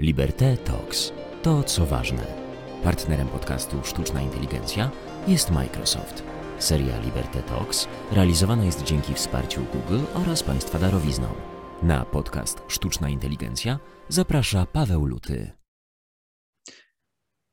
Liberté 0.00 0.56
Talks. 0.56 1.12
To, 1.42 1.62
co 1.62 1.86
ważne. 1.86 2.26
Partnerem 2.84 3.28
podcastu 3.28 3.76
Sztuczna 3.84 4.22
Inteligencja 4.22 4.90
jest 5.28 5.50
Microsoft. 5.50 6.22
Seria 6.58 7.00
Liberté 7.00 7.42
Talks 7.42 7.88
realizowana 8.12 8.64
jest 8.64 8.84
dzięki 8.84 9.14
wsparciu 9.14 9.64
Google 9.64 10.04
oraz 10.14 10.42
Państwa 10.42 10.78
darowizną. 10.78 11.28
Na 11.82 12.04
podcast 12.04 12.58
Sztuczna 12.68 13.08
Inteligencja 13.08 13.78
zaprasza 14.08 14.66
Paweł 14.66 15.06
Luty. 15.06 15.52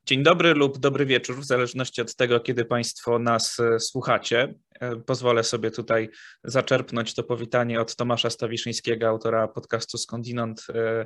Dzień 0.05 0.23
dobry 0.23 0.53
lub 0.53 0.77
dobry 0.77 1.05
wieczór, 1.05 1.39
w 1.39 1.45
zależności 1.45 2.01
od 2.01 2.15
tego, 2.15 2.39
kiedy 2.39 2.65
Państwo 2.65 3.19
nas 3.19 3.59
e, 3.59 3.79
słuchacie. 3.79 4.53
E, 4.83 4.95
pozwolę 4.95 5.43
sobie 5.43 5.71
tutaj 5.71 6.09
zaczerpnąć 6.43 7.13
to 7.13 7.23
powitanie 7.23 7.81
od 7.81 7.95
Tomasza 7.95 8.29
Stawiszyńskiego, 8.29 9.07
autora 9.07 9.47
podcastu 9.47 9.97
Skądinąd, 9.97 10.65
e, 10.75 11.05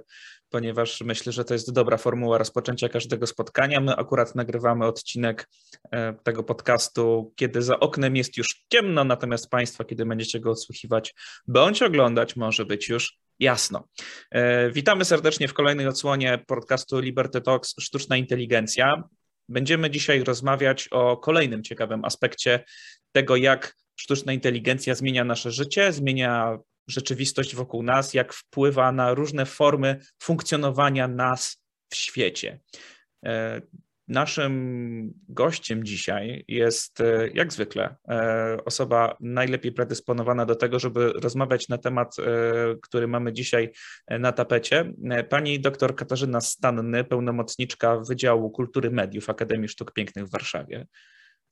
ponieważ 0.49 1.01
myślę, 1.01 1.31
że 1.31 1.45
to 1.45 1.53
jest 1.53 1.73
dobra 1.73 1.97
formuła 1.97 2.37
rozpoczęcia 2.37 2.89
każdego 2.89 3.27
spotkania. 3.27 3.79
My 3.79 3.95
akurat 3.95 4.35
nagrywamy 4.35 4.85
odcinek 4.85 5.49
tego 6.23 6.43
podcastu, 6.43 7.33
kiedy 7.35 7.61
za 7.61 7.79
oknem 7.79 8.15
jest 8.15 8.37
już 8.37 8.65
ciemno, 8.73 9.03
natomiast 9.03 9.49
Państwa, 9.49 9.83
kiedy 9.83 10.05
będziecie 10.05 10.39
go 10.39 10.51
odsłuchiwać 10.51 11.15
bądź 11.47 11.81
oglądać, 11.81 12.35
może 12.35 12.65
być 12.65 12.89
już 12.89 13.19
Jasno. 13.39 13.87
E, 14.31 14.71
witamy 14.71 15.05
serdecznie 15.05 15.47
w 15.47 15.53
kolejnej 15.53 15.87
odsłonie 15.87 16.43
podcastu 16.47 16.99
Liberty 16.99 17.41
Talks 17.41 17.75
Sztuczna 17.79 18.17
Inteligencja. 18.17 19.03
Będziemy 19.49 19.89
dzisiaj 19.89 20.23
rozmawiać 20.23 20.87
o 20.87 21.17
kolejnym 21.17 21.63
ciekawym 21.63 22.05
aspekcie 22.05 22.63
tego, 23.11 23.35
jak 23.35 23.75
sztuczna 23.95 24.33
inteligencja 24.33 24.95
zmienia 24.95 25.23
nasze 25.23 25.51
życie, 25.51 25.93
zmienia 25.93 26.57
rzeczywistość 26.87 27.55
wokół 27.55 27.83
nas, 27.83 28.13
jak 28.13 28.33
wpływa 28.33 28.91
na 28.91 29.13
różne 29.13 29.45
formy 29.45 29.99
funkcjonowania 30.19 31.07
nas 31.07 31.63
w 31.89 31.95
świecie. 31.95 32.59
E, 33.25 33.61
Naszym 34.07 35.13
gościem 35.29 35.83
dzisiaj 35.83 36.45
jest, 36.47 37.01
e, 37.01 37.27
jak 37.33 37.53
zwykle, 37.53 37.95
e, 38.09 38.57
osoba 38.65 39.17
najlepiej 39.19 39.71
predysponowana 39.71 40.45
do 40.45 40.55
tego, 40.55 40.79
żeby 40.79 41.13
rozmawiać 41.13 41.69
na 41.69 41.77
temat, 41.77 42.15
który 42.81 43.07
mamy 43.07 43.33
dzisiaj 43.33 43.71
na 44.09 44.31
tapecie. 44.31 44.93
Pani 45.29 45.59
dr 45.59 45.95
Katarzyna 45.95 46.41
Stanny, 46.41 47.03
pełnomocniczka 47.03 47.99
Wydziału 47.99 48.51
Kultury 48.51 48.91
Mediów 48.91 49.29
Akademii 49.29 49.69
Sztuk 49.69 49.93
Pięknych 49.93 50.25
w 50.25 50.31
Warszawie. 50.31 50.87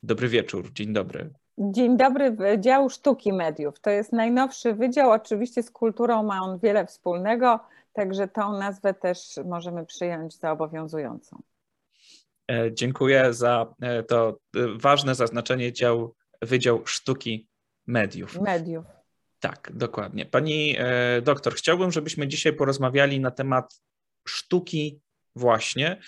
Dobry 0.06 0.30
wieczór, 0.30 0.74
dzień 0.74 0.94
dobry. 0.94 1.30
Dzień 1.58 1.98
dobry, 1.98 2.32
Wydział 2.32 2.90
Sztuki 2.90 3.34
Mediów. 3.34 3.80
To 3.80 3.90
jest 3.90 4.14
najnowszy 4.14 4.74
wydział, 4.74 5.12
oczywiście 5.12 5.64
z 5.64 5.72
kulturą 5.72 6.24
ma 6.24 6.42
on 6.42 6.60
wiele 6.60 6.86
wspólnego, 6.86 7.60
także 7.94 8.28
tą 8.28 8.58
nazwę 8.58 8.94
też 8.94 9.40
możemy 9.46 9.86
przyjąć 9.86 10.40
za 10.40 10.52
obowiązującą. 10.52 11.42
E, 12.52 12.74
dziękuję 12.74 13.34
za 13.34 13.74
e, 13.82 14.04
to 14.04 14.40
e, 14.56 14.60
ważne 14.78 15.16
zaznaczenie 15.16 15.74
dział, 15.74 16.16
Wydział 16.42 16.82
Sztuki 16.86 17.48
Mediów. 17.88 18.42
Mediów. 18.42 18.86
Tak, 19.40 19.72
dokładnie. 19.74 20.26
Pani 20.26 20.78
doktor, 21.22 21.56
chciałbym, 21.56 21.92
żebyśmy 21.92 22.28
dzisiaj 22.28 22.54
porozmawiali 22.54 23.20
na 23.20 23.32
temat 23.32 23.82
sztuki 24.28 25.02
właśnie 25.36 26.02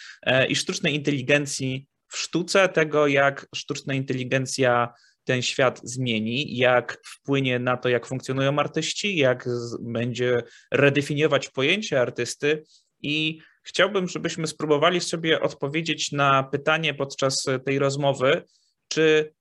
i 0.50 0.56
sztucznej 0.56 0.96
inteligencji 0.96 1.88
w 2.18 2.20
sztuce, 2.20 2.70
tego 2.70 3.08
jak 3.08 3.48
sztuczna 3.56 3.94
inteligencja 3.94 4.94
ten 5.24 5.42
świat 5.42 5.82
zmieni, 5.84 6.58
jak 6.58 7.02
wpłynie 7.06 7.60
na 7.60 7.78
to, 7.78 7.90
jak 7.90 8.08
funkcjonują 8.08 8.60
artyści, 8.60 9.18
jak 9.18 9.50
będzie 9.80 10.44
redefiniować 10.72 11.50
pojęcie 11.50 12.02
artysty 12.02 12.64
i 13.02 13.42
Chciałbym, 13.68 14.08
żebyśmy 14.08 14.48
spróbowali 14.48 15.02
sobie 15.02 15.42
odpowiedzieć 15.42 16.12
na 16.12 16.44
pytanie 16.44 16.94
podczas 16.94 17.46
tej 17.66 17.80
rozmowy, 17.80 18.44
czy 18.88 19.34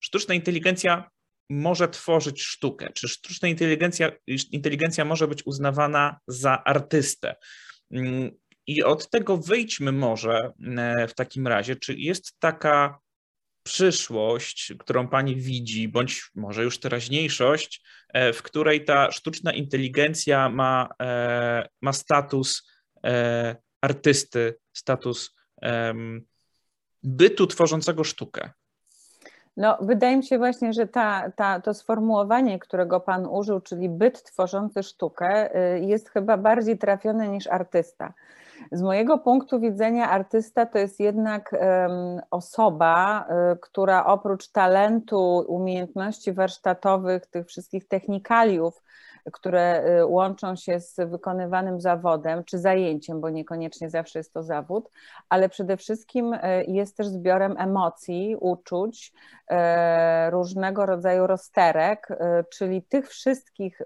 sztuczna 0.00 0.34
inteligencja 0.34 1.10
może 1.50 1.88
tworzyć 1.88 2.42
sztukę, 2.42 2.92
czy 2.94 3.08
sztuczna 3.08 3.48
inteligencja, 3.48 4.12
inteligencja 4.50 5.04
może 5.04 5.28
być 5.28 5.46
uznawana 5.46 6.18
za 6.26 6.64
artystę. 6.64 7.34
I 8.66 8.82
od 8.82 9.10
tego 9.10 9.36
wyjdźmy 9.36 9.92
może 9.92 10.52
e, 10.78 11.08
w 11.08 11.14
takim 11.14 11.46
razie, 11.46 11.76
czy 11.76 11.94
jest 11.94 12.40
taka 12.40 12.98
przyszłość, 13.62 14.72
którą 14.78 15.08
pani 15.08 15.36
widzi, 15.36 15.88
bądź 15.88 16.30
może 16.34 16.64
już 16.64 16.80
teraźniejszość, 16.80 17.82
e, 18.08 18.32
w 18.32 18.42
której 18.42 18.84
ta 18.84 19.10
sztuczna 19.10 19.52
inteligencja 19.52 20.48
ma, 20.48 20.88
e, 21.02 21.68
ma 21.82 21.92
status 21.92 22.70
artysty, 23.80 24.54
status 24.72 25.34
bytu 27.02 27.46
tworzącego 27.46 28.04
sztukę? 28.04 28.50
No, 29.56 29.78
wydaje 29.80 30.16
mi 30.16 30.24
się 30.24 30.38
właśnie, 30.38 30.72
że 30.72 30.86
ta, 30.86 31.30
ta, 31.36 31.60
to 31.60 31.74
sformułowanie, 31.74 32.58
którego 32.58 33.00
Pan 33.00 33.26
użył, 33.26 33.60
czyli 33.60 33.88
byt 33.88 34.22
tworzący 34.22 34.82
sztukę, 34.82 35.56
y, 35.76 35.80
jest 35.80 36.10
chyba 36.10 36.36
bardziej 36.36 36.78
trafione 36.78 37.28
niż 37.28 37.46
artysta. 37.46 38.12
Z 38.72 38.82
mojego 38.82 39.18
punktu 39.18 39.60
widzenia, 39.60 40.10
artysta 40.10 40.66
to 40.66 40.78
jest 40.78 41.00
jednak 41.00 41.56
osoba, 42.30 43.26
y, 43.52 43.58
która 43.60 44.06
oprócz 44.06 44.48
talentu, 44.48 45.44
umiejętności 45.48 46.32
warsztatowych, 46.32 47.26
tych 47.26 47.46
wszystkich 47.46 47.88
technikaliów, 47.88 48.82
które 49.32 49.84
y, 50.00 50.06
łączą 50.06 50.56
się 50.56 50.80
z 50.80 50.96
wykonywanym 51.10 51.80
zawodem 51.80 52.44
czy 52.44 52.58
zajęciem, 52.58 53.20
bo 53.20 53.30
niekoniecznie 53.30 53.90
zawsze 53.90 54.18
jest 54.18 54.32
to 54.32 54.42
zawód, 54.42 54.90
ale 55.28 55.48
przede 55.48 55.76
wszystkim 55.76 56.32
y, 56.32 56.40
jest 56.68 56.96
też 56.96 57.06
zbiorem 57.06 57.54
emocji, 57.58 58.36
uczuć, 58.40 59.12
y, 59.50 59.54
różnego 60.30 60.86
rodzaju 60.86 61.26
rozterek, 61.26 62.08
czyli 62.50 62.82
tych 62.82 63.08
wszystkich 63.08 63.82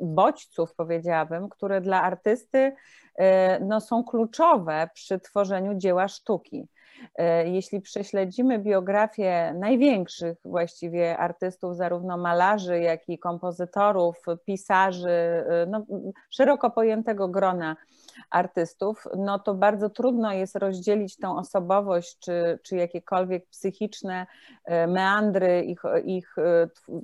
bodźców, 0.00 0.74
powiedziałabym, 0.74 1.48
które 1.48 1.80
dla 1.80 2.02
artysty 2.02 2.72
no, 3.60 3.80
są 3.80 4.04
kluczowe 4.04 4.88
przy 4.94 5.20
tworzeniu 5.20 5.74
dzieła 5.74 6.08
sztuki. 6.08 6.68
E, 7.16 7.48
jeśli 7.48 7.80
prześledzimy 7.80 8.58
biografię 8.58 9.54
największych 9.58 10.38
właściwie 10.44 11.18
artystów, 11.18 11.76
zarówno 11.76 12.16
malarzy, 12.16 12.80
jak 12.80 13.08
i 13.08 13.18
kompozytorów, 13.18 14.24
pisarzy, 14.44 15.10
e, 15.10 15.66
no, 15.68 15.86
szeroko 16.30 16.70
pojętego 16.70 17.28
grona 17.28 17.76
artystów, 18.30 19.04
no 19.16 19.38
to 19.38 19.54
bardzo 19.54 19.90
trudno 19.90 20.32
jest 20.32 20.56
rozdzielić 20.56 21.16
tą 21.16 21.38
osobowość, 21.38 22.18
czy, 22.18 22.58
czy 22.62 22.76
jakiekolwiek 22.76 23.46
psychiczne 23.46 24.26
e, 24.64 24.86
meandry 24.86 25.62
ich, 25.62 25.82
ich 26.04 26.36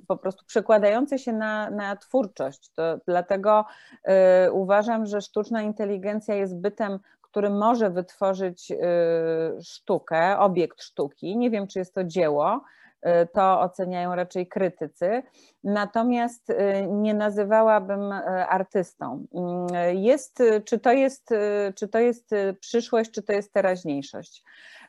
po 0.07 0.17
prostu 0.17 0.45
przekładające 0.45 1.19
się 1.19 1.33
na, 1.33 1.69
na 1.69 1.95
twórczość. 1.95 2.69
To 2.69 2.83
dlatego 3.07 3.65
uważam, 4.51 5.05
że 5.05 5.21
sztuczna 5.21 5.61
inteligencja 5.61 6.35
jest 6.35 6.57
bytem 6.57 6.99
który 7.31 7.49
może 7.49 7.89
wytworzyć 7.89 8.71
y, 8.71 8.77
sztukę, 9.63 10.39
obiekt 10.39 10.81
sztuki. 10.81 11.37
Nie 11.37 11.49
wiem, 11.49 11.67
czy 11.67 11.79
jest 11.79 11.93
to 11.93 12.03
dzieło, 12.03 12.61
y, 13.05 13.27
to 13.33 13.61
oceniają 13.61 14.15
raczej 14.15 14.47
krytycy, 14.47 15.23
natomiast 15.63 16.49
y, 16.49 16.55
nie 16.89 17.13
nazywałabym 17.13 18.11
artystą. 18.49 19.25
Jest, 19.93 20.43
czy, 20.65 20.79
to 20.79 20.91
jest, 20.91 21.29
czy 21.75 21.87
to 21.87 21.99
jest 21.99 22.29
przyszłość, 22.59 23.11
czy 23.11 23.23
to 23.23 23.33
jest 23.33 23.53
teraźniejszość? 23.53 24.43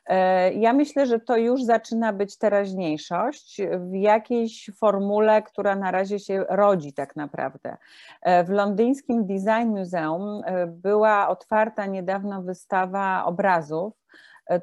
E, 0.05 0.53
ja 0.53 0.73
myślę, 0.73 1.05
że 1.05 1.19
to 1.19 1.37
już 1.37 1.63
zaczyna 1.63 2.13
być 2.13 2.37
teraźniejszość 2.37 3.61
w 3.79 3.93
jakiejś 3.93 4.71
formule, 4.75 5.41
która 5.41 5.75
na 5.75 5.91
razie 5.91 6.19
się 6.19 6.45
rodzi 6.49 6.93
tak 6.93 7.15
naprawdę. 7.15 7.77
E, 8.21 8.43
w 8.43 8.49
londyńskim 8.49 9.25
Design 9.25 9.67
Museum 9.67 10.41
e, 10.45 10.67
była 10.67 11.27
otwarta 11.27 11.85
niedawno 11.85 12.41
wystawa 12.41 13.25
obrazów, 13.25 13.93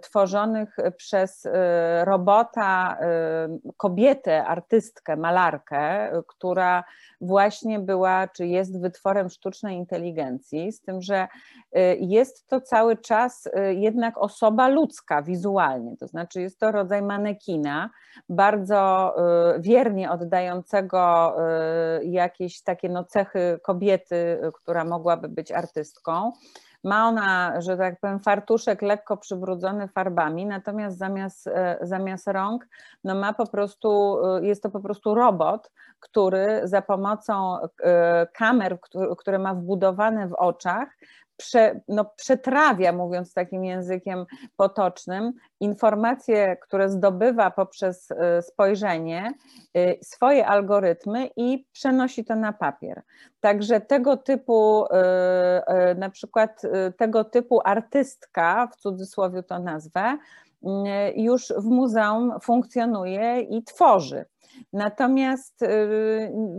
tworzonych 0.02 0.76
przez 0.96 1.46
robota, 2.04 2.98
kobietę, 3.76 4.44
artystkę, 4.44 5.16
malarkę, 5.16 6.10
która 6.26 6.84
właśnie 7.20 7.78
była, 7.78 8.28
czy 8.28 8.46
jest 8.46 8.80
wytworem 8.80 9.28
sztucznej 9.28 9.76
inteligencji, 9.76 10.72
z 10.72 10.80
tym, 10.80 11.02
że 11.02 11.28
jest 11.98 12.46
to 12.46 12.60
cały 12.60 12.96
czas 12.96 13.48
jednak 13.70 14.18
osoba 14.18 14.68
ludzka 14.68 15.22
wizualnie, 15.22 15.96
to 15.96 16.06
znaczy 16.06 16.40
jest 16.40 16.60
to 16.60 16.72
rodzaj 16.72 17.02
manekina, 17.02 17.90
bardzo 18.28 19.14
wiernie 19.58 20.10
oddającego 20.10 21.34
jakieś 22.02 22.62
takie 22.62 22.88
no 22.88 23.04
cechy 23.04 23.60
kobiety, 23.62 24.40
która 24.54 24.84
mogłaby 24.84 25.28
być 25.28 25.52
artystką. 25.52 26.32
Ma 26.84 27.08
ona, 27.08 27.60
że 27.60 27.76
tak 27.76 28.00
powiem, 28.00 28.20
fartuszek 28.20 28.82
lekko 28.82 29.16
przybrudzony 29.16 29.88
farbami, 29.88 30.46
natomiast 30.46 30.98
zamiast, 30.98 31.46
e, 31.46 31.78
zamiast 31.82 32.26
rąk, 32.26 32.68
no 33.04 33.14
ma 33.14 33.32
po 33.32 33.46
prostu, 33.46 34.18
e, 34.36 34.46
jest 34.46 34.62
to 34.62 34.70
po 34.70 34.80
prostu 34.80 35.14
robot, 35.14 35.70
który 36.00 36.60
za 36.64 36.82
pomocą 36.82 37.58
e, 37.82 38.26
kamer, 38.26 38.78
które 39.18 39.38
ma 39.38 39.54
wbudowane 39.54 40.28
w 40.28 40.34
oczach, 40.34 40.88
prze, 41.38 41.80
no, 41.88 42.04
przetrawia, 42.04 42.92
mówiąc 42.92 43.34
takim 43.34 43.64
językiem 43.64 44.26
potocznym, 44.56 45.32
informacje, 45.60 46.56
które 46.56 46.88
zdobywa 46.88 47.50
poprzez 47.50 48.10
y, 48.10 48.16
spojrzenie, 48.42 49.32
y, 49.76 49.98
swoje 50.02 50.46
algorytmy 50.46 51.30
i 51.36 51.66
przenosi 51.72 52.24
to 52.24 52.36
na 52.36 52.52
papier. 52.52 53.02
Także 53.40 53.80
tego 53.80 54.16
typu, 54.16 54.84
na 55.96 56.10
przykład 56.10 56.62
tego 56.96 57.24
typu 57.24 57.60
artystka, 57.64 58.68
w 58.72 58.76
cudzysłowie 58.76 59.42
to 59.42 59.58
nazwę, 59.58 60.18
już 61.16 61.52
w 61.56 61.64
muzeum 61.64 62.32
funkcjonuje 62.40 63.40
i 63.40 63.62
tworzy. 63.62 64.24
Natomiast 64.72 65.62
y, 65.62 65.66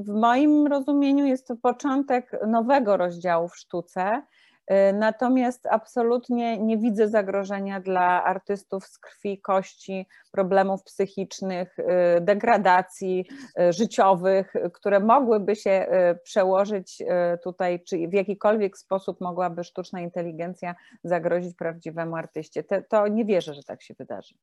w 0.06 0.10
moim 0.10 0.68
rozumieniu 0.68 1.26
jest 1.26 1.48
to 1.48 1.56
początek 1.56 2.32
nowego 2.48 2.98
rozdziału 2.98 3.48
w 3.48 3.58
sztuce. 3.58 4.22
Y, 4.72 4.94
natomiast 4.94 5.68
absolutnie 5.68 6.58
nie 6.58 6.78
widzę 6.78 7.08
zagrożenia 7.08 7.80
dla 7.80 8.24
artystów 8.24 8.86
z 8.86 8.98
krwi, 8.98 9.42
kości, 9.42 10.06
problemów 10.32 10.84
psychicznych, 10.84 11.80
y, 11.80 11.86
degradacji 12.22 13.26
życiowych, 13.70 14.54
które 14.74 15.00
mogłyby 15.00 15.56
się 15.56 15.88
przełożyć 16.24 17.04
tutaj, 17.44 17.84
czy 17.84 18.08
w 18.08 18.14
jakikolwiek 18.14 18.78
sposób 18.78 19.22
mogłaby 19.22 19.64
sztuczna 19.64 20.02
inteligencja 20.02 20.76
zagrozić 21.04 21.56
prawdziwemu 21.56 22.16
artyście. 22.16 22.64
To 22.90 23.08
nie 23.08 23.26
wierzę, 23.26 23.54
że 23.54 23.64
tak 23.64 23.84
się 23.84 23.94
wydarzy. 23.94 24.36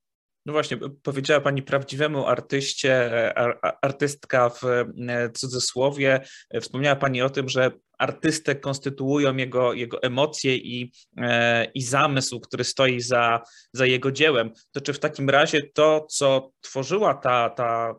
No 0.47 0.53
właśnie, 0.53 0.79
powiedziała 1.03 1.41
Pani 1.41 1.63
prawdziwemu 1.63 2.27
artyście, 2.27 3.11
artystka 3.83 4.49
w 4.49 4.65
e, 4.65 5.31
cudzysłowie. 5.31 6.21
Wspomniała 6.61 6.97
Pani 6.97 7.23
o 7.23 7.31
tym, 7.31 7.49
że 7.49 7.71
artystę 7.99 8.55
konstytuują 8.55 9.37
jego, 9.37 9.73
jego 9.73 10.03
emocje 10.03 10.57
i, 10.57 10.93
e, 11.17 11.65
i 11.65 11.83
zamysł, 11.83 12.41
który 12.41 12.65
stoi 12.65 13.01
za, 13.01 13.43
za 13.73 13.87
jego 13.87 14.13
dziełem. 14.13 14.51
To 14.73 14.81
czy 14.81 14.93
w 14.93 14.99
takim 14.99 15.31
razie 15.31 15.63
to, 15.63 16.07
co 16.11 16.51
tworzyła 16.61 17.15
ta, 17.15 17.51
ta 17.51 17.95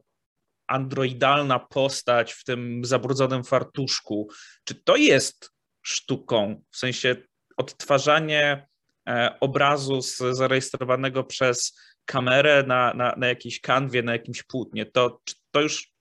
androidalna 0.68 1.60
postać 1.60 2.34
w 2.34 2.44
tym 2.44 2.86
zabrudzonym 2.86 3.44
fartuszku, 3.44 4.30
czy 4.64 4.76
to 4.76 4.96
jest 4.96 5.52
sztuką? 5.82 6.62
W 6.72 6.78
sensie 6.78 7.16
odtwarzanie 7.58 8.68
e, 9.10 9.38
obrazu 9.40 10.02
zarejestrowanego 10.32 11.24
przez 11.24 11.80
kamerę 12.06 12.64
na, 12.68 12.94
na, 12.94 13.16
na 13.18 13.28
jakiejś 13.28 13.62
kanwie, 13.62 14.04
na 14.04 14.12
jakimś 14.12 14.44
płótnie, 14.44 14.86
to, 14.86 15.22
to 15.52 15.62
już 15.62 15.97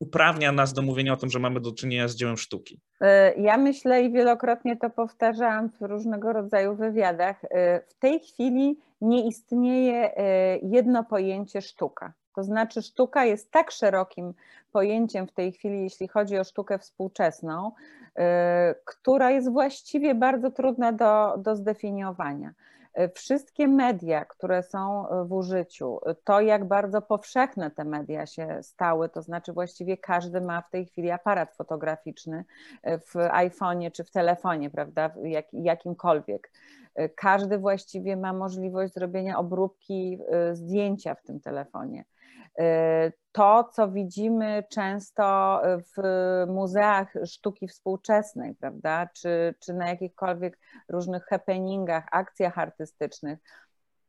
uprawnia 0.00 0.52
nas 0.52 0.72
do 0.72 0.82
mówienia 0.82 1.12
o 1.12 1.16
tym, 1.16 1.30
że 1.30 1.38
mamy 1.38 1.60
do 1.60 1.72
czynienia 1.72 2.08
z 2.08 2.14
dziełem 2.14 2.36
sztuki. 2.36 2.80
E, 3.00 3.34
ja 3.34 3.56
myślę 3.56 4.02
i 4.02 4.12
wielokrotnie 4.12 4.76
to 4.76 4.90
powtarzałam 4.90 5.70
w 5.70 5.82
różnego 5.82 6.32
rodzaju 6.32 6.74
wywiadach. 6.74 7.44
E, 7.44 7.80
w 7.80 7.94
tej 7.94 8.20
chwili 8.20 8.78
nie 9.00 9.26
istnieje 9.26 10.16
e, 10.16 10.58
jedno 10.58 11.04
pojęcie 11.04 11.62
sztuka. 11.62 12.12
To 12.36 12.44
znaczy, 12.44 12.82
sztuka 12.82 13.24
jest 13.24 13.50
tak 13.50 13.70
szerokim 13.70 14.34
pojęciem 14.72 15.26
w 15.26 15.32
tej 15.32 15.52
chwili, 15.52 15.82
jeśli 15.82 16.08
chodzi 16.08 16.38
o 16.38 16.44
sztukę 16.44 16.78
współczesną, 16.78 17.72
która 18.84 19.30
jest 19.30 19.52
właściwie 19.52 20.14
bardzo 20.14 20.50
trudna 20.50 20.92
do, 20.92 21.34
do 21.38 21.56
zdefiniowania. 21.56 22.54
E, 22.94 23.08
wszystkie 23.08 23.68
media, 23.68 24.24
które 24.24 24.62
są 24.62 25.08
e, 25.08 25.24
w 25.24 25.32
użyciu, 25.32 26.00
e, 26.06 26.14
to 26.14 26.40
jak 26.40 26.68
bardzo 26.68 27.02
powszechne 27.02 27.70
te 27.70 27.84
media 27.84 28.26
się 28.26 28.58
stały, 28.62 29.08
to 29.08 29.22
znaczy 29.22 29.52
właściwie 29.52 29.96
każdy 29.96 30.40
ma 30.40 30.62
w 30.62 30.70
tej 30.70 30.86
chwili 30.86 31.10
aparat 31.10 31.56
fotograficzny 31.56 32.44
w 32.84 33.14
iPhone'ie 33.14 33.90
czy 33.90 34.04
w 34.04 34.10
telefonie, 34.10 34.70
prawda, 34.70 35.10
jak, 35.22 35.46
jakimkolwiek. 35.52 36.52
Każdy 37.16 37.58
właściwie 37.58 38.16
ma 38.16 38.32
możliwość 38.32 38.94
zrobienia 38.94 39.38
obróbki 39.38 40.18
zdjęcia 40.52 41.14
w 41.14 41.22
tym 41.22 41.40
telefonie 41.40 42.04
to, 43.32 43.64
co 43.72 43.88
widzimy 43.88 44.64
często 44.70 45.60
w 45.64 46.02
muzeach 46.48 47.12
sztuki 47.26 47.68
współczesnej, 47.68 48.54
prawda, 48.54 49.08
czy, 49.14 49.54
czy 49.60 49.74
na 49.74 49.88
jakichkolwiek 49.88 50.58
różnych 50.88 51.24
happeningach, 51.24 52.04
akcjach 52.12 52.58
artystycznych, 52.58 53.38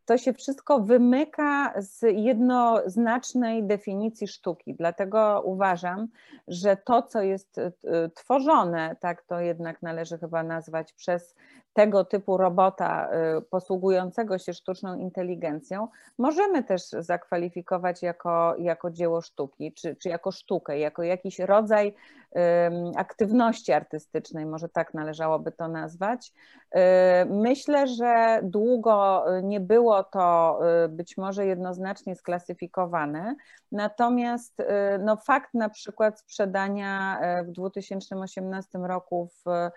to 0.06 0.18
się 0.18 0.34
wszystko 0.34 0.80
wymyka 0.80 1.74
z 1.78 2.02
jednoznacznej 2.02 3.64
definicji 3.64 4.28
sztuki. 4.28 4.76
Dlatego 4.76 5.42
uważam, 5.46 6.08
że 6.48 6.78
to, 6.78 7.02
co 7.02 7.22
jest 7.22 7.58
y, 7.58 7.72
tworzone, 8.16 8.96
tak 9.00 9.24
to 9.24 9.40
jednak 9.40 9.82
należy 9.82 10.18
chyba 10.18 10.44
nazwać 10.44 10.94
przez 10.94 11.36
tego 11.74 12.06
typu 12.06 12.38
robota 12.38 13.10
y, 13.38 13.42
posługującego 13.42 14.38
się 14.38 14.54
sztuczną 14.54 14.96
inteligencją, 14.96 15.88
możemy 16.18 16.64
też 16.64 16.82
zakwalifikować 16.90 18.02
jako, 18.02 18.56
jako 18.58 18.92
dzieło 18.92 19.22
sztuki, 19.22 19.74
czy, 19.74 19.96
czy 19.96 20.10
jako 20.10 20.32
sztukę, 20.32 20.80
jako 20.80 21.04
jakiś 21.04 21.40
rodzaj 21.40 21.94
aktywności 22.96 23.72
artystycznej, 23.72 24.46
może 24.46 24.70
tak 24.70 24.94
należałoby 24.94 25.52
to 25.52 25.68
nazwać. 25.68 26.34
Y, 26.76 26.80
myślę, 27.26 27.88
że 27.88 28.40
długo 28.44 29.26
nie 29.44 29.60
było 29.60 30.04
to 30.04 30.60
y, 30.86 30.90
być 30.90 31.18
może 31.18 31.46
jednoznacznie 31.46 32.16
sklasyfikowane, 32.16 33.36
natomiast 33.72 34.62
no, 35.00 35.18
fakt 35.18 35.54
na 35.54 35.70
przykład 35.70 36.20
sprzedania 36.20 37.20
w 37.46 37.52
2018 37.52 38.80
roku 38.80 39.30
w 39.46 39.70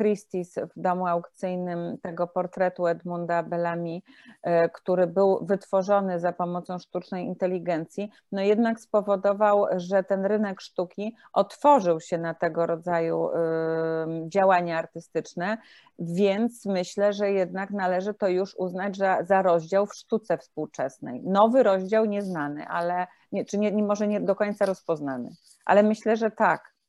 Christie's 0.00 0.66
w 0.76 0.80
domu 0.80 1.06
aukcyjnym, 1.06 1.98
tego 2.02 2.26
portretu 2.26 2.86
Edmunda 2.86 3.42
Bellamy, 3.42 4.00
e, 4.42 4.68
który 4.68 5.06
był 5.06 5.46
wytworzony 5.46 6.20
za 6.20 6.32
pomocą 6.32 6.78
sztucznej 6.78 7.26
inteligencji, 7.26 8.10
no 8.32 8.42
jednak 8.42 8.80
spowodował, 8.80 9.66
że 9.76 10.04
ten 10.04 10.24
rynek 10.24 10.60
sztuki 10.60 11.16
otworzył 11.32 11.99
się 12.00 12.18
na 12.18 12.34
tego 12.34 12.66
rodzaju 12.66 13.28
działania 14.28 14.78
artystyczne, 14.78 15.58
więc 15.98 16.66
myślę, 16.66 17.12
że 17.12 17.30
jednak 17.30 17.70
należy 17.70 18.14
to 18.14 18.28
już 18.28 18.54
uznać 18.54 18.96
za, 18.96 19.24
za 19.24 19.42
rozdział 19.42 19.86
w 19.86 19.94
sztuce 19.94 20.38
współczesnej. 20.38 21.22
Nowy 21.22 21.62
rozdział 21.62 22.04
nieznany, 22.04 22.66
ale 22.66 23.06
nie, 23.32 23.44
czy 23.44 23.58
nie, 23.58 23.82
może 23.82 24.08
nie 24.08 24.20
do 24.20 24.34
końca 24.34 24.66
rozpoznany, 24.66 25.30
ale 25.64 25.82
myślę, 25.82 26.16
że 26.16 26.30
tak 26.30 26.79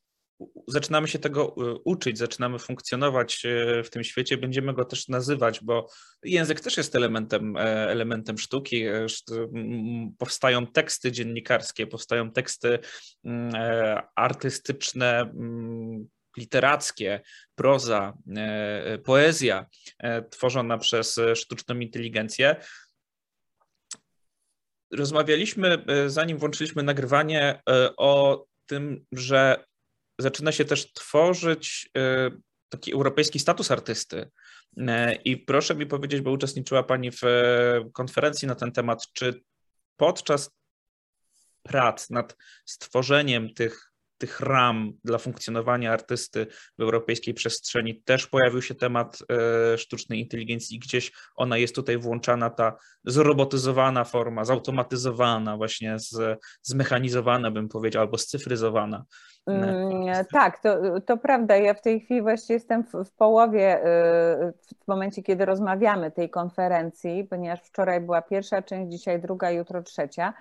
zaczynamy 0.68 1.08
się 1.08 1.20
tego 1.20 1.56
e, 1.58 1.74
uczyć, 1.86 2.18
zaczynamy 2.18 2.60
funkcjonować 2.60 3.46
e, 3.46 3.84
w 3.84 3.90
tym 3.90 4.04
świecie, 4.04 4.38
będziemy 4.38 4.74
go 4.74 4.86
też 4.86 5.08
nazywać, 5.08 5.60
bo 5.64 5.90
język 6.24 6.60
też 6.60 6.78
jest 6.78 6.96
elementem, 6.96 7.58
e, 7.58 7.62
elementem 7.90 8.38
sztuki. 8.38 8.86
Powstają 10.18 10.68
teksty 10.68 11.12
dziennikarskie, 11.12 11.88
powstają 11.88 12.32
teksty 12.32 12.80
artystyczne, 14.16 15.34
literackie, 16.38 17.22
proza, 17.56 18.14
poezja 19.04 19.66
tworzona 20.30 20.78
przez 20.78 21.20
sztuczną 21.36 21.80
inteligencję. 21.80 22.56
Rozmawialiśmy, 24.94 25.86
zanim 26.08 26.38
włączyliśmy 26.38 26.84
nagrywanie, 26.84 27.62
o 27.98 28.46
tym, 28.66 29.06
że 29.12 29.64
zaczyna 30.22 30.52
się 30.52 30.66
też 30.66 30.94
tworzyć 30.94 31.90
y, 31.98 32.42
taki 32.70 32.94
europejski 32.94 33.40
status 33.40 33.72
artysty. 33.72 34.32
Y, 34.78 34.84
I 35.26 35.38
proszę 35.38 35.76
mi 35.76 35.86
powiedzieć, 35.86 36.22
bo 36.22 36.32
uczestniczyła 36.32 36.84
Pani 36.84 37.12
w 37.12 37.24
y, 37.24 37.92
konferencji 37.94 38.48
na 38.48 38.56
ten 38.56 38.72
temat, 38.72 39.08
czy 39.14 39.44
podczas 39.98 40.52
prac 41.64 42.10
nad 42.10 42.38
stworzeniem 42.66 43.54
tych 43.54 43.92
tych 44.22 44.40
ram 44.40 44.94
dla 45.04 45.18
funkcjonowania 45.18 45.94
artysty 45.94 46.48
w 46.78 46.82
europejskiej 46.82 47.34
przestrzeni 47.34 48.04
też 48.04 48.28
pojawił 48.28 48.62
się 48.62 48.76
temat 48.76 49.20
e, 49.74 49.78
sztucznej 49.78 50.20
inteligencji 50.20 50.80
gdzieś 50.80 51.12
ona 51.36 51.58
jest 51.58 51.76
tutaj 51.76 51.98
włączana, 51.98 52.50
ta 52.50 52.78
zrobotyzowana 53.06 54.04
forma, 54.04 54.46
zautomatyzowana, 54.46 55.58
właśnie 55.58 56.00
z, 56.00 56.40
zmechanizowana, 56.62 57.52
bym 57.52 57.70
powiedział, 57.70 58.02
albo 58.02 58.18
scyfryzowana. 58.18 59.06
Mm, 59.48 60.26
tak, 60.34 60.60
to, 60.60 61.02
to 61.02 61.18
prawda. 61.18 61.56
Ja 61.56 61.74
w 61.74 61.82
tej 61.82 62.00
chwili 62.00 62.22
właśnie 62.22 62.54
jestem 62.54 62.84
w, 62.84 62.92
w 63.06 63.12
połowie, 63.12 63.78
y, 63.78 63.84
w 64.84 64.88
momencie, 64.88 65.24
kiedy 65.24 65.46
rozmawiamy 65.46 66.12
tej 66.12 66.30
konferencji, 66.30 67.24
ponieważ 67.24 67.62
wczoraj 67.62 68.02
była 68.02 68.22
pierwsza 68.22 68.62
część, 68.62 68.92
dzisiaj 68.92 69.22
druga, 69.22 69.52
jutro 69.52 69.84
trzecia. 69.84 70.34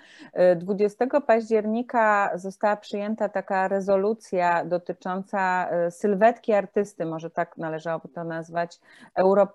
20 0.56 1.04
y, 1.04 1.20
października 1.26 2.30
została 2.34 2.76
przyjęta 2.76 3.28
taka 3.28 3.68
rezolucja 3.68 4.64
dotycząca 4.64 5.68
y, 5.86 5.90
sylwetki 5.90 6.52
artysty, 6.52 7.06
może 7.06 7.30
tak 7.30 7.58
należałoby 7.58 8.08
to 8.08 8.24
nazwać, 8.24 8.80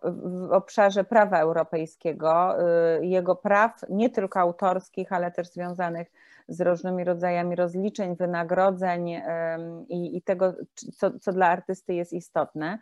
w 0.04 0.52
obszarze 0.52 1.04
prawa 1.04 1.40
europejskiego, 1.40 2.56
jego 3.02 3.36
praw 3.36 3.82
nie 3.90 4.10
tylko 4.10 4.40
autorskich, 4.40 5.12
ale 5.12 5.32
też 5.32 5.48
związanych 5.48 6.12
z 6.48 6.62
różnymi 6.62 7.04
rodzajami 7.04 7.56
rozliczeń, 7.56 8.16
wynagrodzeń 8.16 9.10
i, 9.90 10.18
i 10.18 10.22
tego, 10.22 10.54
co, 10.98 11.20
co 11.20 11.34
dla 11.34 11.48
artysty 11.48 11.94
jest 11.94 12.14
istotne. 12.14 12.80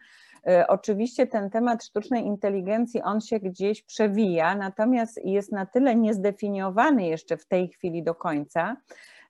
Oczywiście 0.68 1.28
ten 1.28 1.50
temat 1.50 1.84
sztucznej 1.84 2.26
inteligencji, 2.26 3.02
on 3.02 3.22
się 3.22 3.40
gdzieś 3.40 3.84
przewija, 3.84 4.56
natomiast 4.56 5.26
jest 5.26 5.52
na 5.52 5.66
tyle 5.66 5.96
niezdefiniowany 5.96 7.08
jeszcze 7.08 7.38
w 7.38 7.46
tej 7.46 7.70
chwili 7.70 8.04
do 8.04 8.16
końca, 8.16 8.78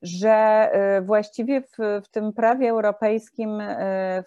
że 0.04 0.70
y, 0.98 1.02
właściwie 1.02 1.62
w, 1.62 1.78
w, 2.04 2.10
tym 2.12 2.34
prawie 2.34 2.70
europejskim 2.70 3.62
y, 3.62 3.76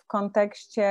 w 0.02 0.06
kontekście 0.06 0.86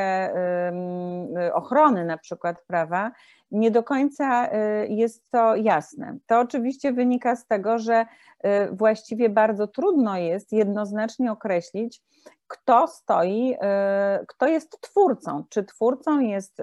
ochrony 1.53 2.05
na 2.05 2.17
przykład 2.17 2.61
prawa 2.67 3.11
nie 3.55 3.71
do 3.71 3.83
końca 3.83 4.49
jest 4.87 5.23
to 5.31 5.55
jasne. 5.55 6.17
To 6.27 6.39
oczywiście 6.39 6.93
wynika 6.93 7.35
z 7.35 7.47
tego, 7.47 7.79
że 7.79 8.05
właściwie 8.71 9.29
bardzo 9.29 9.67
trudno 9.67 10.17
jest 10.17 10.51
jednoznacznie 10.51 11.31
określić, 11.31 12.01
kto 12.47 12.87
stoi, 12.87 13.55
kto 14.27 14.47
jest 14.47 14.81
twórcą. 14.81 15.43
Czy 15.49 15.63
twórcą 15.63 16.19
jest 16.19 16.61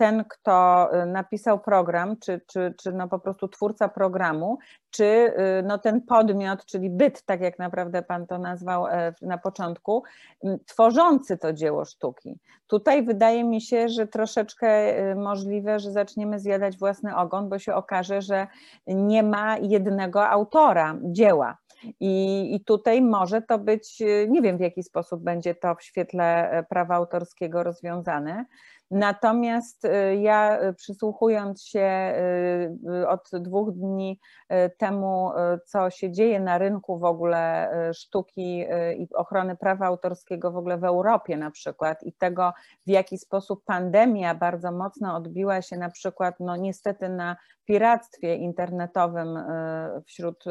ten, 0.00 0.24
kto 0.24 0.88
y, 1.02 1.06
napisał 1.06 1.58
program, 1.58 2.16
czy, 2.16 2.40
czy, 2.46 2.74
czy 2.78 2.92
no 2.92 3.08
po 3.08 3.18
prostu 3.18 3.48
twórca 3.48 3.88
programu, 3.88 4.58
czy 4.90 5.04
y, 5.04 5.62
no 5.64 5.78
ten 5.78 6.02
podmiot, 6.02 6.64
czyli 6.64 6.90
byt, 6.90 7.22
tak 7.22 7.40
jak 7.40 7.58
naprawdę 7.58 8.02
Pan 8.02 8.26
to 8.26 8.38
nazwał 8.38 8.86
e, 8.86 9.14
na 9.22 9.38
początku, 9.38 10.02
tworzący 10.66 11.38
to 11.38 11.52
dzieło 11.52 11.84
sztuki. 11.84 12.38
Tutaj 12.66 13.02
wydaje 13.02 13.44
mi 13.44 13.60
się, 13.60 13.88
że 13.88 14.06
troszeczkę 14.06 14.98
y, 15.10 15.14
możliwe, 15.14 15.78
że 15.78 15.92
zaczniemy 15.92 16.38
zjadać 16.38 16.78
własny 16.78 17.16
ogon, 17.16 17.48
bo 17.48 17.58
się 17.58 17.74
okaże, 17.74 18.22
że 18.22 18.46
nie 18.86 19.22
ma 19.22 19.58
jednego 19.58 20.28
autora 20.28 20.98
dzieła. 21.02 21.56
I, 22.00 22.54
I 22.54 22.64
tutaj 22.64 23.02
może 23.02 23.42
to 23.42 23.58
być, 23.58 24.02
nie 24.28 24.42
wiem 24.42 24.58
w 24.58 24.60
jaki 24.60 24.82
sposób 24.82 25.22
będzie 25.22 25.54
to 25.54 25.74
w 25.74 25.82
świetle 25.82 26.50
e, 26.50 26.62
prawa 26.62 26.94
autorskiego 26.94 27.62
rozwiązane. 27.62 28.44
Natomiast 28.90 29.84
y, 29.84 30.16
ja 30.16 30.62
y, 30.62 30.74
przysłuchując 30.74 31.64
się 31.64 32.14
y, 33.00 33.08
od 33.08 33.30
dwóch 33.32 33.72
dni 33.72 34.20
temu, 34.78 35.30
co 35.66 35.90
się 35.90 36.12
dzieje 36.12 36.40
na 36.40 36.58
rynku 36.58 36.98
w 36.98 37.04
ogóle 37.04 37.70
sztuki 37.94 38.64
i 38.98 39.08
ochrony 39.14 39.56
prawa 39.56 39.86
autorskiego 39.86 40.50
w 40.50 40.56
ogóle 40.56 40.78
w 40.78 40.84
Europie 40.84 41.36
na 41.36 41.50
przykład 41.50 42.02
i 42.02 42.12
tego, 42.12 42.52
w 42.86 42.90
jaki 42.90 43.18
sposób 43.18 43.64
pandemia 43.64 44.34
bardzo 44.34 44.72
mocno 44.72 45.16
odbiła 45.16 45.62
się 45.62 45.76
na 45.76 45.90
przykład, 45.90 46.34
no 46.40 46.56
niestety 46.56 47.08
na 47.08 47.36
piractwie 47.64 48.36
internetowym 48.36 49.38
wśród 50.06 50.44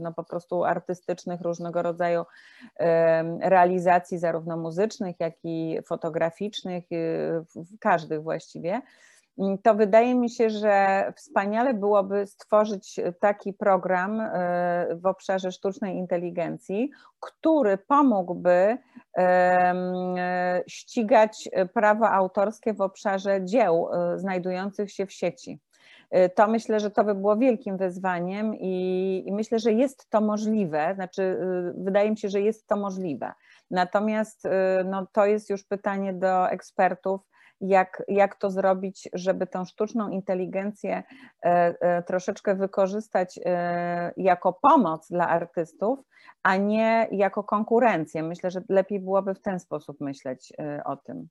no 0.00 0.12
po 0.12 0.24
prostu 0.24 0.64
artystycznych 0.64 1.40
różnego 1.40 1.82
rodzaju 1.82 2.24
realizacji, 3.40 4.18
zarówno 4.18 4.56
muzycznych, 4.56 5.16
jak 5.20 5.34
i 5.44 5.78
fotograficznych, 5.86 6.84
każdych 7.80 8.22
właściwie, 8.22 8.82
to 9.62 9.74
wydaje 9.74 10.14
mi 10.14 10.30
się, 10.30 10.50
że 10.50 11.04
wspaniale 11.16 11.74
byłoby 11.74 12.26
stworzyć 12.26 13.00
taki 13.20 13.52
program 13.52 14.20
e, 14.20 14.96
w 14.96 15.06
obszarze 15.06 15.52
sztucznej 15.52 15.96
inteligencji, 15.96 16.90
który 17.20 17.78
pomógłby 17.78 18.78
e, 19.16 20.62
ścigać 20.66 21.48
prawo 21.74 22.10
autorskie 22.10 22.74
w 22.74 22.80
obszarze 22.80 23.44
dzieł 23.44 23.88
e, 23.92 24.18
znajdujących 24.18 24.92
się 24.92 25.06
w 25.06 25.12
sieci. 25.12 25.58
To 26.34 26.48
myślę, 26.48 26.80
że 26.80 26.90
to 26.90 27.04
by 27.04 27.14
było 27.14 27.36
wielkim 27.36 27.76
wyzwaniem 27.76 28.54
i, 28.54 29.24
i 29.26 29.32
myślę, 29.32 29.58
że 29.58 29.72
jest 29.72 30.10
to 30.10 30.20
możliwe, 30.20 30.92
znaczy 30.94 31.38
wydaje 31.76 32.10
mi 32.10 32.18
się, 32.18 32.28
że 32.28 32.40
jest 32.40 32.66
to 32.66 32.76
możliwe. 32.76 33.32
Natomiast 33.70 34.48
no, 34.84 35.06
to 35.12 35.26
jest 35.26 35.50
już 35.50 35.64
pytanie 35.64 36.12
do 36.12 36.50
ekspertów, 36.50 37.29
jak, 37.60 38.02
jak 38.08 38.34
to 38.34 38.50
zrobić, 38.50 39.08
żeby 39.12 39.46
tą 39.46 39.64
sztuczną 39.64 40.08
inteligencję 40.08 41.02
e, 41.44 41.74
e, 41.80 42.02
troszeczkę 42.02 42.54
wykorzystać 42.54 43.40
e, 43.44 44.12
jako 44.16 44.52
pomoc 44.52 45.08
dla 45.10 45.28
artystów, 45.28 45.98
a 46.42 46.56
nie 46.56 47.08
jako 47.10 47.44
konkurencję. 47.44 48.22
Myślę, 48.22 48.50
że 48.50 48.62
lepiej 48.68 49.00
byłoby 49.00 49.34
w 49.34 49.40
ten 49.42 49.60
sposób 49.60 50.00
myśleć 50.00 50.52
o 50.84 50.96
tym. 50.96 51.28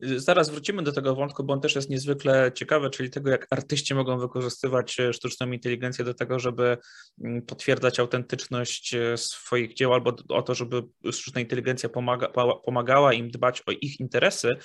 Zaraz 0.00 0.50
wrócimy 0.50 0.82
do 0.82 0.92
tego 0.92 1.14
wątku, 1.14 1.44
bo 1.44 1.52
on 1.52 1.60
też 1.60 1.74
jest 1.74 1.90
niezwykle 1.90 2.52
ciekawy, 2.54 2.90
czyli 2.90 3.10
tego, 3.10 3.30
jak 3.30 3.46
artyści 3.50 3.94
mogą 3.94 4.18
wykorzystywać 4.18 5.00
e, 5.00 5.12
sztuczną 5.12 5.52
inteligencję 5.52 6.04
do 6.04 6.14
tego, 6.14 6.38
żeby 6.38 6.78
mm, 7.24 7.42
potwierdzać 7.42 8.00
autentyczność 8.00 8.94
e, 8.94 9.16
swoich 9.16 9.74
dzieł, 9.74 9.94
albo 9.94 10.16
o 10.28 10.42
to, 10.42 10.54
żeby 10.54 10.82
sztuczna 11.12 11.40
inteligencja 11.40 11.88
pomaga, 11.88 12.28
pomagała 12.64 13.12
im 13.12 13.30
dbać 13.30 13.62
o 13.66 13.70
ich 13.70 14.00
interesy. 14.00 14.56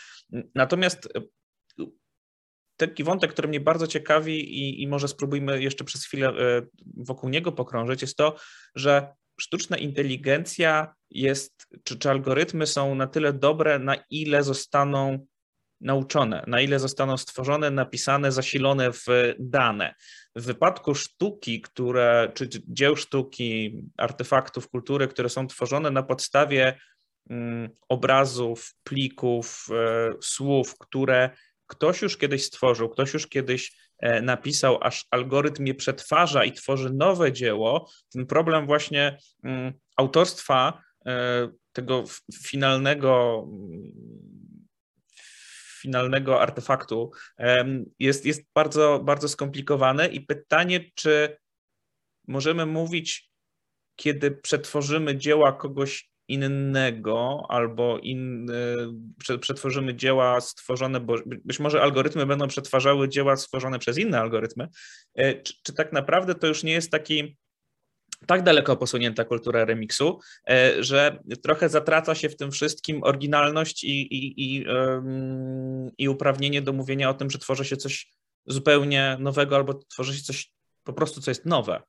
Natomiast 0.55 1.09
e, 1.15 1.21
taki 2.77 3.03
wątek, 3.03 3.33
który 3.33 3.47
mnie 3.47 3.59
bardzo 3.59 3.87
ciekawi 3.87 4.59
i, 4.59 4.81
i 4.81 4.87
może 4.87 5.07
spróbujmy 5.07 5.63
jeszcze 5.63 5.83
przez 5.83 6.05
chwilę 6.05 6.33
wokół 6.97 7.29
niego 7.29 7.51
pokrążyć, 7.51 8.01
jest 8.01 8.17
to, 8.17 8.35
że 8.75 9.13
sztuczna 9.39 9.77
inteligencja 9.77 10.93
jest, 11.09 11.67
czy, 11.83 11.99
czy 11.99 12.09
algorytmy 12.09 12.67
są 12.67 12.95
na 12.95 13.07
tyle 13.07 13.33
dobre, 13.33 13.79
na 13.79 13.95
ile 14.09 14.43
zostaną 14.43 15.27
nauczone, 15.81 16.43
na 16.47 16.61
ile 16.61 16.79
zostaną 16.79 17.17
stworzone, 17.17 17.71
napisane, 17.71 18.31
zasilone 18.31 18.91
w 18.91 19.05
dane. 19.39 19.95
W 20.35 20.45
wypadku 20.45 20.95
sztuki, 20.95 21.61
które, 21.61 22.31
czy 22.33 22.49
dzieł 22.67 22.95
sztuki, 22.95 23.81
artefaktów 23.97 24.69
kultury, 24.69 25.07
które 25.07 25.29
są 25.29 25.47
tworzone 25.47 25.91
na 25.91 26.03
podstawie 26.03 26.79
mm, 27.29 27.69
obrazów, 27.89 28.75
plików, 28.83 29.67
e, 29.71 30.13
słów, 30.21 30.77
które 30.77 31.29
ktoś 31.67 32.01
już 32.01 32.17
kiedyś 32.17 32.45
stworzył, 32.45 32.89
ktoś 32.89 33.13
już 33.13 33.27
kiedyś 33.27 33.82
napisał, 34.21 34.77
aż 34.81 35.05
algorytm 35.11 35.65
je 35.65 35.75
przetwarza 35.75 36.45
i 36.45 36.51
tworzy 36.51 36.93
nowe 36.93 37.31
dzieło, 37.31 37.89
ten 38.13 38.25
problem 38.25 38.65
właśnie 38.65 39.17
mm, 39.43 39.73
autorstwa 39.97 40.81
e, 41.05 41.49
tego 41.73 42.03
finalnego 42.47 43.43
finalnego 45.81 46.41
artefaktu 46.41 47.11
jest, 47.99 48.25
jest 48.25 48.43
bardzo, 48.55 49.01
bardzo 49.03 49.29
skomplikowane 49.29 50.07
i 50.07 50.21
pytanie, 50.21 50.91
czy 50.95 51.37
możemy 52.27 52.65
mówić, 52.65 53.31
kiedy 53.95 54.31
przetworzymy 54.31 55.17
dzieła 55.17 55.53
kogoś 55.53 56.12
innego 56.33 57.45
albo 57.49 57.99
in, 57.99 58.47
przetworzymy 59.41 59.95
dzieła 59.95 60.41
stworzone, 60.41 60.99
bo 60.99 61.15
być 61.45 61.59
może 61.59 61.81
algorytmy 61.81 62.25
będą 62.25 62.47
przetwarzały 62.47 63.09
dzieła 63.09 63.35
stworzone 63.37 63.79
przez 63.79 63.97
inne 63.97 64.19
algorytmy, 64.19 64.67
e, 65.15 65.41
czy, 65.41 65.53
czy 65.63 65.73
tak 65.73 65.93
naprawdę 65.93 66.35
to 66.35 66.47
już 66.47 66.63
nie 66.63 66.71
jest 66.71 66.91
taki 66.91 67.37
tak 68.27 68.43
daleko 68.43 68.77
posunięta 68.77 69.25
kultura 69.25 69.65
remiksu, 69.65 70.19
e, 70.49 70.83
że 70.83 71.19
trochę 71.43 71.69
zatraca 71.69 72.15
się 72.15 72.29
w 72.29 72.35
tym 72.35 72.51
wszystkim 72.51 73.03
oryginalność 73.03 73.83
i, 73.83 74.01
i, 74.15 74.33
i, 74.37 74.65
i 75.97 76.09
uprawnienie 76.09 76.61
do 76.61 76.73
mówienia 76.73 77.09
o 77.09 77.13
tym, 77.13 77.29
że 77.29 77.39
tworzy 77.39 77.65
się 77.65 77.77
coś 77.77 78.11
zupełnie 78.45 79.17
nowego 79.19 79.55
albo 79.55 79.73
tworzy 79.73 80.17
się 80.17 80.23
coś 80.23 80.51
po 80.83 80.93
prostu, 80.93 81.21
co 81.21 81.31
jest 81.31 81.45
nowe. 81.45 81.81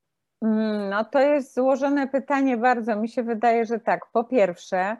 Mm, 0.44 0.90
no 0.90 1.04
to 1.04 1.20
jest 1.20 1.54
złożone 1.54 2.08
pytanie 2.08 2.56
bardzo. 2.56 2.96
Mi 2.96 3.08
się 3.08 3.22
wydaje, 3.22 3.66
że 3.66 3.78
tak. 3.80 4.06
Po 4.12 4.24
pierwsze, 4.24 4.96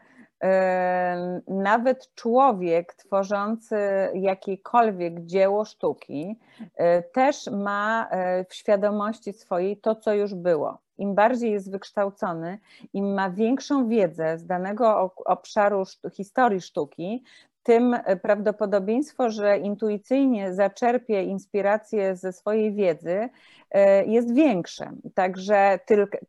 nawet 1.48 2.14
człowiek 2.14 2.94
tworzący 2.94 3.78
jakiekolwiek 4.14 5.20
dzieło 5.20 5.64
sztuki 5.64 6.38
y, 6.60 6.70
też 7.12 7.46
ma 7.46 8.08
y, 8.40 8.44
w 8.48 8.54
świadomości 8.54 9.32
swojej 9.32 9.76
to, 9.76 9.94
co 9.94 10.14
już 10.14 10.34
było. 10.34 10.78
Im 10.98 11.14
bardziej 11.14 11.52
jest 11.52 11.70
wykształcony, 11.70 12.58
im 12.92 13.14
ma 13.14 13.30
większą 13.30 13.88
wiedzę 13.88 14.38
z 14.38 14.46
danego 14.46 15.14
obszaru 15.24 15.82
historii 16.12 16.60
sztuki, 16.60 17.24
tym 17.64 17.96
prawdopodobieństwo, 18.22 19.30
że 19.30 19.58
intuicyjnie 19.58 20.54
zaczerpie 20.54 21.22
inspirację 21.22 22.16
ze 22.16 22.32
swojej 22.32 22.74
wiedzy, 22.74 23.28
E, 23.74 24.04
jest 24.04 24.34
większe. 24.34 24.90
Także 25.14 25.78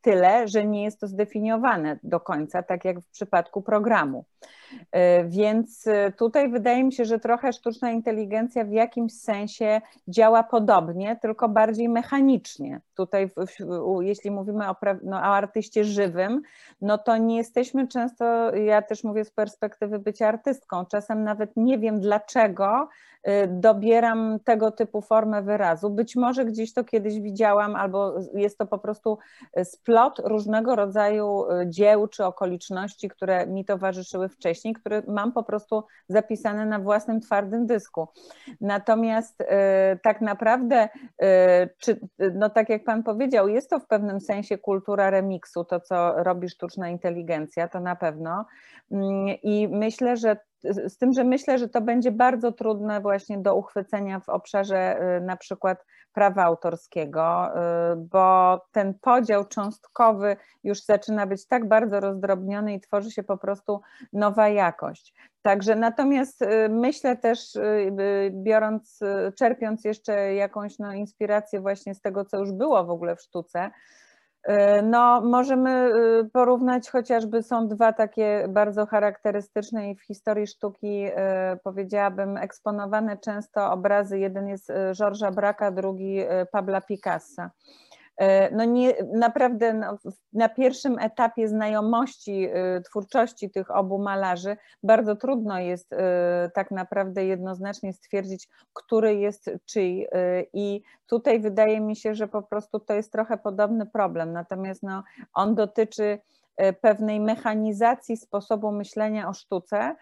tyle, 0.02 0.48
że 0.48 0.66
nie 0.66 0.84
jest 0.84 1.00
to 1.00 1.08
zdefiniowane 1.08 2.00
do 2.04 2.20
końca, 2.20 2.64
tak 2.64 2.86
jak 2.86 3.00
w 3.00 3.10
przypadku 3.10 3.62
programu. 3.62 4.26
E, 4.92 5.24
więc 5.24 5.88
e, 5.88 6.12
tutaj 6.12 6.50
wydaje 6.50 6.84
mi 6.84 6.94
się, 6.94 7.06
że 7.06 7.20
trochę 7.20 7.54
sztuczna 7.54 7.92
inteligencja 7.92 8.66
w 8.66 8.72
jakimś 8.72 9.14
sensie 9.14 9.82
działa 10.08 10.44
podobnie, 10.44 11.20
tylko 11.22 11.50
bardziej 11.50 11.90
mechanicznie. 11.90 12.82
Tutaj, 12.96 13.30
jeśli 14.00 14.32
mówimy 14.32 14.70
o, 14.70 14.76
no, 15.04 15.18
o 15.18 15.20
artyście 15.20 15.84
żywym, 15.84 16.42
no 16.82 16.98
to 16.98 17.18
nie 17.18 17.38
jesteśmy 17.38 17.88
często, 17.88 18.56
ja 18.56 18.82
też 18.82 19.04
mówię 19.04 19.26
z 19.26 19.32
perspektywy 19.32 20.00
bycia 20.00 20.28
artystką, 20.28 20.86
czasem 20.86 21.24
nawet 21.24 21.52
nie 21.56 21.80
wiem 21.80 22.00
dlaczego 22.00 22.88
Y, 23.28 23.48
dobieram 23.48 24.40
tego 24.44 24.72
typu 24.72 25.02
formę 25.02 25.42
wyrazu. 25.42 25.90
Być 25.90 26.16
może 26.16 26.46
gdzieś 26.46 26.74
to 26.74 26.84
kiedyś 26.84 27.20
widziałam, 27.20 27.76
albo 27.76 28.14
jest 28.34 28.58
to 28.58 28.66
po 28.66 28.80
prostu 28.80 29.18
splot 29.64 30.22
różnego 30.24 30.76
rodzaju 30.76 31.46
dzieł 31.66 32.08
czy 32.08 32.26
okoliczności, 32.26 33.10
które 33.10 33.48
mi 33.48 33.66
towarzyszyły 33.66 34.30
wcześniej 34.30 34.65
które 34.74 35.04
mam 35.08 35.34
po 35.34 35.44
prostu 35.44 35.84
zapisane 36.08 36.66
na 36.66 36.80
własnym 36.80 37.22
twardym 37.22 37.66
dysku. 37.66 38.08
Natomiast 38.62 39.44
tak 40.04 40.22
naprawdę, 40.22 40.90
czy, 41.78 42.00
no 42.34 42.50
tak 42.50 42.70
jak 42.70 42.84
Pan 42.84 43.04
powiedział, 43.04 43.48
jest 43.48 43.70
to 43.70 43.80
w 43.80 43.88
pewnym 43.88 44.22
sensie 44.22 44.58
kultura 44.58 45.10
remiksu, 45.10 45.64
to 45.64 45.80
co 45.80 46.24
robi 46.24 46.50
sztuczna 46.50 46.90
inteligencja, 46.90 47.68
to 47.68 47.80
na 47.80 47.96
pewno. 47.96 48.46
Mm, 48.92 49.28
I 49.44 49.68
myślę, 49.68 50.18
że 50.18 50.38
z 50.70 50.98
tym, 50.98 51.14
że 51.14 51.24
myślę, 51.24 51.58
że 51.58 51.70
to 51.70 51.82
będzie 51.82 52.12
bardzo 52.12 52.52
trudne 52.52 53.02
właśnie 53.02 53.38
do 53.38 53.56
uchwycenia 53.56 54.20
w 54.20 54.30
obszarze 54.30 55.00
y, 55.18 55.22
na 55.22 55.38
przykład 55.38 55.86
prawa 56.14 56.44
autorskiego, 56.44 57.48
y, 57.48 57.96
bo 57.96 58.62
ten 58.72 58.94
podział 59.02 59.46
cząstkowy 59.46 60.38
już 60.64 60.82
zaczyna 60.84 61.28
być 61.28 61.48
tak 61.48 61.68
bardzo 61.68 62.00
rozdrobniony 62.00 62.74
i 62.74 62.82
tworzy 62.82 63.12
się 63.12 63.24
po 63.24 63.38
prostu 63.38 63.82
nowa 64.14 64.50
jakość. 64.50 65.14
Także 65.42 65.76
natomiast 65.76 66.42
y, 66.42 66.70
myślę 66.70 67.18
też, 67.18 67.40
biorąc, 68.32 69.00
czerpiąc 69.38 69.86
jeszcze 69.86 70.34
jakąś 70.34 70.80
no, 70.80 70.94
inspirację 70.94 71.62
właśnie 71.62 71.96
z 71.96 72.02
tego, 72.02 72.26
co 72.26 72.38
już 72.38 72.52
było 72.52 72.86
w 72.86 72.90
ogóle 72.90 73.16
w 73.16 73.22
sztuce, 73.22 73.72
no, 74.84 75.22
możemy 75.22 75.90
y, 76.22 76.30
porównać 76.34 76.90
chociażby, 76.90 77.44
są 77.44 77.68
dwa 77.68 77.94
takie 77.94 78.46
bardzo 78.50 78.86
charakterystyczne 78.86 79.92
i 79.92 79.96
w 79.96 80.02
historii 80.02 80.48
sztuki, 80.48 81.06
e, 81.16 81.58
powiedziałabym, 81.64 82.38
eksponowane 82.38 83.18
często 83.18 83.72
obrazy. 83.72 84.20
Jeden 84.20 84.48
jest 84.48 84.70
e, 84.70 84.92
Georgesa 84.96 85.32
Braka, 85.32 85.72
drugi 85.72 86.20
Pabla 86.52 86.82
Picassa. 86.82 87.52
E, 88.18 88.56
no 88.56 88.66
nie, 88.66 88.94
naprawdę 89.14 89.74
no, 89.74 89.98
na 90.34 90.50
pierwszym 90.50 91.00
etapie 91.00 91.48
znajomości 91.48 92.50
y, 92.78 92.82
twórczości 92.82 93.50
tych 93.50 93.72
obu 93.72 94.00
malarzy 94.00 94.58
bardzo 94.84 95.16
trudno 95.16 95.60
jest 95.60 95.94
y, 95.94 95.98
tak 96.54 96.72
naprawdę 96.72 97.26
jednoznacznie 97.26 97.94
stwierdzić, 97.94 98.48
który 98.74 99.16
jest 99.16 99.50
czyj. 99.66 100.04
Y, 100.04 100.08
i 100.54 100.84
tutaj 101.08 101.40
wydaje 101.40 101.82
mi 101.82 101.96
się, 101.96 102.16
że 102.16 102.28
po 102.28 102.42
prostu 102.42 102.80
to 102.80 102.94
jest 102.94 103.12
trochę 103.12 103.38
podobny 103.38 103.86
problem, 103.86 104.34
natomiast 104.34 104.84
no, 104.84 105.04
on 105.34 105.56
dotyczy 105.56 106.20
pewnej 106.82 107.20
mechanizacji 107.20 108.18
sposobu 108.18 108.72
myślenia 108.72 109.30
o 109.30 109.34
sztuce, 109.34 109.96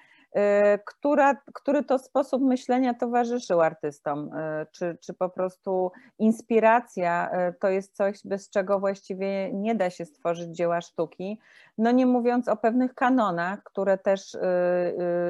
która, 0.85 1.35
który 1.53 1.83
to 1.83 1.99
sposób 1.99 2.43
myślenia 2.43 2.93
towarzyszył 2.93 3.61
artystom, 3.61 4.33
y, 4.33 4.65
czy, 4.71 4.97
czy 5.01 5.13
po 5.13 5.29
prostu 5.29 5.91
inspiracja 6.19 7.29
y, 7.49 7.53
to 7.59 7.69
jest 7.69 7.95
coś, 7.95 8.19
bez 8.25 8.49
czego 8.49 8.79
właściwie 8.79 9.53
nie 9.53 9.75
da 9.75 9.89
się 9.89 10.05
stworzyć 10.05 10.49
dzieła 10.49 10.81
sztuki. 10.81 11.39
No 11.77 11.91
nie 11.91 12.05
mówiąc 12.05 12.47
o 12.47 12.57
pewnych 12.57 12.95
kanonach, 12.95 13.63
które 13.63 13.97
też 13.97 14.37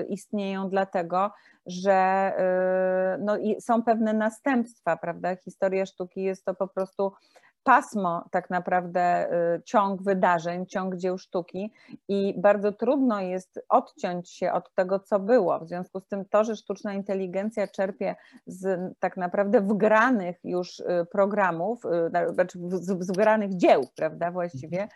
istnieją 0.09 0.69
dlatego, 0.69 1.31
że 1.65 2.31
no, 3.19 3.37
są 3.59 3.83
pewne 3.83 4.13
następstwa, 4.13 4.97
prawda? 4.97 5.35
Historia 5.35 5.85
sztuki 5.85 6.23
jest 6.23 6.45
to 6.45 6.53
po 6.53 6.67
prostu 6.67 7.11
pasmo 7.63 8.25
tak 8.31 8.49
naprawdę 8.49 9.27
y, 9.55 9.61
ciąg 9.63 10.03
wydarzeń, 10.03 10.65
ciąg 10.65 10.95
dzieł 10.95 11.17
sztuki 11.17 11.71
i 12.07 12.33
bardzo 12.37 12.71
trudno 12.71 13.21
jest 13.21 13.65
odciąć 13.69 14.29
się 14.29 14.51
od 14.51 14.73
tego, 14.75 14.99
co 14.99 15.19
było. 15.19 15.59
W 15.59 15.67
związku 15.67 15.99
z 15.99 16.07
tym 16.07 16.25
to, 16.25 16.43
że 16.43 16.55
sztuczna 16.55 16.93
inteligencja 16.93 17.67
czerpie 17.67 18.15
z 18.45 18.93
tak 18.99 19.17
naprawdę 19.17 19.61
wgranych 19.61 20.39
już 20.43 20.79
y, 20.79 20.85
programów, 21.11 21.85
y, 21.85 22.33
znaczy 22.33 22.59
z 22.71 23.11
wgranych 23.11 23.57
dzieł, 23.57 23.87
prawda, 23.95 24.31
właściwie, 24.31 24.77
mm, 24.77 24.89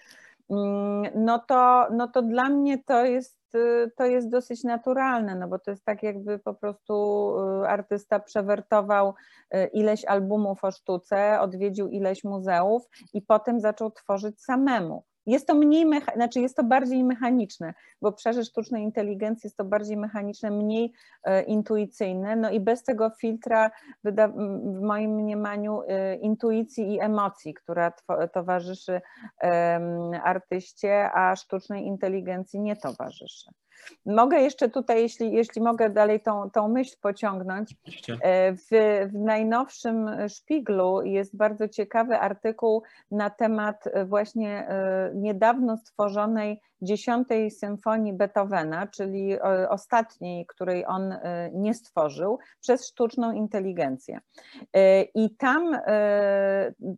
no 1.15 1.39
to, 1.39 1.87
no 1.91 2.07
to 2.07 2.21
dla 2.21 2.49
mnie 2.49 2.83
to 2.83 3.05
jest 3.05 3.37
Y, 3.55 3.91
to 3.97 4.05
jest 4.05 4.29
dosyć 4.29 4.63
naturalne, 4.63 5.35
no 5.35 5.47
bo 5.47 5.59
to 5.59 5.71
jest 5.71 5.85
tak 5.85 6.03
jakby 6.03 6.39
po 6.39 6.53
prostu 6.53 6.93
y, 7.63 7.67
artysta 7.67 8.19
przewertował 8.19 9.13
y, 9.55 9.69
ileś 9.73 10.05
albumów 10.05 10.63
o 10.63 10.71
sztuce, 10.71 11.39
odwiedził 11.39 11.87
ileś 11.87 12.23
muzeów 12.23 12.83
i 13.13 13.21
potem 13.21 13.59
zaczął 13.59 13.91
tworzyć 13.91 14.43
samemu. 14.43 15.03
Jest 15.27 15.47
to 15.47 15.55
mniej, 15.55 15.85
mecha- 15.85 16.13
znaczy 16.13 16.39
jest 16.39 16.57
to 16.57 16.63
bardziej 16.63 17.03
mechaniczne, 17.03 17.73
bo 18.01 18.09
obszarze 18.09 18.43
sztucznej 18.43 18.83
inteligencji 18.83 19.47
jest 19.47 19.57
to 19.57 19.65
bardziej 19.65 19.97
mechaniczne, 19.97 20.51
mniej 20.51 20.93
e, 21.23 21.43
intuicyjne, 21.43 22.35
no 22.35 22.49
i 22.49 22.59
bez 22.59 22.83
tego 22.83 23.09
filtra 23.09 23.71
w 24.03 24.81
moim 24.81 25.11
mniemaniu 25.11 25.81
e, 25.87 26.15
intuicji 26.15 26.93
i 26.93 26.99
emocji, 26.99 27.53
która 27.53 27.91
towarzyszy 28.33 29.01
artyście, 30.23 31.11
a 31.13 31.35
sztucznej 31.35 31.85
inteligencji 31.85 32.59
nie 32.59 32.75
towarzyszy. 32.75 33.51
Mogę 34.05 34.39
jeszcze 34.39 34.69
tutaj, 34.69 35.01
jeśli, 35.01 35.31
jeśli 35.31 35.61
mogę 35.61 35.89
dalej 35.89 36.19
tą, 36.19 36.49
tą 36.49 36.67
myśl 36.67 36.95
pociągnąć. 37.01 37.75
E, 38.21 38.53
w, 38.53 38.67
w 39.13 39.13
najnowszym 39.13 40.09
Szpiglu 40.29 41.01
jest 41.01 41.37
bardzo 41.37 41.67
ciekawy 41.67 42.19
artykuł 42.19 42.83
na 43.11 43.29
temat 43.29 43.87
e, 43.87 44.05
właśnie 44.05 44.67
e, 44.67 45.11
niedawno 45.15 45.77
stworzonej 45.77 46.61
dziesiątej 46.81 47.51
symfonii 47.51 48.13
Beethovena, 48.13 48.87
czyli 48.87 49.41
ostatniej, 49.69 50.45
której 50.45 50.85
on 50.85 51.15
nie 51.53 51.73
stworzył, 51.73 52.39
przez 52.61 52.87
sztuczną 52.87 53.31
inteligencję. 53.31 54.19
I 55.15 55.35
tam 55.35 55.77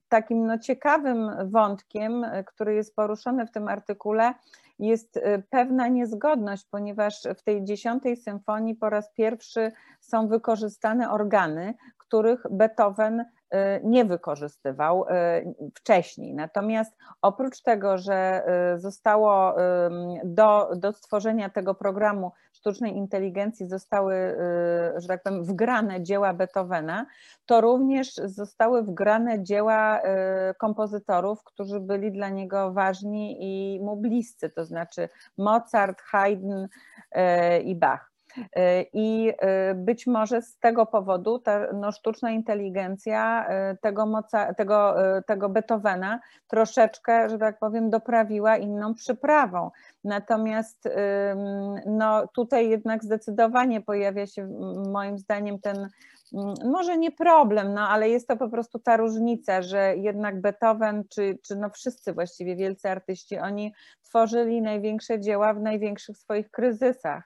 takim 0.10 0.46
no 0.46 0.58
ciekawym 0.58 1.32
wątkiem, 1.52 2.26
który 2.46 2.76
jest 2.76 2.96
poruszony 2.96 3.48
w 3.48 3.52
tym 3.52 3.68
artykule, 3.68 4.34
jest 4.80 5.18
y, 5.18 5.44
pewna 5.50 5.88
niezgodność, 5.88 6.66
ponieważ 6.72 7.24
w 7.38 7.44
tej 7.44 7.64
dziesiątej 7.64 8.18
symfonii 8.18 8.76
po 8.76 8.90
raz 8.90 9.14
pierwszy 9.14 9.72
są 10.00 10.28
wykorzystane 10.28 11.12
organy, 11.12 11.74
których 11.98 12.44
Beethoven 12.52 13.26
nie 13.84 14.06
wykorzystywał 14.06 15.06
y, 15.08 15.72
wcześniej. 15.76 16.34
Natomiast 16.34 16.94
oprócz 17.22 17.62
tego, 17.62 17.98
że 17.98 18.44
zostało 18.78 19.56
do, 20.24 20.70
do 20.76 20.94
stworzenia 20.94 21.50
tego 21.50 21.76
programu 21.76 22.32
sztucznej 22.60 22.98
inteligencji 22.98 23.68
zostały, 23.68 24.16
y, 24.16 25.02
że 25.02 25.08
tak 25.08 25.24
powiem, 25.24 25.44
wgrane 25.44 26.04
dzieła 26.04 26.34
Beethovena, 26.34 27.06
to 27.46 27.62
również 27.62 28.14
zostały 28.14 28.84
wgrane 28.84 29.44
dzieła 29.44 30.00
y, 30.00 30.04
kompozytorów, 30.58 31.44
którzy 31.44 31.80
byli 31.80 32.12
dla 32.12 32.30
niego 32.30 32.74
ważni 32.74 33.38
i 33.40 33.80
mu 33.84 33.98
bliscy, 33.98 34.50
to 34.50 34.66
znaczy 34.66 35.10
Mozart, 35.38 36.02
Haydn 36.02 36.52
y, 36.54 36.68
i 37.60 37.76
Bach. 37.76 38.12
I 38.94 39.34
być 39.76 40.08
może 40.08 40.42
z 40.42 40.58
tego 40.58 40.86
powodu 40.86 41.40
ta 41.40 41.74
no, 41.74 41.92
sztuczna 41.92 42.32
inteligencja 42.32 43.50
tego, 43.82 44.06
moca, 44.06 44.54
tego, 44.54 44.96
tego 45.28 45.50
Beethovena 45.50 46.20
troszeczkę, 46.48 47.30
że 47.30 47.38
tak 47.38 47.60
powiem, 47.60 47.90
doprawiła 47.90 48.58
inną 48.58 48.94
przyprawą. 48.94 49.72
Natomiast 50.04 50.90
no, 51.86 52.28
tutaj 52.28 52.70
jednak 52.70 53.04
zdecydowanie 53.04 53.82
pojawia 53.82 54.28
się 54.28 54.48
moim 54.92 55.18
zdaniem 55.18 55.60
ten 55.60 55.90
może 56.66 56.98
nie 56.98 57.12
problem, 57.12 57.74
no 57.74 57.90
ale 57.90 58.10
jest 58.10 58.28
to 58.28 58.38
po 58.38 58.50
prostu 58.50 58.80
ta 58.80 58.98
różnica, 58.98 59.62
że 59.62 59.96
jednak 59.98 60.42
Beethoven, 60.42 61.04
czy, 61.10 61.40
czy 61.44 61.56
no 61.56 61.70
wszyscy 61.70 62.14
właściwie 62.14 62.56
wielcy 62.56 62.90
artyści, 62.90 63.38
oni 63.38 63.74
tworzyli 64.04 64.62
największe 64.62 65.20
dzieła 65.20 65.54
w 65.54 65.62
największych 65.62 66.18
swoich 66.18 66.52
kryzysach. 66.52 67.24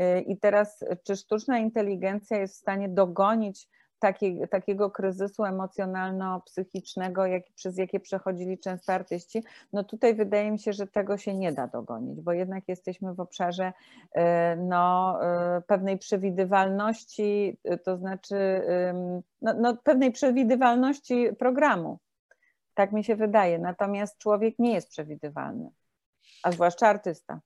Y, 0.00 0.20
I 0.20 0.38
teraz, 0.38 0.84
czy 1.04 1.16
sztuczna 1.16 1.58
inteligencja 1.58 2.38
jest 2.38 2.54
w 2.54 2.60
stanie 2.60 2.88
dogonić 2.88 3.68
taki, 3.98 4.40
takiego 4.50 4.90
kryzysu 4.90 5.42
emocjonalno-psychicznego, 5.44 7.26
jak, 7.26 7.42
przez 7.54 7.78
jakie 7.78 8.00
przechodzili 8.00 8.58
często 8.58 8.92
artyści, 8.92 9.42
no 9.72 9.84
tutaj 9.84 10.14
wydaje 10.14 10.50
mi 10.50 10.58
się, 10.58 10.72
że 10.72 10.86
tego 10.86 11.18
się 11.18 11.34
nie 11.34 11.52
da 11.52 11.66
dogonić, 11.66 12.20
bo 12.20 12.32
jednak 12.32 12.64
jesteśmy 12.68 13.14
w 13.14 13.20
obszarze 13.20 13.72
y, 13.72 14.20
no, 14.56 15.18
y, 15.58 15.62
pewnej 15.62 15.98
przewidywalności, 15.98 17.58
to 17.84 17.96
znaczy 17.96 18.36
no, 19.42 19.54
no, 19.60 19.76
pewnej 19.76 20.12
przewidywalności 20.12 21.28
programu. 21.38 21.98
Tak 22.74 22.92
mi 22.92 23.04
się 23.04 23.16
wydaje. 23.16 23.58
Natomiast 23.58 24.18
człowiek 24.18 24.58
nie 24.58 24.74
jest 24.74 24.88
przewidywalny, 24.88 25.70
a 26.42 26.52
zwłaszcza 26.52 26.88
artysta. 26.88 27.40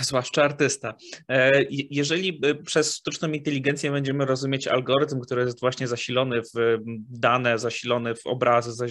Zwłaszcza 0.00 0.42
artysta. 0.42 0.94
E, 1.28 1.62
jeżeli 1.70 2.40
e, 2.42 2.54
przez 2.54 2.96
sztuczną 2.96 3.28
inteligencję 3.28 3.90
będziemy 3.90 4.26
rozumieć 4.26 4.68
algorytm, 4.68 5.20
który 5.20 5.42
jest 5.42 5.60
właśnie 5.60 5.88
zasilony 5.88 6.42
w 6.42 6.78
dane, 7.10 7.58
zasilony 7.58 8.14
w 8.14 8.26
obrazy, 8.26 8.86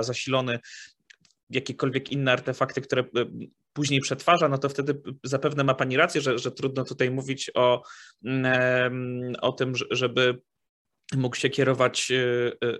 zasilony 0.00 0.58
jakiekolwiek 1.50 2.12
inne 2.12 2.32
artefakty, 2.32 2.80
które 2.80 3.02
e, 3.02 3.06
później 3.72 4.00
przetwarza, 4.00 4.48
no 4.48 4.58
to 4.58 4.68
wtedy 4.68 5.00
zapewne 5.24 5.64
ma 5.64 5.74
Pani 5.74 5.96
rację, 5.96 6.20
że, 6.20 6.38
że 6.38 6.50
trudno 6.50 6.84
tutaj 6.84 7.10
mówić 7.10 7.50
o, 7.54 7.82
o 9.40 9.52
tym, 9.52 9.72
żeby 9.90 10.40
mógł 11.16 11.36
się 11.36 11.50
kierować 11.50 12.12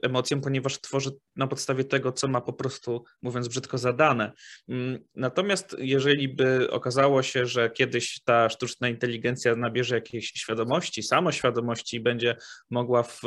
emocją, 0.03 0.41
ponieważ 0.41 0.81
tworzy 0.81 1.11
na 1.37 1.47
podstawie 1.47 1.85
tego, 1.85 2.13
co 2.13 2.29
ma 2.29 2.41
po 2.41 2.53
prostu, 2.53 3.05
mówiąc 3.23 3.49
brzydko, 3.49 3.79
zadane. 3.79 4.33
Mm, 4.69 4.99
natomiast 5.15 5.77
jeżeli 5.79 6.29
by 6.29 6.71
okazało 6.71 7.23
się, 7.23 7.47
że 7.47 7.71
kiedyś 7.71 8.21
ta 8.25 8.49
sztuczna 8.49 8.89
inteligencja 8.89 9.57
nabierze 9.57 9.95
jakiejś 9.95 10.27
świadomości, 10.27 11.03
samoświadomości 11.03 11.97
i 11.97 12.01
będzie 12.01 12.37
mogła 12.71 13.03
w, 13.03 13.21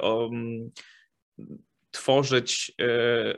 o, 0.00 0.30
tworzyć 1.90 2.72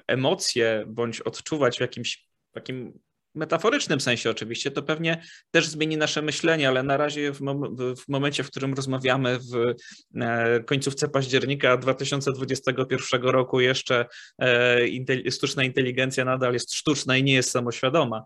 emocje 0.07 0.85
bądź 0.87 1.21
odczuwać 1.21 1.77
w 1.77 1.81
jakimś 1.81 2.29
takim 2.53 2.99
metaforycznym 3.37 4.01
sensie 4.01 4.31
oczywiście, 4.31 4.71
to 4.71 4.83
pewnie 4.83 5.23
też 5.51 5.69
zmieni 5.69 5.97
nasze 5.97 6.23
myślenie, 6.23 6.69
ale 6.69 6.83
na 6.83 6.97
razie 6.97 7.33
w, 7.33 7.41
mom 7.41 7.77
w 7.97 8.09
momencie, 8.09 8.43
w 8.43 8.51
którym 8.51 8.75
rozmawiamy 8.75 9.39
w 9.39 9.75
e, 10.21 10.61
końcówce 10.61 11.09
października 11.09 11.77
2021 11.77 13.23
roku 13.23 13.61
jeszcze 13.61 14.07
e, 14.43 15.31
sztuczna 15.31 15.65
inteligencja 15.65 16.25
nadal 16.25 16.53
jest 16.53 16.75
sztuczna 16.75 17.17
i 17.17 17.23
nie 17.23 17.35
jest 17.35 17.51
samoświadoma. 17.51 18.25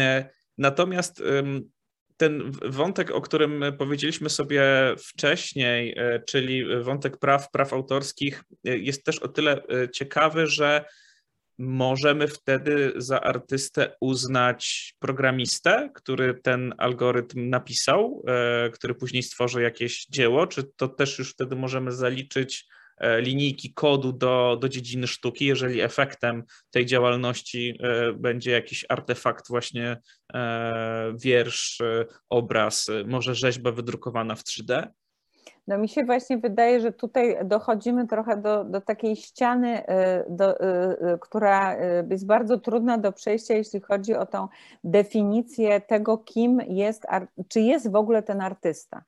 E, 0.00 0.30
natomiast 0.58 1.22
ten 2.16 2.52
wątek, 2.64 3.10
o 3.10 3.20
którym 3.20 3.64
powiedzieliśmy 3.78 4.30
sobie 4.30 4.62
wcześniej, 4.98 5.96
czyli 6.26 6.82
wątek 6.82 7.16
praw, 7.16 7.50
praw 7.50 7.72
autorskich, 7.72 8.44
jest 8.64 9.04
też 9.04 9.18
o 9.18 9.28
tyle 9.28 9.62
ciekawy, 9.92 10.46
że 10.46 10.84
możemy 11.58 12.28
wtedy 12.28 12.92
za 12.96 13.20
artystę 13.20 13.96
uznać 14.00 14.94
programistę, 14.98 15.90
który 15.94 16.34
ten 16.34 16.74
algorytm 16.78 17.50
napisał, 17.50 18.22
e, 18.26 18.70
który 18.70 18.94
później 18.94 19.22
stworzy 19.22 19.62
jakieś 19.62 20.06
dzieło, 20.06 20.46
czy 20.46 20.64
to 20.76 20.88
też 20.88 21.18
już 21.18 21.32
wtedy 21.32 21.56
możemy 21.56 21.92
zaliczyć 21.92 22.66
e, 22.98 23.20
linijki 23.20 23.74
kodu 23.74 24.12
do, 24.12 24.58
do 24.60 24.68
dziedziny 24.68 25.06
sztuki, 25.06 25.44
jeżeli 25.44 25.80
efektem 25.80 26.42
tej 26.70 26.86
działalności 26.86 27.78
e, 27.80 28.12
będzie 28.12 28.50
jakiś 28.50 28.84
artefakt, 28.88 29.48
właśnie 29.48 30.00
wiersz, 31.14 31.82
obraz, 32.28 32.90
może 33.06 33.34
rzeźba 33.34 33.72
wydrukowana 33.72 34.34
w 34.34 34.42
3D? 34.44 34.88
No 35.68 35.78
mi 35.78 35.88
się 35.88 36.04
właśnie 36.04 36.38
wydaje, 36.38 36.80
że 36.80 36.92
tutaj 36.92 37.36
dochodzimy 37.44 38.06
trochę 38.06 38.36
do, 38.36 38.64
do 38.64 38.80
takiej 38.80 39.16
ściany, 39.16 39.82
y, 39.82 39.84
do, 40.28 40.60
y, 40.60 40.64
y, 41.14 41.18
która 41.20 41.76
jest 42.10 42.26
bardzo 42.26 42.58
trudna 42.58 42.98
do 42.98 43.12
przejścia, 43.12 43.54
jeśli 43.54 43.80
chodzi 43.80 44.14
o 44.14 44.26
tą 44.26 44.48
definicję 44.84 45.80
tego, 45.80 46.18
kim 46.18 46.60
jest, 46.68 47.06
czy 47.48 47.60
jest 47.60 47.90
w 47.90 47.96
ogóle 47.96 48.22
ten 48.22 48.40
artysta. 48.40 49.02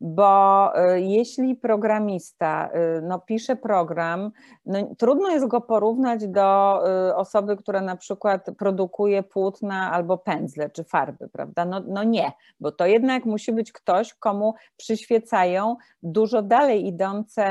Bo 0.00 0.72
jeśli 0.94 1.54
programista 1.54 2.70
no, 3.02 3.18
pisze 3.18 3.56
program, 3.56 4.30
no, 4.66 4.78
trudno 4.98 5.30
jest 5.30 5.46
go 5.46 5.60
porównać 5.60 6.28
do 6.28 6.80
osoby, 7.14 7.56
która 7.56 7.80
na 7.80 7.96
przykład 7.96 8.46
produkuje 8.58 9.22
płótna 9.22 9.92
albo 9.92 10.18
pędzle 10.18 10.70
czy 10.70 10.84
farby, 10.84 11.28
prawda? 11.28 11.64
No, 11.64 11.82
no 11.88 12.04
nie, 12.04 12.32
bo 12.60 12.72
to 12.72 12.86
jednak 12.86 13.24
musi 13.24 13.52
być 13.52 13.72
ktoś, 13.72 14.14
komu 14.14 14.54
przyświecają 14.76 15.76
dużo 16.06 16.42
dalej 16.42 16.86
idące, 16.86 17.44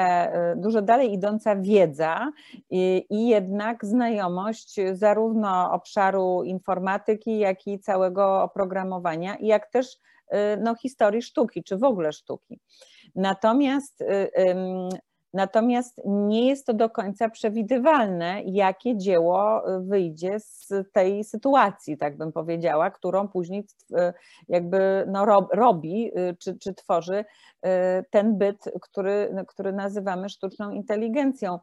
y, 0.53 0.55
dużo 0.55 0.81
dalej 0.81 1.13
idąca 1.13 1.55
wiedza 1.55 2.31
i, 2.69 3.05
i 3.09 3.27
jednak 3.27 3.85
znajomość 3.85 4.75
zarówno 4.93 5.71
obszaru 5.71 6.43
informatyki, 6.43 7.39
jak 7.39 7.67
i 7.67 7.79
całego 7.79 8.43
oprogramowania, 8.43 9.37
jak 9.39 9.71
też 9.71 9.87
y, 9.93 10.37
no, 10.61 10.75
historii 10.75 11.21
sztuki, 11.21 11.63
czy 11.63 11.77
w 11.77 11.83
ogóle 11.83 12.13
sztuki. 12.13 12.59
Natomiast 13.15 14.01
y, 14.01 14.05
Natomiast 15.35 16.01
nie 16.05 16.47
jest 16.47 16.65
to 16.65 16.73
do 16.73 16.89
końca 16.89 17.29
przewidywalne, 17.29 18.41
jakie 18.45 18.97
dzieło 18.97 19.63
wyjdzie 19.79 20.39
z 20.39 20.69
tej 20.93 21.23
sytuacji, 21.23 21.97
tak 21.97 22.17
bym 22.17 22.31
powiedziała, 22.31 22.91
którą 22.91 23.27
później 23.27 23.65
jakby 24.47 25.05
no 25.07 25.25
robi 25.53 26.11
czy, 26.39 26.57
czy 26.57 26.73
tworzy 26.73 27.25
ten 28.11 28.37
byt, 28.37 28.63
który, 28.81 29.35
który 29.47 29.73
nazywamy 29.73 30.29
sztuczną 30.29 30.71
inteligencją. 30.71 31.59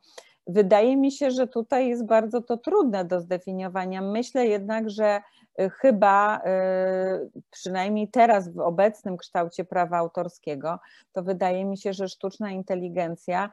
Wydaje 0.46 0.96
mi 0.96 1.12
się, 1.12 1.30
że 1.30 1.46
tutaj 1.46 1.88
jest 1.88 2.06
bardzo 2.06 2.42
to 2.42 2.56
trudne 2.56 3.04
do 3.04 3.20
zdefiniowania. 3.20 4.02
Myślę 4.02 4.46
jednak, 4.46 4.90
że 4.90 5.20
y, 5.60 5.70
chyba 5.70 6.38
y, 6.38 7.40
przynajmniej 7.50 8.08
teraz 8.08 8.54
w 8.54 8.58
obecnym 8.58 9.16
kształcie 9.16 9.64
prawa 9.64 9.98
autorskiego, 9.98 10.78
to 11.12 11.22
wydaje 11.22 11.64
mi 11.64 11.78
się, 11.78 11.92
że 11.92 12.08
sztuczna 12.08 12.50
inteligencja 12.50 13.50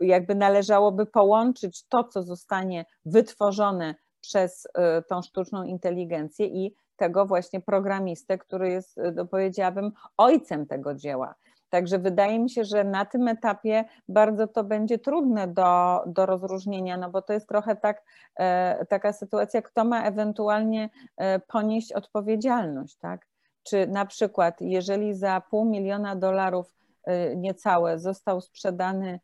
jakby 0.00 0.34
należałoby 0.34 1.06
połączyć 1.06 1.84
to, 1.88 2.04
co 2.04 2.22
zostanie 2.22 2.84
wytworzone 3.04 3.94
przez 4.20 4.66
y, 4.66 4.70
tą 5.08 5.22
sztuczną 5.22 5.64
inteligencję 5.64 6.46
i 6.46 6.74
tego 6.96 7.26
właśnie 7.26 7.60
programistę, 7.60 8.38
który 8.38 8.70
jest, 8.70 9.00
no 9.14 9.26
powiedziałabym, 9.26 9.92
ojcem 10.16 10.66
tego 10.66 10.94
dzieła. 10.94 11.34
Także 11.70 11.98
wydaje 11.98 12.38
mi 12.38 12.50
się, 12.50 12.64
że 12.64 12.84
na 12.84 13.04
tym 13.04 13.28
etapie 13.28 13.84
bardzo 14.08 14.46
to 14.46 14.64
będzie 14.64 14.98
trudne 14.98 15.48
do, 15.48 16.00
do 16.06 16.26
rozróżnienia, 16.26 16.96
no 16.96 17.10
bo 17.10 17.22
to 17.22 17.32
jest 17.32 17.48
trochę 17.48 17.76
tak, 17.76 18.02
e, 18.36 18.86
taka 18.86 19.12
sytuacja, 19.12 19.62
kto 19.62 19.84
ma 19.84 20.02
ewentualnie 20.02 20.90
e, 21.16 21.38
ponieść 21.38 21.92
odpowiedzialność, 21.92 22.96
tak? 22.96 23.26
Czy 23.62 23.86
na 23.86 24.06
przykład, 24.06 24.60
jeżeli 24.60 25.14
za 25.14 25.42
pół 25.50 25.64
miliona 25.64 26.16
dolarów 26.16 26.74
e, 27.04 27.36
niecałe 27.36 27.98
został 27.98 28.40
sprzedany 28.40 29.20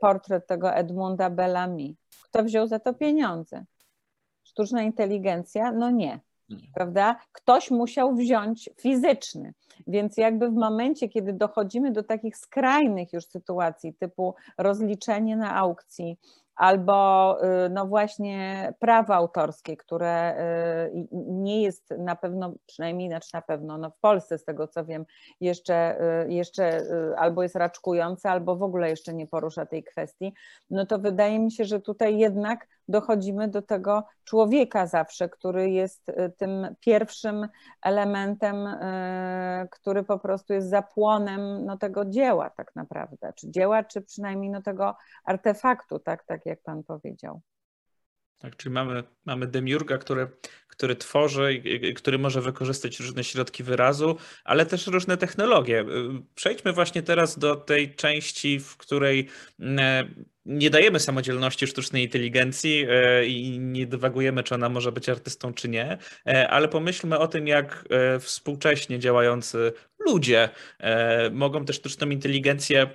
portret 0.00 0.46
tego 0.46 0.74
Edmunda 0.74 1.30
Bellamy, 1.30 1.94
kto 2.24 2.44
wziął 2.44 2.66
za 2.66 2.78
to 2.78 2.94
pieniądze? 2.94 3.64
Sztuczna 4.44 4.82
inteligencja? 4.82 5.72
No 5.72 5.90
nie 5.90 6.20
prawda? 6.74 7.16
Ktoś 7.32 7.70
musiał 7.70 8.14
wziąć 8.14 8.70
fizyczny. 8.76 9.54
Więc 9.86 10.16
jakby 10.16 10.48
w 10.48 10.54
momencie, 10.54 11.08
kiedy 11.08 11.32
dochodzimy 11.32 11.90
do 11.92 12.02
takich 12.02 12.36
skrajnych 12.36 13.12
już 13.12 13.26
sytuacji, 13.26 13.94
typu 13.94 14.34
rozliczenie 14.58 15.36
na 15.36 15.56
aukcji, 15.56 16.18
albo 16.54 17.38
y, 17.44 17.68
no 17.70 17.86
właśnie 17.86 18.72
prawo 18.78 19.14
autorskie, 19.14 19.76
które 19.76 20.36
y, 20.88 21.08
nie 21.12 21.62
jest 21.62 21.90
na 21.98 22.16
pewno, 22.16 22.54
przynajmniej 22.66 23.08
znaczy 23.08 23.30
na 23.34 23.42
pewno, 23.42 23.78
no 23.78 23.90
w 23.90 23.98
Polsce 23.98 24.38
z 24.38 24.44
tego 24.44 24.68
co 24.68 24.84
wiem, 24.84 25.04
jeszcze, 25.40 26.00
y, 26.24 26.32
jeszcze 26.32 26.82
albo 27.16 27.42
jest 27.42 27.56
raczkujące, 27.56 28.30
albo 28.30 28.56
w 28.56 28.62
ogóle 28.62 28.90
jeszcze 28.90 29.14
nie 29.14 29.26
porusza 29.26 29.66
tej 29.66 29.84
kwestii, 29.84 30.34
no 30.70 30.86
to 30.86 30.98
wydaje 30.98 31.38
mi 31.38 31.52
się, 31.52 31.64
że 31.64 31.80
tutaj 31.80 32.18
jednak 32.18 32.66
dochodzimy 32.88 33.48
do 33.48 33.62
tego 33.62 34.04
człowieka 34.24 34.86
zawsze, 34.86 35.28
który 35.28 35.70
jest 35.70 36.12
tym 36.36 36.74
pierwszym 36.80 37.48
elementem, 37.82 38.66
który 39.70 40.04
po 40.04 40.18
prostu 40.18 40.52
jest 40.52 40.70
zapłonem 40.70 41.64
no, 41.64 41.78
tego 41.78 42.04
dzieła 42.04 42.50
tak 42.50 42.76
naprawdę, 42.76 43.32
czy 43.36 43.50
dzieła, 43.50 43.84
czy 43.84 44.02
przynajmniej 44.02 44.50
no, 44.50 44.62
tego 44.62 44.96
artefaktu, 45.24 45.98
tak, 45.98 46.24
tak 46.24 46.46
jak 46.46 46.62
Pan 46.62 46.82
powiedział. 46.82 47.42
Tak, 48.38 48.56
czyli 48.56 48.72
mamy, 48.72 49.02
mamy 49.24 49.46
demiurga, 49.46 49.98
który, 49.98 50.30
który 50.68 50.96
tworzy, 50.96 51.62
który 51.96 52.18
może 52.18 52.40
wykorzystać 52.40 53.00
różne 53.00 53.24
środki 53.24 53.62
wyrazu, 53.62 54.16
ale 54.44 54.66
też 54.66 54.86
różne 54.86 55.16
technologie. 55.16 55.84
Przejdźmy 56.34 56.72
właśnie 56.72 57.02
teraz 57.02 57.38
do 57.38 57.56
tej 57.56 57.94
części, 57.94 58.60
w 58.60 58.76
której 58.76 59.28
e, 59.60 60.04
nie 60.46 60.70
dajemy 60.70 61.00
samodzielności 61.00 61.66
sztucznej 61.66 62.04
inteligencji 62.04 62.86
e, 62.88 63.26
i 63.26 63.58
nie 63.58 63.86
dywagujemy, 63.86 64.42
czy 64.42 64.54
ona 64.54 64.68
może 64.68 64.92
być 64.92 65.08
artystą, 65.08 65.54
czy 65.54 65.68
nie, 65.68 65.98
e, 66.26 66.48
ale 66.48 66.68
pomyślmy 66.68 67.18
o 67.18 67.28
tym, 67.28 67.46
jak 67.46 67.84
współcześnie 68.20 68.98
działający 68.98 69.72
ludzie 70.06 70.48
mogą 71.30 71.64
też 71.64 71.76
sztuczną 71.76 72.10
inteligencję 72.10 72.86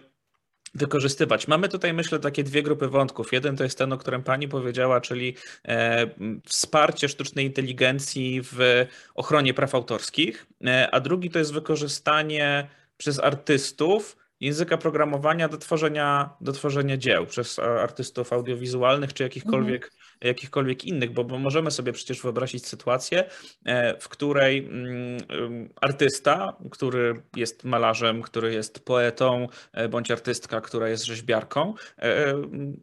wykorzystywać. 0.75 1.47
Mamy 1.47 1.69
tutaj, 1.69 1.93
myślę, 1.93 2.19
takie 2.19 2.43
dwie 2.43 2.63
grupy 2.63 2.87
wątków. 2.87 3.33
Jeden 3.33 3.57
to 3.57 3.63
jest 3.63 3.77
ten, 3.77 3.93
o 3.93 3.97
którym 3.97 4.23
pani 4.23 4.47
powiedziała, 4.47 5.01
czyli 5.01 5.35
e, 5.67 6.07
wsparcie 6.45 7.09
sztucznej 7.09 7.45
inteligencji 7.45 8.41
w 8.43 8.85
ochronie 9.15 9.53
praw 9.53 9.75
autorskich, 9.75 10.47
e, 10.65 10.91
a 10.91 10.99
drugi 10.99 11.29
to 11.29 11.39
jest 11.39 11.53
wykorzystanie 11.53 12.67
przez 12.97 13.19
artystów 13.19 14.17
języka 14.39 14.77
programowania 14.77 15.49
do 15.49 15.57
tworzenia, 15.57 16.29
do 16.41 16.51
tworzenia 16.51 16.97
dzieł 16.97 17.25
przez 17.25 17.59
artystów 17.59 18.33
audiowizualnych 18.33 19.13
czy 19.13 19.23
jakichkolwiek, 19.23 19.83
mhm. 19.83 20.01
jakichkolwiek 20.21 20.85
innych, 20.85 21.11
bo, 21.11 21.23
bo, 21.23 21.39
możemy 21.39 21.71
sobie 21.71 21.93
przecież 21.93 22.21
wyobrazić 22.21 22.67
sytuację, 22.67 23.23
e, 23.65 23.99
w 23.99 24.09
której 24.09 24.57
mm, 24.57 25.69
artysta, 25.81 26.57
który 26.71 27.21
jest 27.35 27.63
malarzem, 27.63 28.21
który 28.21 28.53
jest 28.53 28.85
poetą, 28.85 29.47
e, 29.73 29.89
bądź 29.89 30.11
artystka, 30.11 30.61
która 30.61 30.89
jest 30.89 31.05
rzeźbiarką, 31.05 31.73
e, 31.97 32.33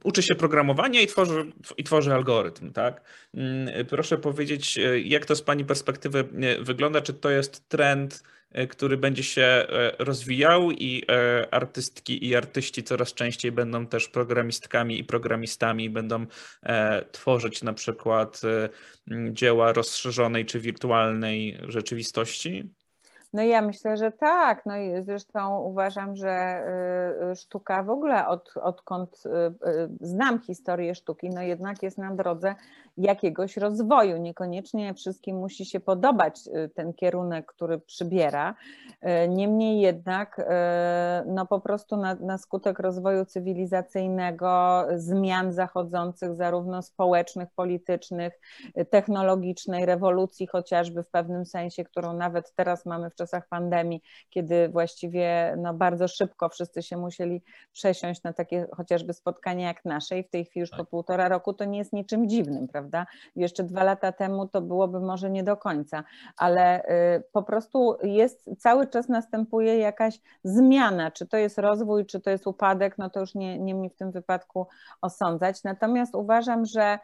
uczy 0.05 0.23
się 0.23 0.35
programowania 0.35 1.01
i 1.01 1.07
tworzy, 1.07 1.53
i 1.77 1.85
tworzy 1.85 2.15
algorytm. 2.15 2.73
Tak? 2.73 3.03
Mm, 3.35 3.87
proszę 3.87 4.19
powiedzieć, 4.19 4.79
jak 5.05 5.27
to 5.27 5.37
z 5.37 5.43
Pani 5.43 5.65
perspektywy 5.65 6.29
wygląda? 6.61 7.01
Czy 7.01 7.15
to 7.15 7.31
jest 7.31 7.69
trend, 7.69 8.23
który 8.69 8.97
będzie 8.97 9.23
się 9.23 9.67
rozwijał 9.99 10.71
i 10.71 11.03
artystki 11.51 12.27
i 12.27 12.37
artyści 12.37 12.83
coraz 12.83 13.15
częściej 13.15 13.53
będą 13.53 13.87
też 13.87 14.09
programistkami 14.09 14.99
i 14.99 15.05
programistami, 15.05 15.91
będą 15.91 16.27
tworzyć 17.13 17.63
na 17.63 17.73
przykład 17.73 18.41
dzieła 19.31 19.73
rozszerzonej 19.73 20.47
czy 20.47 20.61
wirtualnej 20.61 21.59
rzeczywistości? 21.69 22.75
No 23.35 23.43
ja 23.43 23.63
myślę, 23.63 23.97
że 23.97 24.13
tak. 24.13 24.67
No 24.67 24.77
i 24.77 25.03
zresztą 25.03 25.61
uważam, 25.61 26.17
że 26.17 26.65
y, 27.23 27.33
y, 27.33 27.37
sztuka 27.37 27.83
w 27.83 27.91
ogóle 27.91 28.29
od, 28.29 28.55
odkąd 28.63 29.23
y, 29.27 29.31
znam 30.01 30.41
historię 30.41 30.95
sztuki, 30.95 31.31
no 31.31 31.43
jednak 31.43 31.83
jest 31.83 31.99
na 31.99 32.15
drodze 32.15 32.55
jakiegoś 32.97 33.57
rozwoju. 33.57 34.17
Niekoniecznie 34.17 34.95
wszystkim 34.95 35.37
musi 35.37 35.65
się 35.65 35.81
podobać 35.81 36.41
ten 36.75 36.93
kierunek, 36.93 37.47
który 37.47 37.79
przybiera. 37.79 38.55
Niemniej 39.29 39.81
jednak, 39.81 40.41
no 41.27 41.47
po 41.47 41.61
prostu 41.61 41.97
na, 41.97 42.15
na 42.15 42.39
skutek 42.39 42.79
rozwoju 42.79 43.25
cywilizacyjnego, 43.25 44.85
zmian 44.97 45.53
zachodzących, 45.53 46.35
zarówno 46.35 46.83
społecznych, 46.83 47.49
politycznych, 47.57 48.41
technologicznej, 48.91 49.87
rewolucji 49.87 50.47
chociażby 50.47 51.03
w 51.03 51.11
pewnym 51.11 51.47
sensie, 51.47 51.85
którą 51.85 52.13
nawet 52.13 52.55
teraz 52.55 52.87
mamy 52.87 53.11
w 53.11 53.15
czasach 53.25 53.49
pandemii, 53.49 54.03
kiedy 54.31 54.69
właściwie 54.69 55.55
no, 55.59 55.75
bardzo 55.75 56.09
szybko 56.09 56.49
wszyscy 56.49 56.83
się 56.83 56.97
musieli 56.97 57.43
przesiąść 57.73 58.23
na 58.23 58.33
takie 58.33 58.67
chociażby 58.77 59.13
spotkania 59.13 59.67
jak 59.67 59.85
nasze 59.85 60.19
i 60.19 60.25
w 60.25 60.31
tej 60.31 60.45
chwili 60.45 60.61
już 60.61 60.71
po 60.71 60.77
tak. 60.77 60.87
półtora 60.87 61.29
roku 61.29 61.53
to 61.53 61.65
nie 61.65 61.79
jest 61.79 61.93
niczym 61.93 62.29
dziwnym, 62.29 62.69
prawda? 62.69 63.07
Jeszcze 63.37 63.65
dwa 63.65 63.85
lata 63.85 64.13
temu 64.13 64.49
to 64.49 64.61
byłoby 64.61 65.01
może 65.01 65.31
nie 65.31 65.43
do 65.43 65.57
końca, 65.57 66.05
ale 66.37 66.85
y, 66.85 67.23
po 67.33 67.43
prostu 67.43 67.97
jest, 68.03 68.51
cały 68.59 68.87
czas 68.87 69.09
następuje 69.09 69.79
jakaś 69.79 70.21
zmiana, 70.45 71.11
czy 71.11 71.27
to 71.27 71.37
jest 71.37 71.59
rozwój, 71.59 72.07
czy 72.07 72.21
to 72.21 72.31
jest 72.31 72.47
upadek, 72.47 72.99
no 72.99 73.11
to 73.11 73.21
już 73.21 73.35
nie, 73.35 73.59
nie 73.59 73.75
mi 73.75 73.91
w 73.91 73.95
tym 73.95 74.11
wypadku 74.11 74.67
osądzać. 75.03 75.63
Natomiast 75.65 76.15
uważam, 76.15 76.67
że 76.67 76.99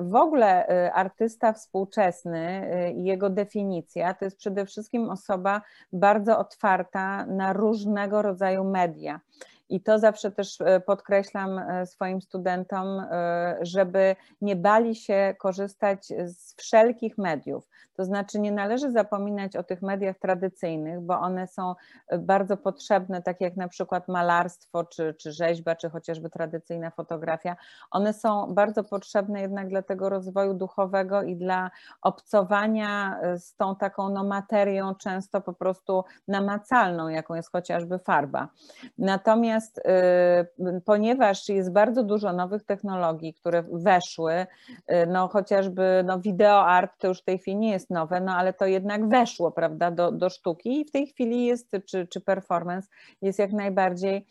w 0.00 0.14
ogóle 0.14 0.68
e, 0.68 0.92
artysta 0.92 1.52
współczesny 1.52 2.38
e, 2.38 2.92
i 2.92 3.04
jego 3.04 3.30
definicja 3.30 4.14
to 4.14 4.24
jest 4.24 4.38
przede 4.38 4.66
wszystkim 4.66 5.10
osoba 5.10 5.62
bardzo 5.92 6.38
otwarta 6.38 7.26
na 7.26 7.52
różnego 7.52 8.22
rodzaju 8.22 8.64
media. 8.64 9.20
I 9.68 9.80
to 9.80 9.98
zawsze 9.98 10.32
też 10.32 10.58
podkreślam 10.86 11.60
swoim 11.84 12.22
studentom, 12.22 13.06
żeby 13.60 14.16
nie 14.40 14.56
bali 14.56 14.94
się 14.94 15.34
korzystać 15.38 16.06
z 16.24 16.54
wszelkich 16.56 17.18
mediów. 17.18 17.68
To 17.96 18.04
znaczy 18.04 18.40
nie 18.40 18.52
należy 18.52 18.90
zapominać 18.90 19.56
o 19.56 19.62
tych 19.62 19.82
mediach 19.82 20.18
tradycyjnych, 20.18 21.00
bo 21.00 21.20
one 21.20 21.46
są 21.46 21.74
bardzo 22.18 22.56
potrzebne, 22.56 23.22
tak 23.22 23.40
jak 23.40 23.56
na 23.56 23.68
przykład 23.68 24.08
malarstwo, 24.08 24.84
czy, 24.84 25.14
czy 25.14 25.32
rzeźba, 25.32 25.76
czy 25.76 25.90
chociażby 25.90 26.30
tradycyjna 26.30 26.90
fotografia. 26.90 27.56
One 27.90 28.12
są 28.12 28.54
bardzo 28.54 28.84
potrzebne 28.84 29.40
jednak 29.40 29.68
dla 29.68 29.82
tego 29.82 30.08
rozwoju 30.08 30.54
duchowego 30.54 31.22
i 31.22 31.36
dla 31.36 31.70
obcowania 32.02 33.20
z 33.38 33.54
tą 33.54 33.76
taką 33.76 34.08
no, 34.08 34.24
materią, 34.24 34.94
często 34.94 35.40
po 35.40 35.52
prostu 35.52 36.04
namacalną, 36.28 37.08
jaką 37.08 37.34
jest 37.34 37.52
chociażby 37.52 37.98
farba. 37.98 38.48
Natomiast 38.98 39.55
y, 39.58 40.80
ponieważ 40.84 41.48
jest 41.48 41.72
bardzo 41.72 42.02
dużo 42.02 42.32
nowych 42.32 42.64
technologii, 42.64 43.34
które 43.34 43.64
weszły, 43.72 44.32
y, 44.32 45.06
no 45.06 45.28
chociażby 45.28 46.04
no, 46.06 46.20
video 46.20 46.66
art 46.66 46.92
to 46.98 47.08
już 47.08 47.20
w 47.20 47.24
tej 47.24 47.38
chwili 47.38 47.56
nie 47.56 47.70
jest 47.70 47.90
nowe, 47.90 48.20
no 48.20 48.32
ale 48.32 48.52
to 48.52 48.66
jednak 48.66 49.08
weszło, 49.08 49.50
prawda, 49.50 49.90
do, 49.90 50.12
do 50.12 50.30
sztuki 50.30 50.80
i 50.80 50.84
w 50.84 50.90
tej 50.90 51.06
chwili 51.06 51.46
jest, 51.46 51.70
czy, 51.86 52.06
czy 52.06 52.20
performance 52.20 52.88
jest 53.22 53.38
jak 53.38 53.52
najbardziej 53.52 54.26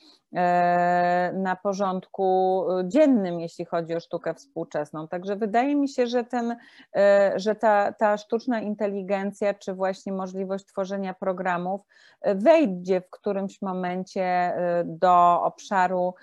na 1.33 1.57
porządku 1.63 2.65
dziennym, 2.83 3.39
jeśli 3.39 3.65
chodzi 3.65 3.95
o 3.95 3.99
sztukę 3.99 4.33
współczesną. 4.33 5.07
Także 5.07 5.35
wydaje 5.35 5.75
mi 5.75 5.89
się, 5.89 6.07
że, 6.07 6.23
ten, 6.23 6.55
e, 6.95 7.33
że 7.35 7.55
ta, 7.55 7.93
ta 7.93 8.17
sztuczna 8.17 8.61
inteligencja, 8.61 9.53
czy 9.53 9.73
właśnie 9.73 10.13
możliwość 10.13 10.65
tworzenia 10.65 11.13
programów 11.13 11.81
e, 12.21 12.35
wejdzie 12.35 13.01
w 13.01 13.09
którymś 13.09 13.61
momencie 13.61 14.53
do 14.85 15.41
obszaru 15.43 16.13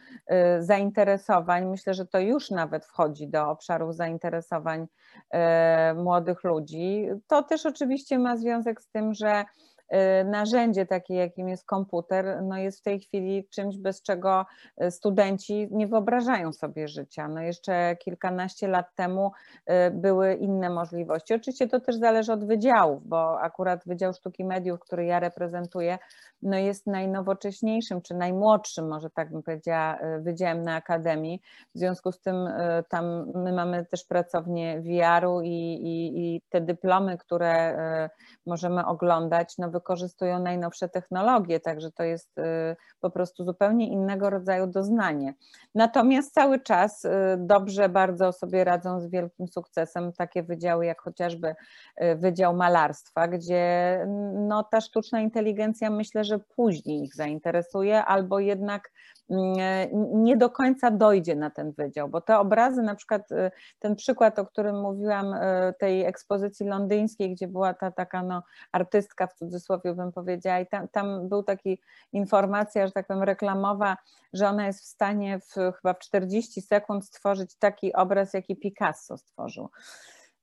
zainteresowań. 0.58 1.66
Myślę, 1.66 1.94
że 1.94 2.06
to 2.06 2.18
już 2.18 2.50
nawet 2.50 2.84
wchodzi 2.84 3.28
do 3.28 3.50
obszarów 3.50 3.94
zainteresowań 3.94 4.86
E, 5.30 5.94
młodych 5.94 6.44
ludzi. 6.44 7.08
To 7.26 7.42
też 7.42 7.66
oczywiście 7.66 8.18
ma 8.18 8.36
związek 8.36 8.82
z 8.82 8.88
tym, 8.88 9.14
że 9.14 9.44
narzędzie 10.24 10.86
takie, 10.86 11.14
jakim 11.14 11.48
jest 11.48 11.66
komputer, 11.66 12.42
no 12.42 12.58
jest 12.58 12.80
w 12.80 12.82
tej 12.82 13.00
chwili 13.00 13.48
czymś, 13.50 13.76
bez 13.76 14.02
czego 14.02 14.46
y, 14.82 14.90
studenci 14.90 15.68
nie 15.70 15.86
wyobrażają 15.86 16.52
sobie 16.52 16.88
życia. 16.88 17.28
No 17.28 17.40
jeszcze 17.40 17.96
kilkanaście 17.96 18.68
lat 18.68 18.94
temu 18.94 19.32
y, 19.70 19.90
były 19.90 20.34
inne 20.34 20.70
możliwości. 20.70 21.34
Oczywiście 21.34 21.68
to 21.68 21.80
też 21.80 21.96
zależy 21.96 22.32
od 22.32 22.44
wydziałów, 22.44 23.08
bo 23.08 23.40
akurat 23.40 23.82
Wydział 23.86 24.12
Sztuki 24.12 24.44
Mediów, 24.44 24.80
który 24.80 25.04
ja 25.04 25.20
reprezentuję, 25.20 25.98
no 26.42 26.56
jest 26.56 26.86
najnowocześniejszym, 26.86 28.02
czy 28.02 28.14
najmłodszym, 28.14 28.88
może 28.88 29.10
tak 29.10 29.32
bym 29.32 29.42
powiedziała, 29.42 29.98
wydziałem 30.20 30.62
na 30.62 30.74
Akademii. 30.74 31.42
W 31.74 31.78
związku 31.78 32.12
z 32.12 32.20
tym 32.20 32.48
tam 32.88 33.32
my 33.34 33.52
mamy 33.52 33.86
też 33.86 34.04
pracownię 34.04 34.80
VR-u 34.80 35.40
i, 35.40 35.48
i, 35.48 36.34
i 36.34 36.42
te 36.48 36.60
dyplomy, 36.60 37.18
które 37.18 37.76
możemy 38.46 38.86
oglądać, 38.86 39.58
no 39.58 39.70
wykorzystują 39.82 40.38
najnowsze 40.38 40.88
technologie, 40.88 41.60
także 41.60 41.90
to 41.90 42.02
jest 42.02 42.38
y, 42.38 42.42
po 43.00 43.10
prostu 43.10 43.44
zupełnie 43.44 43.88
innego 43.88 44.30
rodzaju 44.30 44.66
doznanie. 44.66 45.34
Natomiast 45.74 46.34
cały 46.34 46.60
czas 46.60 47.04
y, 47.04 47.10
dobrze 47.38 47.88
bardzo 47.88 48.32
sobie 48.32 48.64
radzą 48.64 49.00
z 49.00 49.10
wielkim 49.10 49.48
sukcesem 49.48 50.12
takie 50.12 50.42
wydziały 50.42 50.86
jak 50.86 51.00
chociażby 51.00 51.48
y, 52.02 52.16
Wydział 52.16 52.56
Malarstwa, 52.56 53.28
gdzie 53.28 53.98
no, 54.34 54.62
ta 54.62 54.80
sztuczna 54.80 55.20
inteligencja 55.20 55.90
myślę, 55.90 56.24
że 56.24 56.38
później 56.38 57.02
ich 57.02 57.14
zainteresuje 57.14 58.04
albo 58.04 58.38
jednak 58.38 58.90
nie 60.12 60.36
do 60.36 60.50
końca 60.50 60.90
dojdzie 60.90 61.36
na 61.36 61.50
ten 61.50 61.72
wydział, 61.72 62.08
bo 62.08 62.20
te 62.20 62.38
obrazy, 62.38 62.82
na 62.82 62.94
przykład 62.94 63.32
y, 63.32 63.50
ten 63.78 63.96
przykład, 63.96 64.38
o 64.38 64.46
którym 64.46 64.80
mówiłam, 64.80 65.34
y, 65.34 65.38
tej 65.78 66.04
ekspozycji 66.04 66.66
londyńskiej, 66.66 67.34
gdzie 67.34 67.48
była 67.48 67.74
ta 67.74 67.90
taka 67.90 68.22
no, 68.22 68.42
artystka 68.72 69.26
w 69.26 69.34
cudzysłowie 69.34 69.94
bym 69.94 70.12
powiedziała 70.12 70.60
i 70.60 70.66
tam, 70.66 70.88
tam 70.88 71.28
był 71.28 71.42
taki 71.42 71.80
informacja, 72.12 72.86
że 72.86 72.92
tak 72.92 73.06
powiem 73.06 73.22
reklamowa, 73.22 73.96
że 74.32 74.48
ona 74.48 74.66
jest 74.66 74.80
w 74.80 74.86
stanie 74.86 75.40
w, 75.40 75.54
chyba 75.76 75.94
w 75.94 75.98
40 75.98 76.62
sekund 76.62 77.04
stworzyć 77.04 77.56
taki 77.56 77.92
obraz, 77.92 78.34
jaki 78.34 78.56
Picasso 78.56 79.18
stworzył. 79.18 79.68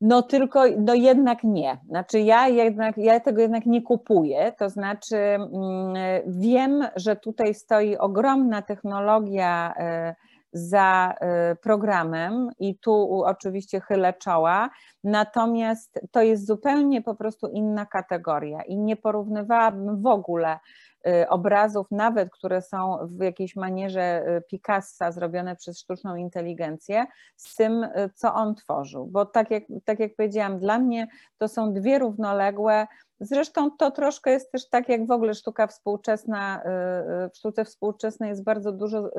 No 0.01 0.21
tylko, 0.21 0.63
no 0.77 0.93
jednak 0.93 1.43
nie. 1.43 1.77
Znaczy 1.89 2.19
ja 2.19 2.47
jednak, 2.47 2.97
ja 2.97 3.19
tego 3.19 3.41
jednak 3.41 3.65
nie 3.65 3.81
kupuję, 3.81 4.53
to 4.57 4.69
znaczy 4.69 5.17
mm, 5.17 5.93
wiem, 6.27 6.87
że 6.95 7.15
tutaj 7.15 7.53
stoi 7.53 7.97
ogromna 7.97 8.61
technologia 8.61 9.73
e, 9.77 10.15
za 10.53 11.13
e, 11.19 11.55
programem 11.55 12.49
i 12.59 12.77
tu 12.77 13.23
oczywiście 13.23 13.81
chylę 13.81 14.13
czoła, 14.13 14.69
natomiast 15.03 15.99
to 16.11 16.21
jest 16.21 16.47
zupełnie 16.47 17.01
po 17.01 17.15
prostu 17.15 17.47
inna 17.47 17.85
kategoria 17.85 18.61
i 18.61 18.77
nie 18.77 18.95
porównywałabym 18.95 20.01
w 20.01 20.07
ogóle 20.07 20.59
Y, 20.59 20.88
obrazów, 21.29 21.87
nawet 21.91 22.29
które 22.29 22.61
są 22.61 22.97
w 23.01 23.21
jakiejś 23.21 23.55
manierze 23.55 24.27
y, 24.37 24.41
Picassa 24.41 25.11
zrobione 25.11 25.55
przez 25.55 25.79
sztuczną 25.79 26.15
inteligencję, 26.15 27.05
z 27.35 27.55
tym, 27.55 27.83
y, 27.83 28.09
co 28.15 28.33
on 28.33 28.55
tworzył. 28.55 29.05
Bo 29.05 29.25
tak 29.25 29.51
jak, 29.51 29.63
tak 29.85 29.99
jak 29.99 30.15
powiedziałam, 30.15 30.59
dla 30.59 30.79
mnie 30.79 31.07
to 31.37 31.47
są 31.47 31.73
dwie 31.73 31.99
równoległe. 31.99 32.87
Zresztą 33.19 33.71
to 33.71 33.91
troszkę 33.91 34.31
jest 34.31 34.51
też 34.51 34.69
tak, 34.69 34.89
jak 34.89 35.07
w 35.07 35.11
ogóle 35.11 35.33
sztuka 35.33 35.67
współczesna, 35.67 36.61
w 37.33 37.37
sztuce 37.37 37.65
współczesnej 37.65 38.29
jest 38.29 38.43
bardzo 38.43 38.71
dużo 38.71 39.09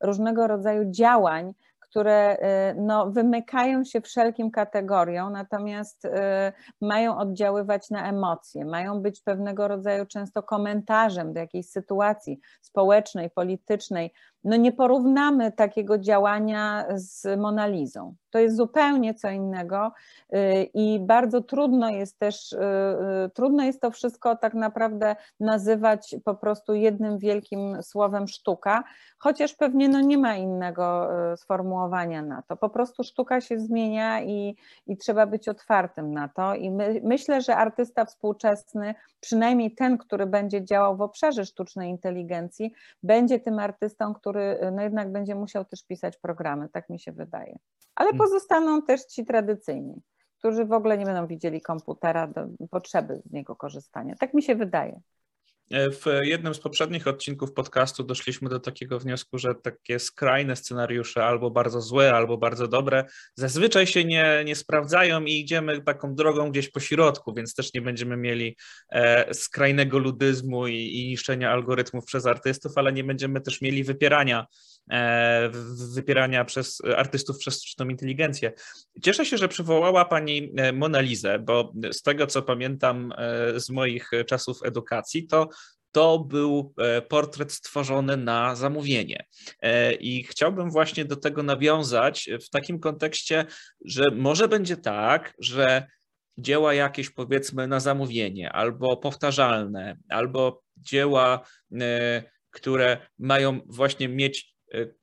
różnego 0.00 0.46
rodzaju 0.46 0.90
działań, 0.90 1.54
które 1.94 2.36
y, 2.36 2.74
no, 2.74 3.10
wymykają 3.10 3.84
się 3.84 4.00
wszelkim 4.00 4.50
kategoriom, 4.50 5.32
natomiast 5.32 6.04
y, 6.04 6.10
mają 6.80 7.18
oddziaływać 7.18 7.90
na 7.90 8.08
emocje, 8.08 8.64
mają 8.64 9.00
być 9.02 9.20
pewnego 9.20 9.68
rodzaju 9.68 10.06
często 10.06 10.42
komentarzem 10.42 11.32
do 11.32 11.40
jakiejś 11.40 11.66
sytuacji 11.68 12.40
społecznej, 12.60 13.30
politycznej, 13.30 14.12
no 14.44 14.56
nie 14.56 14.72
porównamy 14.72 15.52
takiego 15.52 15.98
działania 15.98 16.86
z 16.94 17.40
Monalizą. 17.40 18.14
To 18.30 18.38
jest 18.38 18.56
zupełnie 18.56 19.14
co 19.14 19.30
innego 19.30 19.92
y, 20.34 20.62
i 20.74 21.00
bardzo 21.00 21.40
trudno 21.40 21.88
jest 21.88 22.18
też, 22.18 22.52
y, 22.52 22.56
y, 23.26 23.30
trudno 23.30 23.64
jest 23.64 23.80
to 23.80 23.90
wszystko 23.90 24.36
tak 24.36 24.54
naprawdę 24.54 25.16
nazywać 25.40 26.16
po 26.24 26.34
prostu 26.34 26.74
jednym 26.74 27.18
wielkim 27.18 27.82
słowem 27.82 28.28
sztuka, 28.28 28.84
chociaż 29.18 29.54
pewnie 29.54 29.88
no 29.88 30.00
nie 30.00 30.18
ma 30.18 30.36
innego 30.36 31.08
sformułowania 31.36 32.22
na 32.22 32.42
to. 32.42 32.56
Po 32.56 32.68
prostu 32.68 33.04
sztuka 33.04 33.40
się 33.40 33.58
zmienia 33.58 34.22
i, 34.22 34.56
i 34.86 34.96
trzeba 34.96 35.26
być 35.26 35.48
otwartym 35.48 36.12
na 36.12 36.28
to 36.28 36.54
i 36.54 36.70
my, 36.70 37.00
myślę, 37.04 37.42
że 37.42 37.56
artysta 37.56 38.04
współczesny, 38.04 38.94
przynajmniej 39.20 39.74
ten, 39.74 39.98
który 39.98 40.26
będzie 40.26 40.64
działał 40.64 40.96
w 40.96 41.02
obszarze 41.02 41.44
sztucznej 41.44 41.90
inteligencji, 41.90 42.72
będzie 43.02 43.40
tym 43.40 43.58
artystą, 43.58 44.14
który 44.14 44.33
no 44.72 44.82
jednak 44.82 45.12
będzie 45.12 45.34
musiał 45.34 45.64
też 45.64 45.86
pisać 45.86 46.16
programy, 46.18 46.68
tak 46.68 46.90
mi 46.90 47.00
się 47.00 47.12
wydaje. 47.12 47.58
Ale 47.94 48.10
hmm 48.10 48.18
pozostaną 48.18 48.82
też 48.82 49.04
ci 49.04 49.24
tradycyjni, 49.24 50.02
którzy 50.38 50.64
w 50.64 50.72
ogóle 50.72 50.98
nie 50.98 51.04
będą 51.04 51.26
widzieli 51.26 51.60
komputera 51.60 52.26
do 52.26 52.46
potrzeby 52.70 53.22
z 53.26 53.32
niego 53.32 53.56
korzystania. 53.56 54.14
Tak 54.20 54.34
mi 54.34 54.42
się 54.42 54.54
wydaje. 54.54 55.00
E, 55.70 55.90
w 55.90 56.04
jednym 56.22 56.54
z 56.54 56.60
poprzednich 56.60 57.06
odcinków 57.06 57.52
podcastu 57.52 58.04
doszliśmy 58.04 58.48
do 58.48 58.60
takiego 58.60 58.98
wniosku, 58.98 59.38
że 59.38 59.54
takie 59.54 59.98
skrajne 59.98 60.56
scenariusze, 60.56 61.24
albo 61.24 61.50
bardzo 61.50 61.80
złe, 61.80 62.14
albo 62.14 62.38
bardzo 62.38 62.68
dobre, 62.68 63.04
zazwyczaj 63.34 63.86
się 63.86 64.04
nie, 64.04 64.42
nie 64.46 64.56
sprawdzają 64.56 65.24
i 65.24 65.32
idziemy 65.32 65.82
taką 65.82 66.14
drogą 66.14 66.50
gdzieś 66.50 66.70
po 66.70 66.80
środku, 66.80 67.34
więc 67.34 67.54
też 67.54 67.74
nie 67.74 67.82
będziemy 67.82 68.16
mieli 68.16 68.56
e, 68.92 69.34
skrajnego 69.34 69.98
ludyzmu 69.98 70.66
i, 70.66 70.76
i 70.76 71.08
niszczenia 71.08 71.50
algorytmów 71.50 72.04
przez 72.04 72.26
artystów, 72.26 72.72
ale 72.76 72.92
nie 72.92 73.04
będziemy 73.04 73.40
też 73.40 73.60
mieli 73.60 73.84
wypierania 73.84 74.46
wypierania 75.94 76.44
przez 76.44 76.82
artystów 76.96 77.38
przez 77.38 77.62
sztuczną 77.62 77.88
inteligencję. 77.88 78.52
Cieszę 79.02 79.26
się, 79.26 79.38
że 79.38 79.48
przywołała 79.48 80.04
Pani 80.04 80.52
e, 80.56 80.72
Monalizę, 80.72 81.38
bo 81.38 81.72
z 81.92 82.02
tego 82.02 82.26
co 82.26 82.42
pamiętam 82.42 83.12
e, 83.16 83.60
z 83.60 83.70
moich 83.70 84.10
czasów 84.26 84.58
edukacji, 84.64 85.26
to 85.26 85.48
to 85.92 86.18
był 86.18 86.74
portret 87.08 87.52
stworzony 87.52 88.16
na 88.16 88.54
zamówienie. 88.54 89.26
I 90.00 90.24
chciałbym 90.24 90.70
właśnie 90.70 91.04
do 91.04 91.16
tego 91.16 91.42
nawiązać 91.42 92.30
w 92.46 92.50
takim 92.50 92.80
kontekście, 92.80 93.44
że 93.84 94.10
może 94.10 94.48
będzie 94.48 94.76
tak, 94.76 95.34
że 95.38 95.86
dzieła 96.38 96.74
jakieś 96.74 97.10
powiedzmy 97.10 97.66
na 97.66 97.80
zamówienie, 97.80 98.52
albo 98.52 98.96
powtarzalne, 98.96 99.96
albo 100.08 100.62
dzieła, 100.76 101.40
które 102.50 103.06
mają 103.18 103.60
właśnie 103.66 104.08
mieć 104.08 104.53
E, 104.53 104.53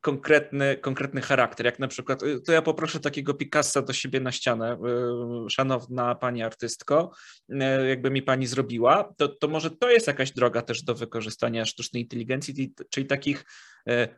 konkretny, 0.02 0.78
konkretny 0.78 1.22
charakter, 1.22 1.66
jak 1.66 1.80
na 1.80 1.88
przykład, 1.88 2.24
e, 2.24 2.40
to 2.40 2.52
ja 2.52 2.62
poproszę 2.62 3.00
takiego 3.00 3.34
Picassa 3.34 3.82
do 3.82 3.94
siebie 3.94 4.20
na 4.20 4.32
ścianę, 4.32 4.72
e, 4.72 5.50
szanowna 5.50 6.16
pani 6.16 6.44
artystko, 6.44 7.12
jakby 7.88 8.12
mi 8.12 8.22
pani 8.22 8.48
zrobiła, 8.48 9.14
to, 9.18 9.28
to 9.28 9.48
może 9.48 9.72
to 9.72 9.92
jest 9.92 10.08
jakaś 10.08 10.32
droga 10.32 10.62
też 10.62 10.84
do 10.84 10.96
wykorzystania 10.96 11.66
sztucznej 11.66 12.04
inteligencji, 12.04 12.74
czyli 12.90 13.08
takich 13.08 13.46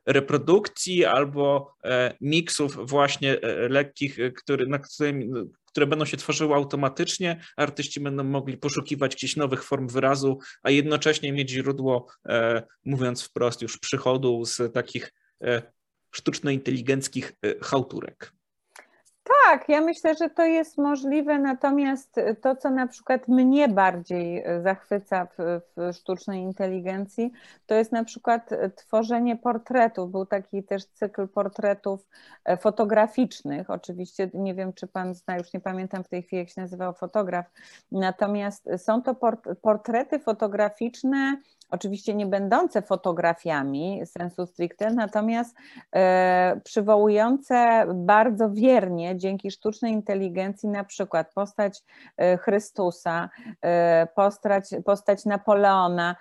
reprodukcji 0.06 1.06
albo 1.06 1.76
miksów 2.22 2.90
właśnie 2.90 3.38
lekkich, 3.70 4.18
który, 4.36 4.68
na 4.68 4.80
którym, 4.80 5.50
które 5.66 5.88
będą 5.88 6.06
się 6.06 6.18
tworzyły 6.18 6.56
automatycznie, 6.56 7.42
artyści 7.58 8.00
będą 8.00 8.24
mogli 8.24 8.58
poszukiwać 8.58 9.14
jakichś 9.14 9.36
nowych 9.36 9.64
form 9.64 9.88
wyrazu, 9.88 10.40
a 10.64 10.70
jednocześnie 10.70 11.34
mieć 11.34 11.50
źródło, 11.50 12.08
mówiąc 12.86 13.24
wprost, 13.24 13.62
już 13.62 13.80
przychodu 13.80 14.46
z 14.46 14.74
takich 14.74 15.12
E, 15.12 15.23
sztuczno-inteligenckich 16.14 17.34
e, 17.42 17.56
chałturek. 17.62 18.34
Tak, 19.46 19.70
ja 19.70 19.82
myślę, 19.82 20.16
że 20.16 20.30
to 20.30 20.46
jest 20.46 20.78
możliwe, 20.78 21.40
natomiast 21.40 22.16
to, 22.42 22.56
co 22.56 22.70
na 22.70 22.88
przykład 22.88 23.28
mnie 23.28 23.68
bardziej 23.68 24.44
e, 24.46 24.62
zachwyca 24.62 25.26
w, 25.26 25.62
w, 25.76 25.94
sztucznej 25.96 26.42
inteligencji, 26.42 27.32
to 27.66 27.76
jest 27.76 27.92
na 27.92 28.04
przykład 28.04 28.50
tworzenie 28.76 29.36
portretów. 29.36 30.12
Był 30.12 30.26
taki 30.26 30.64
też 30.64 30.86
cykl 30.86 31.28
portretów 31.28 32.08
fotograficznych. 32.60 33.70
Oczywiście 33.70 34.30
nie 34.34 34.56
wiem, 34.56 34.74
czy 34.74 34.88
pan 34.88 35.16
zna, 35.16 35.38
już 35.38 35.54
nie 35.54 35.60
pamiętam 35.60 36.04
w 36.04 36.10
tej 36.10 36.24
chwili, 36.24 36.40
jak 36.40 36.50
się 36.50 36.62
nazywał 36.62 36.94
fotograf. 36.94 37.46
Natomiast 37.92 38.70
są 38.78 39.02
to 39.02 39.16
portrety 39.62 40.20
fotograficzne 40.20 41.38
oczywiście 41.70 42.16
nie 42.16 42.26
będące 42.26 42.82
fotografiami 42.82 44.02
sensu 44.06 44.46
stricte, 44.46 44.94
natomiast 44.94 45.56
e, 45.96 46.62
przywołujące 46.64 47.86
bardzo 47.96 48.50
wiernie 48.52 49.18
dzięki 49.18 49.52
sztucznej 49.52 49.94
inteligencji 49.94 50.70
na 50.70 50.84
przykład 50.84 51.34
postać 51.34 51.80
e, 52.18 52.38
Chrystusa, 52.38 53.30
e, 53.62 54.08
postać, 54.16 54.70
postać 54.86 55.26
Napoleona 55.26 56.16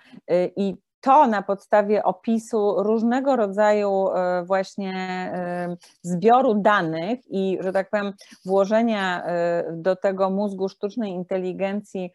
i 0.55 0.75
to 1.03 1.27
na 1.27 1.41
podstawie 1.41 2.03
opisu 2.03 2.83
różnego 2.83 3.35
rodzaju 3.35 4.09
e, 4.09 4.43
właśnie 4.43 4.93
e, 5.33 5.77
zbioru 6.01 6.53
danych 6.53 7.19
i, 7.29 7.57
że 7.61 7.71
tak 7.71 7.89
powiem, 7.89 8.13
włożenia 8.45 9.23
e, 9.25 9.63
do 9.71 9.95
tego 9.95 10.29
mózgu 10.29 10.69
sztucznej 10.69 11.11
inteligencji 11.11 12.13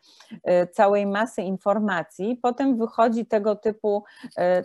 całej 0.72 1.06
masy 1.06 1.42
informacji, 1.42 2.38
potem 2.42 2.78
wychodzi 2.78 3.26
tego 3.26 3.56
typu, 3.56 4.04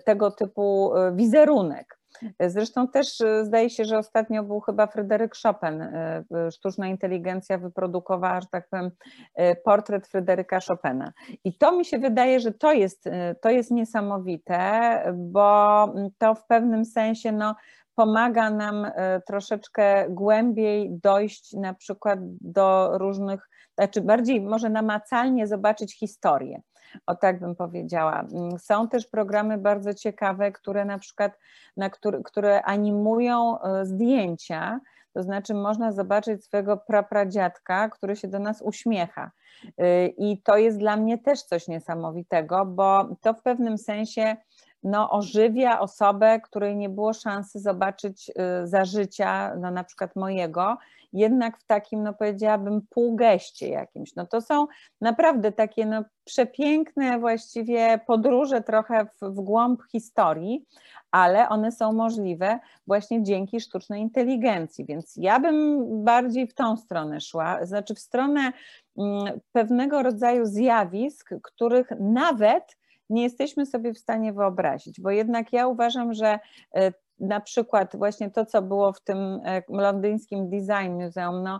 tego 0.05 0.31
typu 0.31 0.91
wizerunek. 1.13 2.02
Zresztą 2.39 2.87
też 2.87 3.21
e, 3.21 3.45
zdaje 3.45 3.69
się, 3.69 3.85
że 3.85 3.97
ostatnio 3.97 4.43
był 4.43 4.59
chyba 4.59 4.87
Fryderyk 4.87 5.35
Chopin, 5.43 5.81
e, 5.81 6.23
sztuczna 6.51 6.87
inteligencja 6.87 7.57
wyprodukowała, 7.57 8.41
że 8.41 8.47
tak 8.51 8.69
powiem, 8.69 8.91
e, 9.35 9.55
portret 9.55 10.07
Fryderyka 10.07 10.59
Chopina. 10.67 11.13
I 11.43 11.57
to 11.57 11.71
mi 11.77 11.85
się 11.85 11.99
wydaje, 11.99 12.39
że 12.39 12.51
to 12.51 12.73
jest, 12.73 13.09
to 13.41 13.49
jest 13.49 13.71
niesamowite, 13.71 15.03
bo 15.13 15.87
to 16.17 16.35
w 16.35 16.45
pewnym 16.45 16.85
sensie 16.85 17.31
no, 17.31 17.55
pomaga 17.95 18.49
nam 18.49 18.91
troszeczkę 19.27 20.05
głębiej 20.09 20.99
dojść 21.03 21.53
na 21.53 21.73
przykład 21.73 22.19
do 22.41 22.97
różnych, 22.97 23.49
znaczy 23.77 24.01
bardziej 24.01 24.41
może 24.41 24.69
namacalnie 24.69 25.47
zobaczyć 25.47 25.99
historię 25.99 26.61
o 27.05 27.15
tak 27.15 27.39
bym 27.39 27.55
powiedziała. 27.55 28.25
Mm, 28.33 28.59
są 28.59 28.87
też 28.87 29.07
programy 29.07 29.57
bardzo 29.57 29.93
ciekawe, 29.93 30.51
które 30.51 30.85
na 30.85 30.99
przykład, 30.99 31.39
na 31.77 31.89
które, 31.89 32.23
które 32.23 32.63
animują 32.63 33.61
e, 33.61 33.85
zdjęcia, 33.85 34.79
to 35.13 35.23
znaczy 35.23 35.53
można 35.53 35.91
zobaczyć 35.91 36.45
swojego 36.45 36.77
prapradziadka, 36.77 37.89
który 37.89 38.15
się 38.15 38.27
do 38.27 38.39
nas 38.39 38.61
uśmiecha. 38.61 39.31
E, 39.77 40.07
I 40.07 40.41
to 40.41 40.57
jest 40.57 40.77
dla 40.77 40.97
mnie 40.97 41.17
też 41.17 41.43
coś 41.43 41.67
niesamowitego, 41.67 42.65
bo 42.65 43.15
to 43.21 43.33
w 43.33 43.41
pewnym 43.41 43.77
sensie 43.77 44.35
no, 44.83 45.11
ożywia 45.11 45.79
osobę, 45.79 46.39
której 46.39 46.75
nie 46.75 46.89
było 46.89 47.13
szansy 47.13 47.59
zobaczyć 47.59 48.31
e, 48.35 48.67
za 48.67 48.85
życia, 48.85 49.55
no, 49.55 49.71
na 49.71 49.83
przykład 49.83 50.15
mojego, 50.15 50.77
jednak 51.13 51.57
w 51.57 51.65
takim, 51.65 52.03
no 52.03 52.13
powiedziałabym, 52.13 52.81
półgeście 52.89 53.67
jakimś. 53.67 54.15
No 54.15 54.27
to 54.27 54.41
są 54.41 54.67
naprawdę 55.01 55.51
takie 55.51 55.85
no, 55.85 56.03
przepiękne 56.23 57.19
właściwie 57.19 57.99
podróże 58.07 58.61
trochę 58.61 59.05
w, 59.05 59.25
w 59.25 59.41
głąb 59.41 59.81
historii, 59.91 60.65
ale 61.11 61.49
one 61.49 61.71
są 61.71 61.93
możliwe 61.93 62.59
właśnie 62.87 63.23
dzięki 63.23 63.59
sztucznej 63.59 64.01
inteligencji, 64.01 64.85
więc 64.85 65.13
ja 65.15 65.39
bym 65.39 65.85
bardziej 66.03 66.47
w 66.47 66.53
tą 66.53 66.77
stronę 66.77 67.21
szła, 67.21 67.65
znaczy 67.65 67.95
w 67.95 67.99
stronę 67.99 68.51
mm, 68.97 69.39
pewnego 69.51 70.03
rodzaju 70.03 70.45
zjawisk, 70.45 71.29
których 71.43 71.87
nawet 71.99 72.77
nie 73.09 73.23
jesteśmy 73.23 73.65
sobie 73.65 73.93
w 73.93 73.99
stanie 73.99 74.33
wyobrazić, 74.33 75.01
bo 75.01 75.11
jednak 75.11 75.53
ja 75.53 75.67
uważam, 75.67 76.13
że 76.13 76.39
e, 76.75 76.91
na 77.23 77.39
przykład 77.41 77.95
właśnie 77.95 78.31
to, 78.31 78.45
co 78.45 78.61
było 78.61 78.93
w 78.93 79.01
tym 79.01 79.41
e, 79.45 79.63
londyńskim 79.69 80.49
Design 80.49 81.03
Museum, 81.03 81.43
no, 81.43 81.59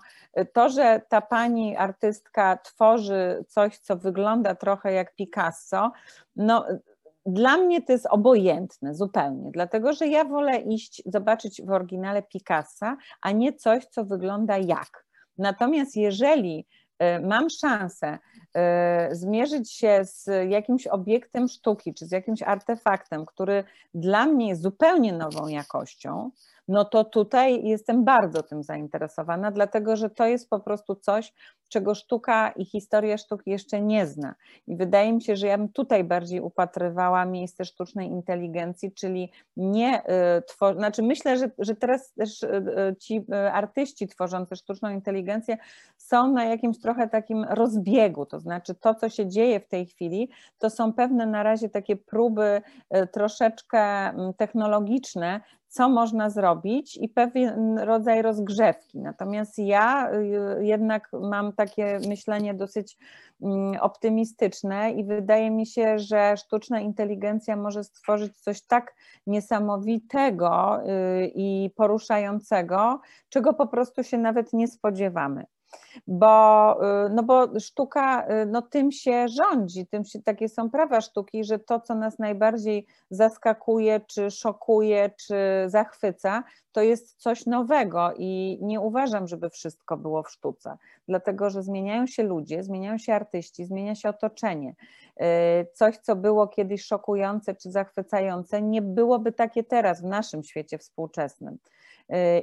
to, 0.53 0.69
że 0.69 1.01
ta 1.09 1.21
pani 1.21 1.77
artystka 1.77 2.57
tworzy 2.57 3.45
coś, 3.47 3.77
co 3.77 3.97
wygląda 3.97 4.55
trochę 4.55 4.93
jak 4.93 5.15
Picasso, 5.15 5.91
no, 6.35 6.65
dla 7.25 7.57
mnie 7.57 7.81
to 7.81 7.93
jest 7.93 8.07
obojętne 8.09 8.95
zupełnie, 8.95 9.51
dlatego 9.51 9.93
że 9.93 10.07
ja 10.07 10.25
wolę 10.25 10.57
iść 10.57 11.03
zobaczyć 11.05 11.61
w 11.61 11.71
oryginale 11.71 12.23
Picassa, 12.23 12.97
a 13.21 13.31
nie 13.31 13.53
coś, 13.53 13.85
co 13.85 14.05
wygląda 14.05 14.57
jak. 14.57 15.05
Natomiast 15.37 15.95
jeżeli 15.95 16.67
mam 17.21 17.49
szansę 17.49 18.19
E, 18.55 19.09
zmierzyć 19.15 19.71
się 19.71 19.99
z 20.03 20.29
jakimś 20.49 20.87
obiektem 20.87 21.47
sztuki 21.47 21.93
czy 21.93 22.05
z 22.05 22.11
jakimś 22.11 22.41
artefaktem, 22.41 23.25
który 23.25 23.63
dla 23.93 24.25
mnie 24.25 24.47
jest 24.47 24.61
zupełnie 24.61 25.13
nową 25.13 25.47
jakością, 25.47 26.31
no 26.67 26.85
to 26.85 27.03
tutaj 27.03 27.63
jestem 27.63 28.03
bardzo 28.03 28.43
tym 28.43 28.63
zainteresowana, 28.63 29.51
dlatego 29.51 29.95
że 29.95 30.09
to 30.09 30.25
jest 30.25 30.49
po 30.49 30.59
prostu 30.59 30.95
coś, 30.95 31.33
czego 31.73 31.95
sztuka 31.95 32.51
i 32.51 32.65
historia 32.65 33.17
sztuki 33.17 33.51
jeszcze 33.51 33.81
nie 33.81 34.07
zna. 34.07 34.35
I 34.67 34.75
wydaje 34.75 35.13
mi 35.13 35.21
się, 35.21 35.35
że 35.35 35.47
ja 35.47 35.57
bym 35.57 35.69
tutaj 35.69 36.03
bardziej 36.03 36.41
upatrywała 36.41 37.25
miejsce 37.25 37.65
sztucznej 37.65 38.07
inteligencji, 38.07 38.91
czyli 38.91 39.31
nie 39.57 40.01
y, 40.01 40.41
tworzyć, 40.47 40.79
znaczy 40.79 41.03
myślę, 41.03 41.37
że, 41.37 41.51
że 41.57 41.75
teraz 41.75 42.13
też 42.13 42.43
y, 42.43 42.47
y, 42.47 42.95
ci 42.95 43.25
artyści 43.51 44.07
tworzący 44.07 44.55
sztuczną 44.55 44.89
inteligencję 44.89 45.57
są 45.97 46.31
na 46.31 46.45
jakimś 46.45 46.79
trochę 46.79 47.09
takim 47.09 47.43
rozbiegu, 47.43 48.25
to 48.25 48.39
znaczy 48.39 48.75
to, 48.75 48.95
co 48.95 49.09
się 49.09 49.27
dzieje 49.27 49.59
w 49.59 49.67
tej 49.67 49.85
chwili, 49.85 50.29
to 50.57 50.69
są 50.69 50.93
pewne 50.93 51.25
na 51.25 51.43
razie 51.43 51.69
takie 51.69 51.95
próby 51.95 52.61
troszeczkę 53.11 53.79
mm, 53.79 54.33
technologiczne, 54.33 55.41
co 55.73 55.89
można 55.89 56.29
zrobić 56.29 56.97
i 56.97 57.09
pewien 57.09 57.79
rodzaj 57.79 58.21
rozgrzewki. 58.21 58.99
Natomiast 58.99 59.59
ja 59.59 60.11
y, 60.13 60.65
jednak 60.65 61.09
mam 61.13 61.53
takie 61.53 61.99
myślenie 62.07 62.53
dosyć 62.53 62.97
mm, 63.41 63.81
optymistyczne 63.81 64.91
i 64.91 65.03
wydaje 65.03 65.51
mi 65.51 65.65
się, 65.65 65.99
że 65.99 66.37
sztuczna 66.37 66.79
inteligencja 66.79 67.55
może 67.55 67.83
stworzyć 67.83 68.37
coś 68.37 68.61
tak 68.61 68.95
niesamowitego 69.27 70.79
y, 70.83 71.31
i 71.35 71.69
poruszającego, 71.75 73.01
czego 73.29 73.53
po 73.53 73.67
prostu 73.67 74.03
się 74.03 74.17
nawet 74.17 74.53
nie 74.53 74.67
spodziewamy 74.67 75.45
bo, 76.07 76.75
y, 77.05 77.09
no 77.09 77.23
bo 77.23 77.59
sztuka 77.59 78.27
y, 78.27 78.45
no 78.45 78.61
tym 78.61 78.91
się 78.91 79.27
rządzi, 79.27 79.87
tym 79.87 80.03
się, 80.03 80.21
takie 80.21 80.49
są 80.49 80.69
prawa 80.69 81.01
sztuki, 81.01 81.43
że 81.43 81.59
to, 81.59 81.79
co 81.79 81.95
nas 81.95 82.19
najbardziej 82.19 82.85
zaskakuje, 83.09 84.01
czy 84.07 84.31
szokuje, 84.31 85.11
czy 85.27 85.35
zachwyca, 85.67 86.43
to 86.71 86.81
jest 86.81 87.15
coś 87.21 87.45
nowego 87.45 88.13
i 88.17 88.59
nie 88.61 88.79
uważam, 88.79 89.27
żeby 89.27 89.49
wszystko 89.49 89.97
było 89.97 90.23
w 90.23 90.31
sztuce, 90.31 90.77
dlatego 91.07 91.49
że 91.49 91.63
zmieniają 91.63 92.07
się 92.07 92.23
ludzie, 92.23 92.63
zmieniają 92.63 92.97
się 92.97 93.13
artyści, 93.13 93.65
zmienia 93.65 93.95
się 93.95 94.09
otoczenie. 94.09 94.75
Y, 95.21 95.23
coś, 95.73 95.97
co 95.97 96.15
było 96.15 96.47
kiedyś 96.47 96.85
szokujące 96.85 97.55
czy 97.55 97.71
zachwycające, 97.71 98.61
nie 98.61 98.81
byłoby 98.81 99.31
takie 99.31 99.63
teraz 99.63 100.01
w 100.01 100.05
naszym 100.05 100.43
świecie 100.43 100.77
współczesnym. 100.77 101.57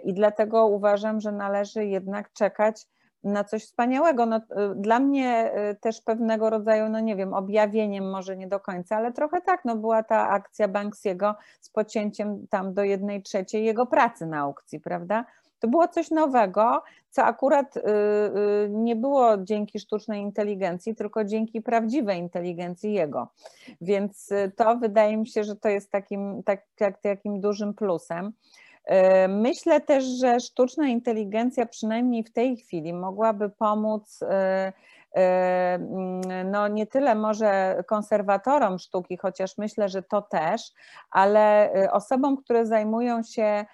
I 0.05 0.15
dlatego 0.15 0.67
uważam, 0.67 1.21
że 1.21 1.33
należy 1.33 1.87
jednak 1.87 2.33
czekać 2.33 2.87
na 3.25 3.45
coś 3.45 3.65
wspaniałego. 3.65 4.27
No, 4.27 4.37
y, 4.37 4.41
dla 4.75 5.01
mnie 5.01 5.53
y, 5.71 5.75
też 5.75 6.01
pewnego 6.01 6.51
rodzaju, 6.51 6.89
no 6.89 7.01
nie 7.01 7.17
wiem, 7.17 7.35
objawieniem 7.35 8.11
może 8.11 8.37
nie 8.37 8.49
do 8.49 8.61
końca, 8.61 8.97
ale 8.97 9.13
trochę 9.13 9.41
tak, 9.41 9.65
no 9.65 9.77
była 9.77 10.03
ta 10.03 10.29
akcja 10.29 10.69
Banksiego 10.69 11.35
z 11.61 11.71
pocięciem 11.71 12.47
tam 12.51 12.75
do 12.75 12.85
jednej 12.85 13.23
trzeciej 13.23 13.65
jego 13.65 13.87
pracy 13.87 14.27
na 14.27 14.39
aukcji, 14.39 14.81
prawda? 14.81 15.25
To 15.59 15.69
było 15.69 15.89
coś 15.89 16.11
nowego, 16.11 16.83
co 17.11 17.25
akurat 17.25 17.77
y, 17.77 17.81
nie 18.71 18.97
było 18.97 19.39
dzięki 19.39 19.79
sztucznej 19.79 20.23
inteligencji, 20.23 20.95
tylko 20.95 21.25
dzięki 21.25 21.63
prawdziwej 21.63 22.19
inteligencji 22.19 22.93
jego. 22.93 23.29
Więc 23.81 24.33
to 24.57 24.77
wydaje 24.77 25.17
mi 25.17 25.27
się, 25.27 25.45
że 25.45 25.57
to 25.57 25.69
jest 25.69 25.91
takim, 25.91 26.43
tak, 26.43 26.67
takim 27.03 27.41
dużym 27.41 27.75
plusem. 27.75 28.33
E, 28.85 29.29
myślę 29.29 29.81
też, 29.81 30.05
że 30.05 30.41
sztuczna 30.41 30.89
inteligencja, 30.89 31.67
przynajmniej 31.67 32.25
w 32.25 32.33
tej 32.33 32.57
chwili, 32.57 32.93
mogłaby 32.93 33.51
pomóc 33.51 34.23
e, 34.23 34.73
e, 35.17 35.79
no 36.45 36.69
nie 36.69 36.87
tyle 36.87 37.15
może 37.15 37.83
konserwatorom 37.87 38.79
sztuki, 38.79 39.17
chociaż 39.17 39.59
myślę, 39.59 39.89
że 39.89 40.03
to 40.03 40.23
też, 40.23 40.73
ale 41.11 41.73
osobom, 41.93 42.37
które 42.37 42.67
zajmują 42.67 43.23
się 43.23 43.65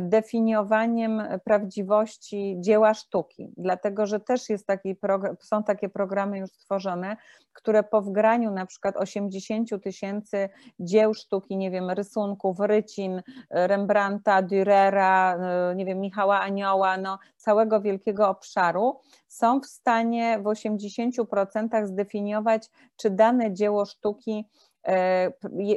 definiowaniem 0.00 1.22
prawdziwości 1.44 2.56
dzieła 2.60 2.94
sztuki, 2.94 3.52
dlatego 3.56 4.06
że 4.06 4.20
też 4.20 4.48
jest 4.48 4.66
taki 4.66 4.96
są 5.40 5.62
takie 5.64 5.88
programy 5.88 6.38
już 6.38 6.50
stworzone, 6.50 7.16
które 7.52 7.82
po 7.82 8.02
wgraniu 8.02 8.50
na 8.50 8.66
przykład 8.66 8.96
80 8.96 9.68
tysięcy 9.82 10.48
dzieł 10.80 11.14
sztuki, 11.14 11.56
nie 11.56 11.70
wiem, 11.70 11.90
rysunków, 11.90 12.60
rycin, 12.60 13.22
Rembrandta, 13.50 14.42
Dürera, 14.42 15.38
nie 15.76 15.84
wiem, 15.84 16.00
Michała 16.00 16.40
Anioła, 16.40 16.96
no, 16.96 17.18
całego 17.36 17.80
wielkiego 17.80 18.28
obszaru, 18.28 19.00
są 19.28 19.60
w 19.60 19.66
stanie 19.66 20.38
w 20.38 20.44
80% 20.44 21.86
zdefiniować, 21.86 22.70
czy 22.96 23.10
dane 23.10 23.52
dzieło 23.52 23.84
sztuki 23.84 24.44
E, 24.44 24.71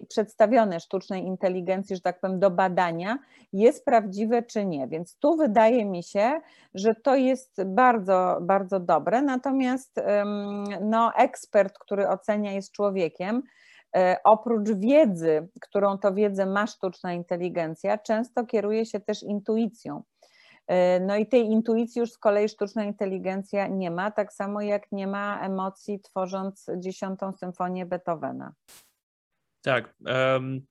przedstawione 0.09 0.79
sztucznej 0.79 1.23
inteligencji, 1.23 1.95
że 1.95 2.01
tak 2.01 2.19
powiem, 2.19 2.39
do 2.39 2.51
badania, 2.51 3.19
jest 3.53 3.85
prawdziwe 3.85 4.43
czy 4.43 4.65
nie. 4.65 4.87
Więc 4.87 5.17
tu 5.17 5.37
wydaje 5.37 5.85
mi 5.85 6.03
się, 6.03 6.41
że 6.73 6.95
to 6.95 7.15
jest 7.15 7.63
bardzo, 7.63 8.37
bardzo 8.41 8.79
dobre. 8.79 9.21
Natomiast 9.21 10.01
no, 10.81 11.11
ekspert, 11.17 11.79
który 11.79 12.07
ocenia, 12.07 12.51
jest 12.51 12.71
człowiekiem. 12.71 13.43
E, 13.95 14.17
oprócz 14.23 14.69
wiedzy, 14.71 15.47
którą 15.61 15.97
to 15.97 16.13
wiedzę 16.13 16.45
ma 16.45 16.67
sztuczna 16.67 17.13
inteligencja, 17.13 17.97
często 17.97 18.45
kieruje 18.45 18.85
się 18.85 18.99
też 18.99 19.23
intuicją. 19.23 20.03
E, 20.67 20.99
no 20.99 21.15
i 21.15 21.27
tej 21.27 21.45
intuicji 21.45 21.99
już 21.99 22.11
z 22.11 22.17
kolei 22.17 22.49
sztuczna 22.49 22.83
inteligencja 22.83 23.67
nie 23.67 23.91
ma, 23.91 24.11
tak 24.11 24.33
samo 24.33 24.61
jak 24.61 24.91
nie 24.91 25.07
ma 25.07 25.39
emocji 25.41 25.99
tworząc 25.99 26.65
dziesiątą 26.77 27.33
symfonię 27.33 27.85
Beethovena. 27.85 28.53
Tak. 29.65 29.93
Um, 30.05 30.65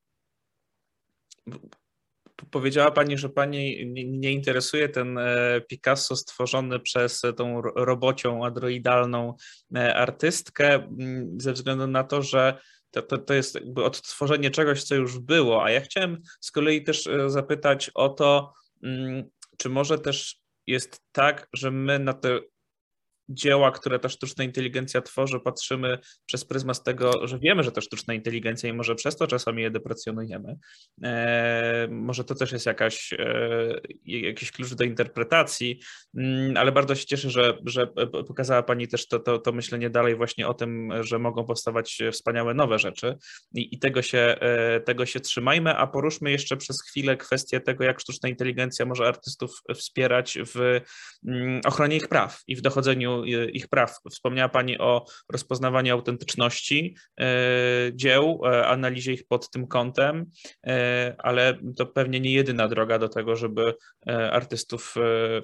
powiedziała 2.50 2.90
Pani, 2.90 3.18
że 3.18 3.28
Pani 3.28 3.92
nie 3.94 4.32
interesuje 4.32 4.88
ten 4.88 5.18
e, 5.18 5.60
Picasso 5.68 6.16
stworzony 6.16 6.80
przez 6.80 7.22
tą 7.36 7.60
robocią 7.62 8.44
androidalną 8.44 9.34
e, 9.76 9.94
artystkę, 9.94 10.88
ze 11.36 11.52
względu 11.52 11.86
na 11.86 12.04
to, 12.04 12.22
że 12.22 12.58
to, 12.90 13.02
to, 13.02 13.18
to 13.18 13.34
jest 13.34 13.54
jakby 13.54 13.84
odtworzenie 13.84 14.50
czegoś, 14.50 14.82
co 14.82 14.94
już 14.94 15.18
było. 15.18 15.64
A 15.64 15.70
ja 15.70 15.80
chciałem 15.80 16.22
z 16.40 16.50
kolei 16.50 16.84
też 16.84 17.06
e, 17.06 17.30
zapytać 17.30 17.90
o 17.94 18.08
to, 18.08 18.52
czy 19.58 19.68
może 19.68 19.98
też 19.98 20.40
jest 20.66 21.00
tak, 21.12 21.48
że 21.52 21.70
my 21.70 21.98
na 21.98 22.12
te 22.12 22.40
dzieła, 23.28 23.70
które 23.70 23.98
ta 23.98 24.08
sztuczna 24.08 24.44
inteligencja 24.44 25.02
tworzy, 25.02 25.40
patrzymy 25.40 25.98
przez 26.26 26.44
pryzmat 26.44 26.84
tego, 26.84 27.26
że 27.26 27.38
wiemy, 27.38 27.62
że 27.62 27.72
to 27.72 27.80
sztuczna 27.80 28.14
inteligencja 28.14 28.70
i 28.70 28.72
może 28.72 28.94
przez 28.94 29.16
to 29.16 29.26
czasami 29.26 29.62
je 29.62 29.70
deprecjonujemy. 29.70 30.58
E, 31.04 31.88
może 31.90 32.24
to 32.24 32.34
też 32.34 32.52
jest 32.52 32.66
jakaś, 32.66 33.12
e, 33.12 33.80
jakiś 34.04 34.52
klucz 34.52 34.74
do 34.74 34.84
interpretacji, 34.84 35.80
mm, 36.16 36.56
ale 36.56 36.72
bardzo 36.72 36.94
się 36.94 37.06
cieszę, 37.06 37.30
że, 37.30 37.58
że 37.66 37.86
pokazała 38.26 38.62
Pani 38.62 38.88
też 38.88 39.08
to, 39.08 39.18
to, 39.18 39.38
to 39.38 39.52
myślenie 39.52 39.90
dalej 39.90 40.16
właśnie 40.16 40.48
o 40.48 40.54
tym, 40.54 40.92
że 41.00 41.18
mogą 41.18 41.44
powstawać 41.44 41.98
wspaniałe 42.12 42.54
nowe 42.54 42.78
rzeczy 42.78 43.16
i, 43.54 43.74
i 43.74 43.78
tego, 43.78 44.02
się, 44.02 44.18
e, 44.18 44.80
tego 44.80 45.06
się 45.06 45.20
trzymajmy, 45.20 45.76
a 45.76 45.86
poruszmy 45.86 46.30
jeszcze 46.30 46.56
przez 46.56 46.82
chwilę 46.82 47.16
kwestię 47.16 47.60
tego, 47.60 47.84
jak 47.84 48.00
sztuczna 48.00 48.28
inteligencja 48.28 48.86
może 48.86 49.06
artystów 49.06 49.50
wspierać 49.74 50.38
w 50.54 50.80
mm, 51.26 51.60
ochronie 51.64 51.96
ich 51.96 52.08
praw 52.08 52.42
i 52.46 52.56
w 52.56 52.60
dochodzeniu 52.60 53.13
ich 53.52 53.68
praw. 53.68 53.98
Wspomniała 54.10 54.48
Pani 54.48 54.78
o 54.78 55.04
rozpoznawaniu 55.32 55.94
autentyczności 55.94 56.96
e, 57.20 57.24
dzieł, 57.92 58.40
e, 58.44 58.66
analizie 58.66 59.12
ich 59.12 59.26
pod 59.26 59.50
tym 59.50 59.66
kątem, 59.66 60.26
e, 60.66 61.14
ale 61.18 61.58
to 61.76 61.86
pewnie 61.86 62.20
nie 62.20 62.32
jedyna 62.32 62.68
droga 62.68 62.98
do 62.98 63.08
tego, 63.08 63.36
żeby 63.36 63.74
artystów 64.30 64.94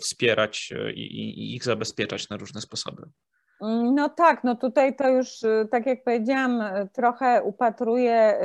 wspierać 0.00 0.72
i 0.94 1.54
ich 1.56 1.64
zabezpieczać 1.64 2.28
na 2.28 2.36
różne 2.36 2.60
sposoby. 2.60 3.02
No 3.94 4.08
tak, 4.08 4.44
no 4.44 4.56
tutaj 4.56 4.96
to 4.96 5.08
już, 5.08 5.28
tak 5.70 5.86
jak 5.86 6.04
powiedziałam, 6.04 6.62
trochę 6.92 7.42
upatruję 7.42 8.38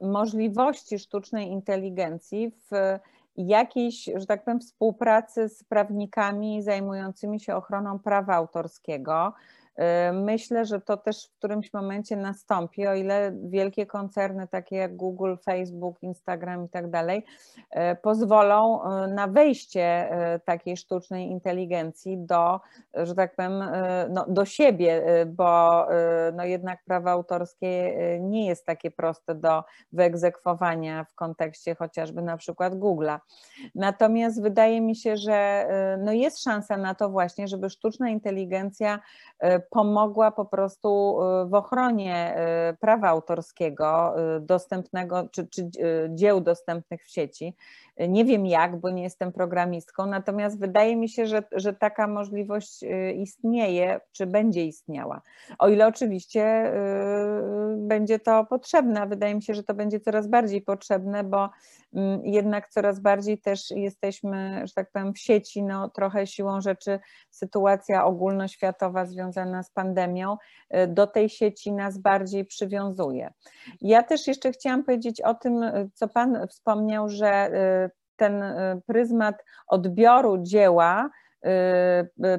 możliwości 0.00 0.98
sztucznej 0.98 1.48
inteligencji 1.48 2.52
w 2.70 2.98
jakiejś, 3.46 4.04
że 4.16 4.26
tak 4.26 4.44
powiem, 4.44 4.60
współpracy 4.60 5.48
z 5.48 5.64
prawnikami 5.64 6.62
zajmującymi 6.62 7.40
się 7.40 7.56
ochroną 7.56 7.98
prawa 7.98 8.34
autorskiego. 8.34 9.32
Y, 9.78 10.12
myślę, 10.12 10.66
że 10.66 10.80
to 10.80 10.96
też 10.96 11.26
w 11.26 11.38
którymś 11.38 11.72
momencie 11.72 12.16
nastąpi, 12.16 12.86
o 12.86 12.94
ile 12.94 13.32
wielkie 13.42 13.86
koncerny 13.86 14.48
takie 14.48 14.76
jak 14.76 14.96
Google, 14.96 15.34
Facebook, 15.44 16.02
Instagram 16.02 16.64
i 16.64 16.68
tak 16.68 16.90
dalej 16.90 17.24
y, 17.58 17.96
pozwolą 18.02 18.80
y, 19.04 19.08
na 19.08 19.26
wejście 19.26 20.08
takiej 20.44 20.76
sztucznej 20.76 21.26
inteligencji 21.30 22.18
do, 22.18 22.60
że 22.94 23.14
tak 23.14 23.36
powiem, 23.36 23.62
no, 24.10 24.26
do 24.28 24.44
siebie, 24.44 25.02
bo 25.26 25.86
no 26.32 26.44
jednak 26.44 26.84
prawo 26.84 27.10
autorskie 27.10 27.96
nie 28.20 28.46
jest 28.46 28.66
takie 28.66 28.90
proste 28.90 29.34
do 29.34 29.64
wyegzekwowania 29.92 31.04
w 31.04 31.14
kontekście 31.14 31.74
chociażby 31.74 32.22
na 32.22 32.36
przykład 32.36 32.74
Google'a. 32.74 33.18
Natomiast 33.74 34.42
wydaje 34.42 34.80
mi 34.80 34.96
się, 34.96 35.16
że 35.16 35.68
no 35.98 36.12
jest 36.12 36.42
szansa 36.42 36.76
na 36.76 36.94
to 36.94 37.08
właśnie, 37.08 37.48
żeby 37.48 37.70
sztuczna 37.70 38.08
inteligencja 38.08 39.00
pomogła 39.70 40.30
po 40.30 40.44
prostu 40.44 41.18
w 41.46 41.54
ochronie 41.54 42.36
prawa 42.80 43.08
autorskiego 43.08 44.14
dostępnego, 44.40 45.28
czy, 45.30 45.46
czy 45.46 45.70
dzieł 46.08 46.40
dostępnych 46.40 47.04
w 47.04 47.10
sieci. 47.10 47.56
Nie 48.08 48.24
wiem 48.24 48.46
jak, 48.46 48.80
bo 48.80 48.90
nie 48.90 49.02
jestem 49.02 49.32
programistką, 49.32 50.06
natomiast 50.06 50.60
wydaje 50.60 50.96
mi 50.96 51.08
się, 51.08 51.26
że, 51.26 51.42
że 51.52 51.72
taka 51.72 52.06
możliwość 52.06 52.84
istnieje, 53.16 54.00
czy 54.12 54.26
będzie 54.26 54.64
istniała. 54.64 55.22
O 55.58 55.68
ile 55.68 55.86
oczywiście 55.86 56.72
będzie 57.76 58.18
to 58.18 58.44
potrzebne, 58.44 59.06
wydaje 59.06 59.34
mi 59.34 59.42
się, 59.42 59.54
że 59.54 59.62
to 59.62 59.74
będzie 59.74 60.00
coraz 60.00 60.28
bardziej 60.28 60.62
potrzebne, 60.62 61.24
bo 61.24 61.50
mm, 61.94 62.20
jednak 62.24 62.68
coraz 62.68 63.00
bardziej 63.00 63.38
też 63.38 63.70
jesteśmy, 63.70 64.62
że 64.66 64.74
tak 64.74 64.90
powiem, 64.92 65.14
w 65.14 65.18
sieci, 65.18 65.62
no 65.62 65.88
trochę 65.88 66.26
siłą 66.26 66.60
rzeczy 66.60 66.98
sytuacja 67.30 68.04
ogólnoświatowa 68.04 69.06
związana 69.06 69.57
z 69.62 69.70
pandemią 69.70 70.36
y, 70.76 70.86
do 70.86 71.06
tej 71.06 71.28
sieci 71.28 71.72
nas 71.72 71.98
bardziej 71.98 72.44
przywiązuje. 72.44 73.32
Ja 73.80 74.02
też 74.02 74.26
jeszcze 74.26 74.52
chciałam 74.52 74.84
powiedzieć 74.84 75.20
o 75.20 75.34
tym, 75.34 75.62
y, 75.62 75.90
co 75.94 76.08
Pan 76.08 76.48
wspomniał, 76.48 77.08
że 77.08 77.50
y, 77.86 77.90
ten 78.16 78.42
pryzmat 78.86 79.44
odbioru 79.66 80.38
dzieła, 80.42 81.10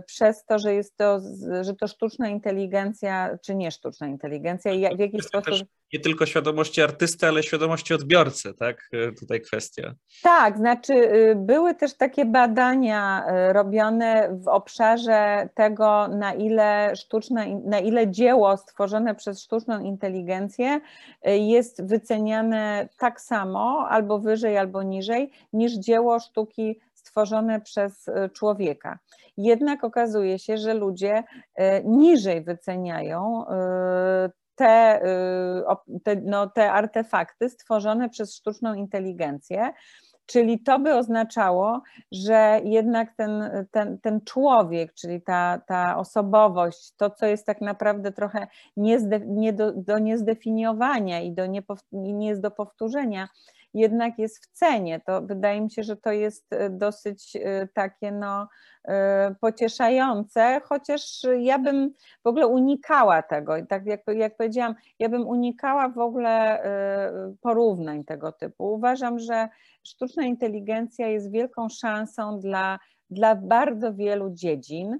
przez 0.05 0.45
to, 0.45 0.59
że 0.59 0.73
jest 0.73 0.97
to, 0.97 1.21
że 1.61 1.75
to 1.75 1.87
sztuczna 1.87 2.29
inteligencja, 2.29 3.37
czy 3.41 3.55
nie 3.55 3.71
sztuczna 3.71 4.07
inteligencja 4.07 4.71
i 4.71 4.95
w 4.95 4.99
jaki 4.99 5.21
sposób... 5.21 5.67
Nie 5.93 5.99
tylko 5.99 6.25
świadomości 6.25 6.81
artysty, 6.81 7.27
ale 7.27 7.43
świadomości 7.43 7.93
odbiorcy, 7.93 8.53
tak? 8.53 8.89
Y, 8.93 9.13
tutaj 9.19 9.41
kwestia. 9.41 9.93
Tak, 10.23 10.57
znaczy 10.57 10.93
były 11.35 11.75
też 11.75 11.97
takie 11.97 12.25
badania 12.25 13.25
robione 13.51 14.29
w 14.43 14.47
obszarze 14.47 15.49
tego, 15.55 16.07
na 16.07 16.33
ile 16.33 16.95
sztuczna, 16.95 17.45
na 17.65 17.79
ile 17.79 18.11
dzieło 18.11 18.57
stworzone 18.57 19.15
przez 19.15 19.41
sztuczną 19.43 19.79
inteligencję 19.79 20.81
jest 21.23 21.87
wyceniane 21.87 22.89
tak 22.97 23.21
samo, 23.21 23.87
albo 23.89 24.19
wyżej, 24.19 24.57
albo 24.57 24.83
niżej, 24.83 25.31
niż 25.53 25.73
dzieło 25.73 26.19
sztuki 26.19 26.79
stworzone 26.93 27.61
przez 27.61 28.09
człowieka. 28.33 28.99
Jednak 29.37 29.83
okazuje 29.83 30.39
się, 30.39 30.57
że 30.57 30.73
ludzie 30.73 31.23
niżej 31.83 32.41
wyceniają 32.41 33.45
te, 34.59 35.01
te, 36.03 36.15
no, 36.15 36.47
te 36.47 36.71
artefakty 36.71 37.49
stworzone 37.49 38.09
przez 38.09 38.35
sztuczną 38.35 38.73
inteligencję. 38.73 39.73
Czyli 40.25 40.59
to 40.59 40.79
by 40.79 40.95
oznaczało, 40.95 41.81
że 42.11 42.61
jednak 42.63 43.15
ten, 43.15 43.49
ten, 43.71 43.99
ten 43.99 44.21
człowiek, 44.21 44.93
czyli 44.93 45.21
ta, 45.21 45.61
ta 45.67 45.97
osobowość, 45.97 46.91
to 46.97 47.09
co 47.09 47.25
jest 47.25 47.45
tak 47.45 47.61
naprawdę 47.61 48.11
trochę 48.11 48.47
niezde, 48.77 49.19
nie 49.19 49.53
do, 49.53 49.71
do 49.71 49.99
niezdefiniowania 49.99 51.21
i 51.21 51.31
do 51.31 51.45
nie, 51.45 51.61
nie 51.91 52.27
jest 52.27 52.41
do 52.41 52.51
powtórzenia, 52.51 53.27
jednak 53.73 54.19
jest 54.19 54.45
w 54.45 54.47
cenie. 54.47 55.01
To 55.05 55.21
wydaje 55.21 55.61
mi 55.61 55.71
się, 55.71 55.83
że 55.83 55.97
to 55.97 56.11
jest 56.11 56.53
e, 56.53 56.69
dosyć 56.69 57.35
e, 57.35 57.67
takie 57.73 58.11
no, 58.11 58.47
e, 58.87 59.35
pocieszające, 59.41 60.61
chociaż 60.63 61.21
ja 61.39 61.59
bym 61.59 61.93
w 62.23 62.27
ogóle 62.27 62.47
unikała 62.47 63.21
tego. 63.21 63.57
I 63.57 63.67
tak 63.67 63.85
jak, 63.85 64.01
jak 64.07 64.37
powiedziałam, 64.37 64.75
ja 64.99 65.09
bym 65.09 65.27
unikała 65.27 65.89
w 65.89 65.99
ogóle 65.99 66.63
porównań 67.41 68.03
tego 68.03 68.31
typu. 68.31 68.73
Uważam, 68.73 69.19
że 69.19 69.49
sztuczna 69.83 70.23
inteligencja 70.23 71.07
jest 71.07 71.31
wielką 71.31 71.69
szansą 71.69 72.39
dla, 72.39 72.79
dla 73.09 73.35
bardzo 73.35 73.93
wielu 73.93 74.29
dziedzin. 74.29 74.99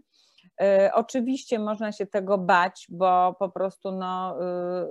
E, 0.62 0.92
oczywiście 0.94 1.60
można 1.60 1.92
się 1.92 2.06
tego 2.06 2.38
bać, 2.38 2.88
bo 2.90 3.36
po 3.40 3.50
prostu 3.50 3.92
no, 3.92 4.38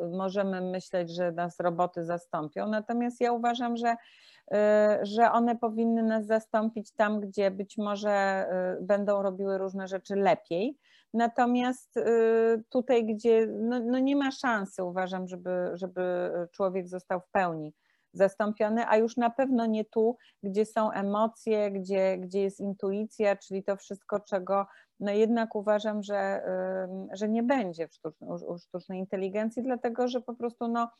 y, 0.04 0.16
możemy 0.16 0.60
myśleć, 0.60 1.14
że 1.14 1.32
nas 1.32 1.60
roboty 1.60 2.04
zastąpią, 2.04 2.68
natomiast 2.68 3.20
ja 3.20 3.32
uważam, 3.32 3.76
że, 3.76 3.92
y, 3.92 4.56
że 5.02 5.32
one 5.32 5.56
powinny 5.56 6.02
nas 6.02 6.26
zastąpić 6.26 6.92
tam, 6.92 7.20
gdzie 7.20 7.50
być 7.50 7.78
może 7.78 8.46
y, 8.80 8.84
będą 8.84 9.22
robiły 9.22 9.58
różne 9.58 9.88
rzeczy 9.88 10.16
lepiej. 10.16 10.78
Natomiast 11.14 11.94
tutaj, 12.68 13.06
gdzie 13.06 13.46
no, 13.46 13.80
no 13.80 13.98
nie 13.98 14.16
ma 14.16 14.30
szansy, 14.30 14.84
uważam, 14.84 15.28
żeby, 15.28 15.70
żeby 15.74 16.30
człowiek 16.52 16.88
został 16.88 17.20
w 17.20 17.30
pełni 17.30 17.74
zastąpiony, 18.12 18.88
a 18.88 18.96
już 18.96 19.16
na 19.16 19.30
pewno 19.30 19.66
nie 19.66 19.84
tu, 19.84 20.16
gdzie 20.42 20.66
są 20.66 20.90
emocje, 20.90 21.70
gdzie, 21.70 22.18
gdzie 22.18 22.40
jest 22.40 22.60
intuicja, 22.60 23.36
czyli 23.36 23.64
to 23.64 23.76
wszystko, 23.76 24.20
czego 24.20 24.66
no 25.00 25.12
jednak 25.12 25.54
uważam, 25.54 26.02
że, 26.02 26.42
że 27.12 27.28
nie 27.28 27.42
będzie 27.42 27.88
w 27.88 27.94
sztucznej, 27.94 28.30
u 28.30 28.58
sztucznej 28.58 28.98
inteligencji, 28.98 29.62
dlatego 29.62 30.08
że 30.08 30.20
po 30.20 30.34
prostu 30.34 30.68
no, 30.68 30.90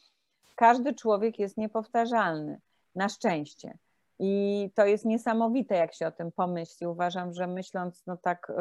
każdy 0.56 0.94
człowiek 0.94 1.38
jest 1.38 1.56
niepowtarzalny, 1.56 2.60
na 2.94 3.08
szczęście. 3.08 3.78
I 4.18 4.70
to 4.74 4.86
jest 4.86 5.04
niesamowite, 5.04 5.74
jak 5.74 5.94
się 5.94 6.06
o 6.06 6.12
tym 6.12 6.32
pomyśli. 6.32 6.86
Uważam, 6.86 7.34
że 7.34 7.46
myśląc 7.46 8.06
no 8.06 8.16
tak 8.16 8.50
y, 8.50 8.54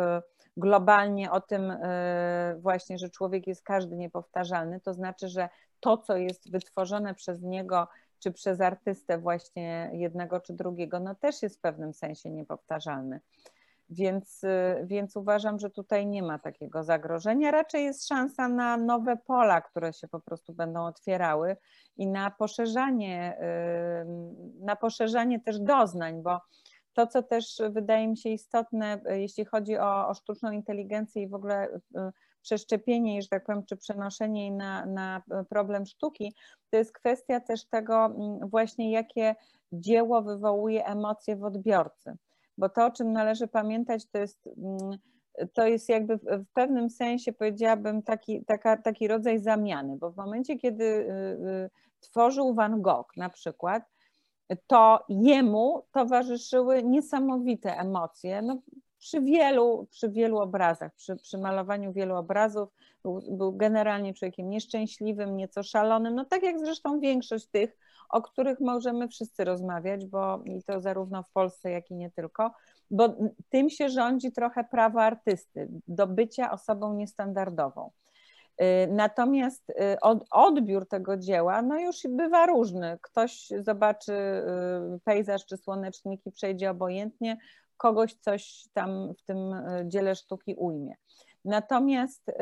globalnie 0.57 1.31
o 1.31 1.41
tym 1.41 1.71
y, 1.71 1.77
właśnie, 2.59 2.97
że 2.97 3.09
człowiek 3.09 3.47
jest 3.47 3.63
każdy 3.63 3.95
niepowtarzalny, 3.95 4.79
to 4.79 4.93
znaczy, 4.93 5.27
że 5.27 5.49
to, 5.79 5.97
co 5.97 6.17
jest 6.17 6.51
wytworzone 6.51 7.15
przez 7.15 7.41
niego, 7.41 7.88
czy 8.19 8.31
przez 8.31 8.61
artystę 8.61 9.17
właśnie 9.17 9.89
jednego 9.93 10.39
czy 10.39 10.53
drugiego, 10.53 10.99
no 10.99 11.15
też 11.15 11.41
jest 11.41 11.57
w 11.57 11.61
pewnym 11.61 11.93
sensie 11.93 12.29
niepowtarzalny. 12.29 13.19
Więc, 13.89 14.43
y, 14.43 14.85
więc 14.85 15.15
uważam, 15.15 15.59
że 15.59 15.69
tutaj 15.69 16.07
nie 16.07 16.23
ma 16.23 16.39
takiego 16.39 16.83
zagrożenia. 16.83 17.51
Raczej 17.51 17.85
jest 17.85 18.07
szansa 18.07 18.47
na 18.47 18.77
nowe 18.77 19.17
pola, 19.17 19.61
które 19.61 19.93
się 19.93 20.07
po 20.07 20.19
prostu 20.19 20.53
będą 20.53 20.85
otwierały 20.85 21.57
i 21.97 22.07
na 22.07 22.31
poszerzanie, 22.31 23.38
y, 23.41 24.65
na 24.65 24.75
poszerzanie 24.75 25.39
też 25.39 25.59
doznań, 25.59 26.23
bo 26.23 26.41
to, 26.93 27.07
co 27.07 27.23
też 27.23 27.61
wydaje 27.69 28.07
mi 28.07 28.17
się 28.17 28.29
istotne, 28.29 29.01
y, 29.11 29.19
jeśli 29.19 29.45
chodzi 29.45 29.77
o, 29.77 30.07
o 30.07 30.13
sztuczną 30.13 30.51
inteligencję 30.51 31.23
i 31.23 31.27
w 31.27 31.33
ogóle 31.33 31.79
przeszczepienie, 32.41 33.21
że 33.21 33.27
tak 33.27 33.45
powiem, 33.45 33.65
czy 33.65 33.77
przenoszenie 33.77 34.41
jej 34.41 34.51
na, 34.51 34.85
na 34.85 35.21
problem 35.49 35.85
sztuki, 35.85 36.33
to 36.69 36.77
jest 36.77 36.91
kwestia 36.91 37.39
też 37.39 37.65
tego 37.65 38.05
mm, 38.05 38.49
właśnie, 38.49 38.91
jakie 38.91 39.35
dzieło 39.71 40.21
wywołuje 40.21 40.85
emocje 40.85 41.35
w 41.35 41.43
odbiorcy 41.43 42.17
bo 42.58 42.70
to, 42.70 42.86
o 42.86 42.91
czym 42.91 43.14
należy 43.14 43.47
pamiętać, 43.47 44.05
to 44.05 44.18
jest, 44.18 44.47
mm, 44.47 44.97
to 45.53 45.68
jest 45.68 45.89
jakby 45.89 46.18
w 46.18 46.45
pewnym 46.53 46.89
sensie, 46.89 47.34
powiedziałabym, 47.34 48.03
taki, 48.03 48.45
taka, 48.45 48.78
taki 48.78 49.08
rodzaj 49.08 49.39
zamiany, 49.39 49.97
bo 49.97 50.12
w 50.12 50.18
momencie, 50.18 50.58
kiedy 50.58 50.84
y, 50.84 51.12
y, 51.66 51.70
tworzył 51.99 52.53
Van 52.53 52.82
Gogh 52.82 53.18
na 53.18 53.30
przykład, 53.30 53.84
to 54.68 55.05
jemu 55.10 55.84
towarzyszyły 55.91 56.84
niesamowite 56.84 57.78
emocje. 57.78 58.41
No, 58.41 58.62
przy 58.97 59.22
wielu, 59.22 59.88
przy 59.91 60.10
wielu 60.10 60.38
obrazach, 60.39 60.95
przy, 60.95 61.16
przy 61.16 61.38
malowaniu 61.38 61.93
wielu 61.93 62.16
obrazów, 62.16 62.70
był, 63.03 63.20
był 63.30 63.53
generalnie 63.53 64.14
człowiekiem 64.14 64.49
nieszczęśliwym, 64.49 65.38
nieco 65.38 65.64
szalonym, 65.64 66.16
no 66.16 66.26
tak 66.26 66.43
jak 66.43 66.60
zresztą 66.60 66.99
większość 66.99 67.47
tych, 67.47 67.78
o 68.10 68.22
których 68.22 68.60
możemy 68.60 69.08
wszyscy 69.08 69.43
rozmawiać, 69.43 70.05
bo 70.05 70.41
i 70.45 70.64
to 70.64 70.82
zarówno 70.82 71.24
w 71.24 71.32
Polsce, 71.32 71.72
jak 71.72 71.91
i 71.91 71.95
nie 71.95 72.12
tylko, 72.12 72.51
bo 72.91 73.16
tym 73.49 73.70
się 73.70 73.89
rządzi 73.89 74.32
trochę 74.32 74.64
prawo 74.64 75.01
artysty 75.01 75.68
do 75.88 76.08
bycia 76.08 76.51
osobą 76.51 76.93
niestandardową. 76.93 77.91
Y, 78.62 78.88
natomiast 78.91 79.70
y, 79.70 79.74
odbiór 80.32 80.88
tego 80.88 81.18
dzieła 81.18 81.62
no 81.62 81.80
już 81.80 81.97
bywa 82.10 82.45
różny. 82.45 82.97
Ktoś 83.01 83.49
zobaczy 83.60 84.14
y, 84.14 84.99
pejzaż 85.03 85.45
czy 85.45 85.58
słoneczniki, 85.58 86.32
przejdzie 86.32 86.72
obojętnie, 86.72 87.38
kogoś 87.78 88.14
coś 88.14 88.64
tam 88.74 89.14
w 89.18 89.24
tym 89.24 89.38
dziele 89.86 90.16
sztuki 90.16 90.55
ujmie. 90.55 90.95
Natomiast 91.48 92.30
y, 92.30 92.34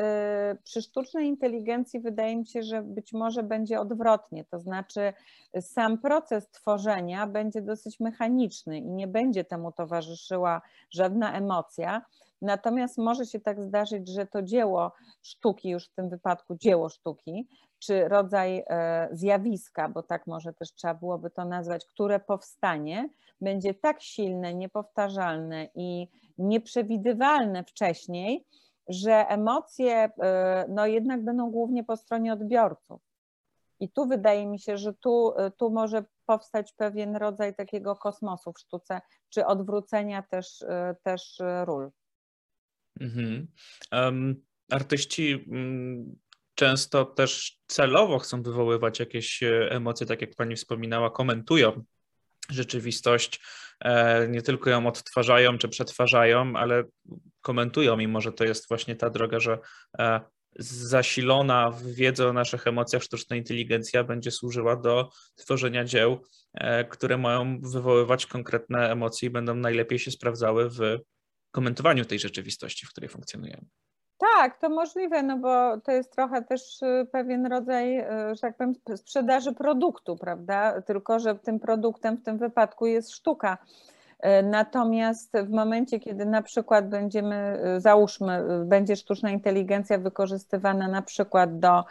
przy 0.64 0.82
sztucznej 0.82 1.26
inteligencji 1.26 2.00
wydaje 2.00 2.36
mi 2.36 2.46
się, 2.46 2.62
że 2.62 2.82
być 2.82 3.12
może 3.12 3.42
będzie 3.42 3.80
odwrotnie, 3.80 4.44
to 4.44 4.58
znaczy 4.58 5.12
sam 5.60 5.98
proces 5.98 6.50
tworzenia 6.50 7.26
będzie 7.26 7.62
dosyć 7.62 8.00
mechaniczny 8.00 8.78
i 8.78 8.90
nie 8.90 9.06
będzie 9.06 9.44
temu 9.44 9.72
towarzyszyła 9.72 10.62
żadna 10.90 11.32
emocja. 11.32 12.02
Natomiast 12.42 12.98
może 12.98 13.26
się 13.26 13.40
tak 13.40 13.62
zdarzyć, 13.62 14.08
że 14.08 14.26
to 14.26 14.42
dzieło 14.42 14.92
sztuki, 15.22 15.70
już 15.70 15.88
w 15.88 15.94
tym 15.94 16.08
wypadku 16.08 16.56
dzieło 16.56 16.88
sztuki, 16.88 17.48
czy 17.78 18.08
rodzaj 18.08 18.64
e, 18.66 19.08
zjawiska, 19.12 19.88
bo 19.88 20.02
tak 20.02 20.26
może 20.26 20.52
też 20.52 20.72
trzeba 20.72 20.94
byłoby 20.94 21.30
to 21.30 21.44
nazwać, 21.44 21.86
które 21.86 22.20
powstanie, 22.20 23.08
będzie 23.40 23.74
tak 23.74 24.02
silne, 24.02 24.54
niepowtarzalne 24.54 25.68
i 25.74 26.08
nieprzewidywalne 26.38 27.64
wcześniej, 27.64 28.46
że 28.88 29.28
emocje 29.28 30.04
y, 30.04 30.10
no 30.68 30.86
jednak 30.86 31.24
będą 31.24 31.50
głównie 31.50 31.84
po 31.84 31.96
stronie 31.96 32.32
odbiorców. 32.32 33.00
I 33.80 33.88
tu 33.90 34.06
wydaje 34.06 34.46
mi 34.46 34.58
się, 34.58 34.78
że 34.78 34.94
tu, 34.94 35.34
y, 35.40 35.50
tu 35.50 35.70
może 35.70 36.04
powstać 36.26 36.72
pewien 36.72 37.16
rodzaj 37.16 37.54
takiego 37.54 37.96
kosmosu 37.96 38.52
w 38.52 38.58
sztuce, 38.58 39.00
czy 39.28 39.46
odwrócenia 39.46 40.22
też, 40.22 40.62
y, 40.62 40.66
też 41.02 41.38
ról. 41.64 41.90
Mhm. 43.00 43.46
Um, 43.92 44.44
artyści 44.70 45.44
mm, 45.48 46.16
często 46.54 47.04
też 47.04 47.60
celowo 47.66 48.18
chcą 48.18 48.42
wywoływać 48.42 49.00
jakieś 49.00 49.42
emocje, 49.70 50.06
tak 50.06 50.20
jak 50.20 50.34
pani 50.34 50.56
wspominała, 50.56 51.10
komentują 51.10 51.84
rzeczywistość, 52.50 53.40
nie 54.28 54.42
tylko 54.42 54.70
ją 54.70 54.86
odtwarzają 54.86 55.58
czy 55.58 55.68
przetwarzają, 55.68 56.56
ale 56.56 56.84
komentują, 57.40 57.96
mimo 57.96 58.20
że 58.20 58.32
to 58.32 58.44
jest 58.44 58.68
właśnie 58.68 58.96
ta 58.96 59.10
droga, 59.10 59.40
że 59.40 59.58
zasilona 60.58 61.70
w 61.70 61.86
wiedzę 61.86 62.28
o 62.28 62.32
naszych 62.32 62.66
emocjach 62.66 63.02
sztuczna 63.02 63.36
inteligencja 63.36 64.04
będzie 64.04 64.30
służyła 64.30 64.76
do 64.76 65.10
tworzenia 65.34 65.84
dzieł, 65.84 66.24
e, 66.54 66.84
które 66.84 67.18
mają 67.18 67.60
wywoływać 67.60 68.26
konkretne 68.26 68.90
emocje 68.92 69.28
i 69.28 69.30
będą 69.30 69.54
najlepiej 69.54 69.98
się 69.98 70.10
sprawdzały 70.10 70.70
w 70.70 70.80
komentowaniu 71.50 72.04
tej 72.04 72.18
rzeczywistości, 72.18 72.86
w 72.86 72.90
której 72.90 73.10
funkcjonujemy. 73.10 73.66
Tak, 74.18 74.58
to 74.58 74.68
możliwe, 74.68 75.22
no 75.22 75.38
bo 75.38 75.80
to 75.80 75.92
jest 75.92 76.12
trochę 76.12 76.42
też 76.42 76.82
y, 76.82 77.06
pewien 77.12 77.46
rodzaj, 77.46 77.98
y, 77.98 78.04
że 78.34 78.40
tak 78.40 78.56
powiem, 78.56 78.74
sprzedaży 78.96 79.52
produktu, 79.52 80.16
prawda? 80.16 80.82
Tylko, 80.82 81.18
że 81.18 81.34
tym 81.34 81.60
produktem 81.60 82.16
w 82.16 82.22
tym 82.22 82.38
wypadku 82.38 82.86
jest 82.86 83.10
sztuka. 83.10 83.58
E, 84.20 84.42
natomiast 84.42 85.32
w 85.32 85.50
momencie, 85.50 86.00
kiedy 86.00 86.26
na 86.26 86.42
przykład 86.42 86.88
będziemy, 86.88 87.34
e, 87.34 87.80
załóżmy, 87.80 88.32
e, 88.32 88.64
będzie 88.64 88.96
sztuczna 88.96 89.30
inteligencja 89.30 89.98
wykorzystywana 89.98 90.88
na 90.88 91.02
przykład 91.02 91.58
do 91.58 91.84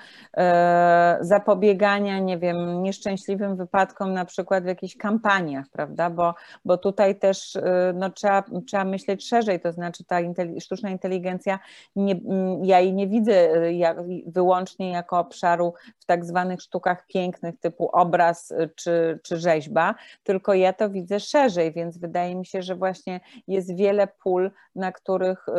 zapobiegania, 1.21 2.19
nie 2.19 2.37
wiem, 2.37 2.83
nieszczęśliwym 2.83 3.55
wypadkom, 3.55 4.13
na 4.13 4.25
przykład 4.25 4.63
w 4.63 4.67
jakichś 4.67 4.97
kampaniach, 4.97 5.65
prawda? 5.71 6.09
Bo, 6.09 6.33
bo 6.65 6.77
tutaj 6.77 7.19
też 7.19 7.57
no, 7.93 8.09
trzeba, 8.09 8.43
trzeba 8.67 8.83
myśleć 8.83 9.27
szerzej, 9.27 9.59
to 9.59 9.71
znaczy 9.71 10.03
ta 10.03 10.17
sztuczna 10.59 10.89
inteligencja, 10.89 11.59
nie, 11.95 12.15
ja 12.63 12.79
jej 12.79 12.93
nie 12.93 13.07
widzę 13.07 13.33
jak, 13.73 13.97
wyłącznie 14.27 14.89
jako 14.89 15.19
obszaru 15.19 15.73
w 15.99 16.05
tak 16.05 16.25
zwanych 16.25 16.61
sztukach 16.61 17.05
pięknych 17.07 17.59
typu 17.59 17.89
obraz 17.91 18.53
czy, 18.75 19.19
czy 19.23 19.37
rzeźba, 19.37 19.95
tylko 20.23 20.53
ja 20.53 20.73
to 20.73 20.89
widzę 20.89 21.19
szerzej, 21.19 21.73
więc 21.73 21.97
wydaje 21.97 22.14
wydaje 22.15 22.35
mi 22.35 22.45
się, 22.45 22.61
że 22.61 22.75
właśnie 22.75 23.19
jest 23.47 23.75
wiele 23.75 24.07
pól, 24.23 24.51
na 24.75 24.91
których 24.91 25.45
y, 25.47 25.51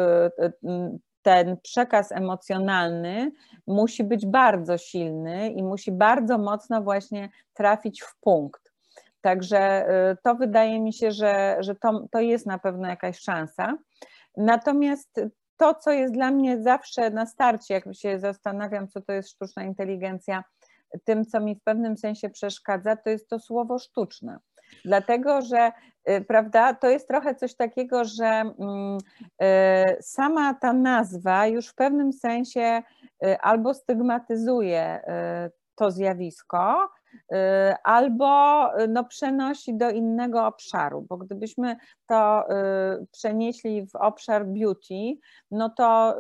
y, 0.47 0.99
ten 1.23 1.57
przekaz 1.63 2.13
emocjonalny 2.13 3.33
musi 3.67 4.05
być 4.05 4.27
bardzo 4.27 4.79
silny 4.79 5.51
i 5.51 5.63
musi 5.63 5.93
bardzo 5.93 6.39
mocno 6.39 6.83
właśnie 6.83 7.29
trafić 7.55 8.03
w 8.03 8.21
punkt. 8.21 8.73
Także 9.21 9.89
y, 10.13 10.17
to 10.25 10.35
wydaje 10.35 10.81
mi 10.81 10.93
się, 10.93 11.11
że, 11.13 11.57
że 11.61 11.75
to, 11.75 12.07
to 12.11 12.21
jest 12.21 12.47
na 12.47 12.59
pewno 12.59 12.89
jakaś 12.89 13.19
szansa. 13.19 13.79
Natomiast 14.37 15.21
to, 15.57 15.75
co 15.75 15.91
jest 15.91 16.15
dla 16.15 16.31
mnie 16.31 16.63
zawsze 16.63 17.11
na 17.11 17.27
starcie, 17.27 17.75
jak 17.75 17.85
się 17.93 18.19
zastanawiam, 18.19 18.89
co 18.89 19.01
to 19.01 19.13
jest 19.13 19.31
sztuczna 19.31 19.65
inteligencja, 19.65 20.45
tym, 21.05 21.25
co 21.25 21.41
mi 21.41 21.57
w 21.57 21.63
pewnym 21.63 21.97
sensie 21.97 22.31
przeszkadza, 22.31 22.97
to 22.97 23.11
jest 23.11 23.29
to 23.29 23.39
słowo 23.39 23.79
sztuczne. 23.79 24.39
Dlatego, 24.85 25.43
że 25.43 25.73
y, 26.11 26.25
prawda, 26.25 26.75
to 26.75 26.89
jest 26.89 27.09
trochę 27.09 27.35
coś 27.35 27.55
takiego, 27.55 28.05
że 28.05 28.27
mm, 28.27 28.99
y, 29.43 29.97
sama 30.01 30.55
ta 30.55 30.73
nazwa 30.73 31.47
już 31.47 31.69
w 31.69 31.75
pewnym 31.75 32.13
sensie 32.13 32.83
y, 33.25 33.39
albo 33.41 33.75
stygmatyzuje 33.75 35.01
to 35.75 35.91
zjawisko, 35.91 36.89
albo 37.85 38.71
y, 38.81 38.89
no, 38.89 39.05
przenosi 39.05 39.75
do 39.75 39.91
innego 39.91 40.47
obszaru, 40.47 41.07
bo 41.09 41.17
gdybyśmy 41.17 41.77
to 42.07 42.51
y, 42.51 43.07
przenieśli 43.13 43.87
w 43.87 43.97
obszar 43.97 44.47
beauty, 44.47 45.19
no 45.51 45.71
to 45.71 46.19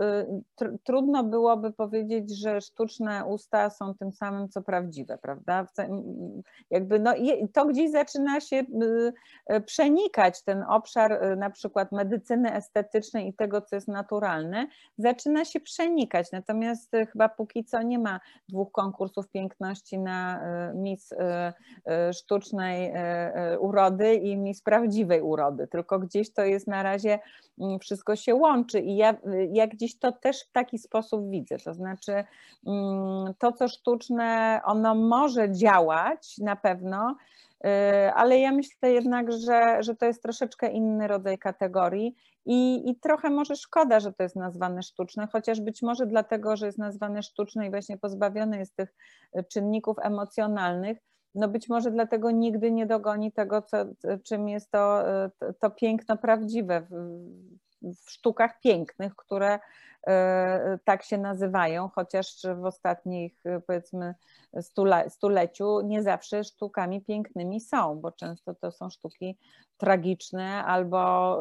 tr 0.54 0.78
trudno 0.84 1.24
byłoby 1.24 1.72
powiedzieć, 1.72 2.38
że 2.38 2.60
sztuczne 2.60 3.24
usta 3.24 3.70
są 3.70 3.94
tym 3.94 4.12
samym, 4.12 4.48
co 4.48 4.62
prawdziwe, 4.62 5.18
prawda? 5.18 5.66
Jakby 6.70 6.98
no, 6.98 7.14
to 7.52 7.66
gdzieś 7.66 7.90
zaczyna 7.90 8.40
się 8.40 8.62
przenikać 9.66 10.42
ten 10.42 10.64
obszar 10.68 11.36
na 11.36 11.50
przykład 11.50 11.92
medycyny 11.92 12.54
estetycznej 12.54 13.28
i 13.28 13.34
tego, 13.34 13.60
co 13.60 13.76
jest 13.76 13.88
naturalne, 13.88 14.66
zaczyna 14.98 15.44
się 15.44 15.60
przenikać, 15.60 16.32
natomiast 16.32 16.92
chyba 17.12 17.28
póki 17.28 17.64
co 17.64 17.82
nie 17.82 17.98
ma 17.98 18.20
dwóch 18.48 18.72
konkursów 18.72 19.28
piękności 19.28 19.98
na 19.98 20.40
mis 20.86 21.12
y, 21.12 21.16
y, 21.16 22.12
sztucznej 22.12 22.92
y, 23.54 23.58
urody 23.58 24.14
i 24.14 24.36
mis 24.36 24.62
prawdziwej 24.62 25.20
urody, 25.20 25.66
tylko 25.66 25.98
gdzieś 25.98 26.32
to 26.32 26.44
jest 26.44 26.66
na 26.66 26.82
razie, 26.82 27.18
mm, 27.58 27.78
wszystko 27.78 28.16
się 28.16 28.34
łączy 28.34 28.80
i 28.80 28.96
ja, 28.96 29.14
ja 29.52 29.66
gdzieś 29.66 29.98
to 29.98 30.12
też 30.12 30.44
w 30.44 30.52
taki 30.52 30.78
sposób 30.78 31.30
widzę, 31.30 31.58
to 31.58 31.74
znaczy 31.74 32.24
mm, 32.66 33.34
to, 33.38 33.52
co 33.52 33.68
sztuczne, 33.68 34.60
ono 34.64 34.94
może 34.94 35.52
działać 35.52 36.38
na 36.38 36.56
pewno, 36.56 37.16
ale 38.14 38.38
ja 38.38 38.52
myślę 38.52 38.92
jednak, 38.92 39.32
że, 39.32 39.82
że 39.82 39.94
to 39.94 40.06
jest 40.06 40.22
troszeczkę 40.22 40.70
inny 40.70 41.08
rodzaj 41.08 41.38
kategorii 41.38 42.14
i, 42.46 42.90
I 42.90 43.00
trochę 43.00 43.30
może 43.30 43.56
szkoda, 43.56 44.00
że 44.00 44.12
to 44.12 44.22
jest 44.22 44.36
nazwane 44.36 44.82
sztuczne, 44.82 45.28
chociaż 45.32 45.60
być 45.60 45.82
może 45.82 46.06
dlatego, 46.06 46.56
że 46.56 46.66
jest 46.66 46.78
nazwane 46.78 47.22
sztuczne 47.22 47.66
i 47.66 47.70
właśnie 47.70 47.98
pozbawione 47.98 48.58
jest 48.58 48.76
tych 48.76 48.94
e, 49.32 49.44
czynników 49.44 49.96
emocjonalnych, 50.02 50.98
no 51.34 51.48
być 51.48 51.68
może 51.68 51.90
dlatego 51.90 52.30
nigdy 52.30 52.72
nie 52.72 52.86
dogoni 52.86 53.32
tego, 53.32 53.62
co, 53.62 53.76
czym 54.24 54.48
jest 54.48 54.70
to, 54.70 55.08
e, 55.24 55.30
to 55.60 55.70
piękno 55.70 56.16
prawdziwe 56.16 56.86
w, 57.82 58.10
sztukach 58.10 58.60
pięknych, 58.60 59.16
które 59.16 59.58
e, 60.06 60.78
tak 60.84 61.02
się 61.02 61.18
nazywają, 61.18 61.88
chociaż 61.88 62.42
w 62.60 62.64
ostatnich 62.64 63.42
powiedzmy 63.66 64.14
stuleciu 65.08 65.80
nie 65.80 66.02
zawsze 66.02 66.44
sztukami 66.44 67.00
pięknymi 67.00 67.60
są, 67.60 68.00
bo 68.00 68.12
często 68.12 68.54
to 68.54 68.70
są 68.70 68.90
sztuki 68.90 69.38
tragiczne 69.76 70.64
albo 70.64 71.38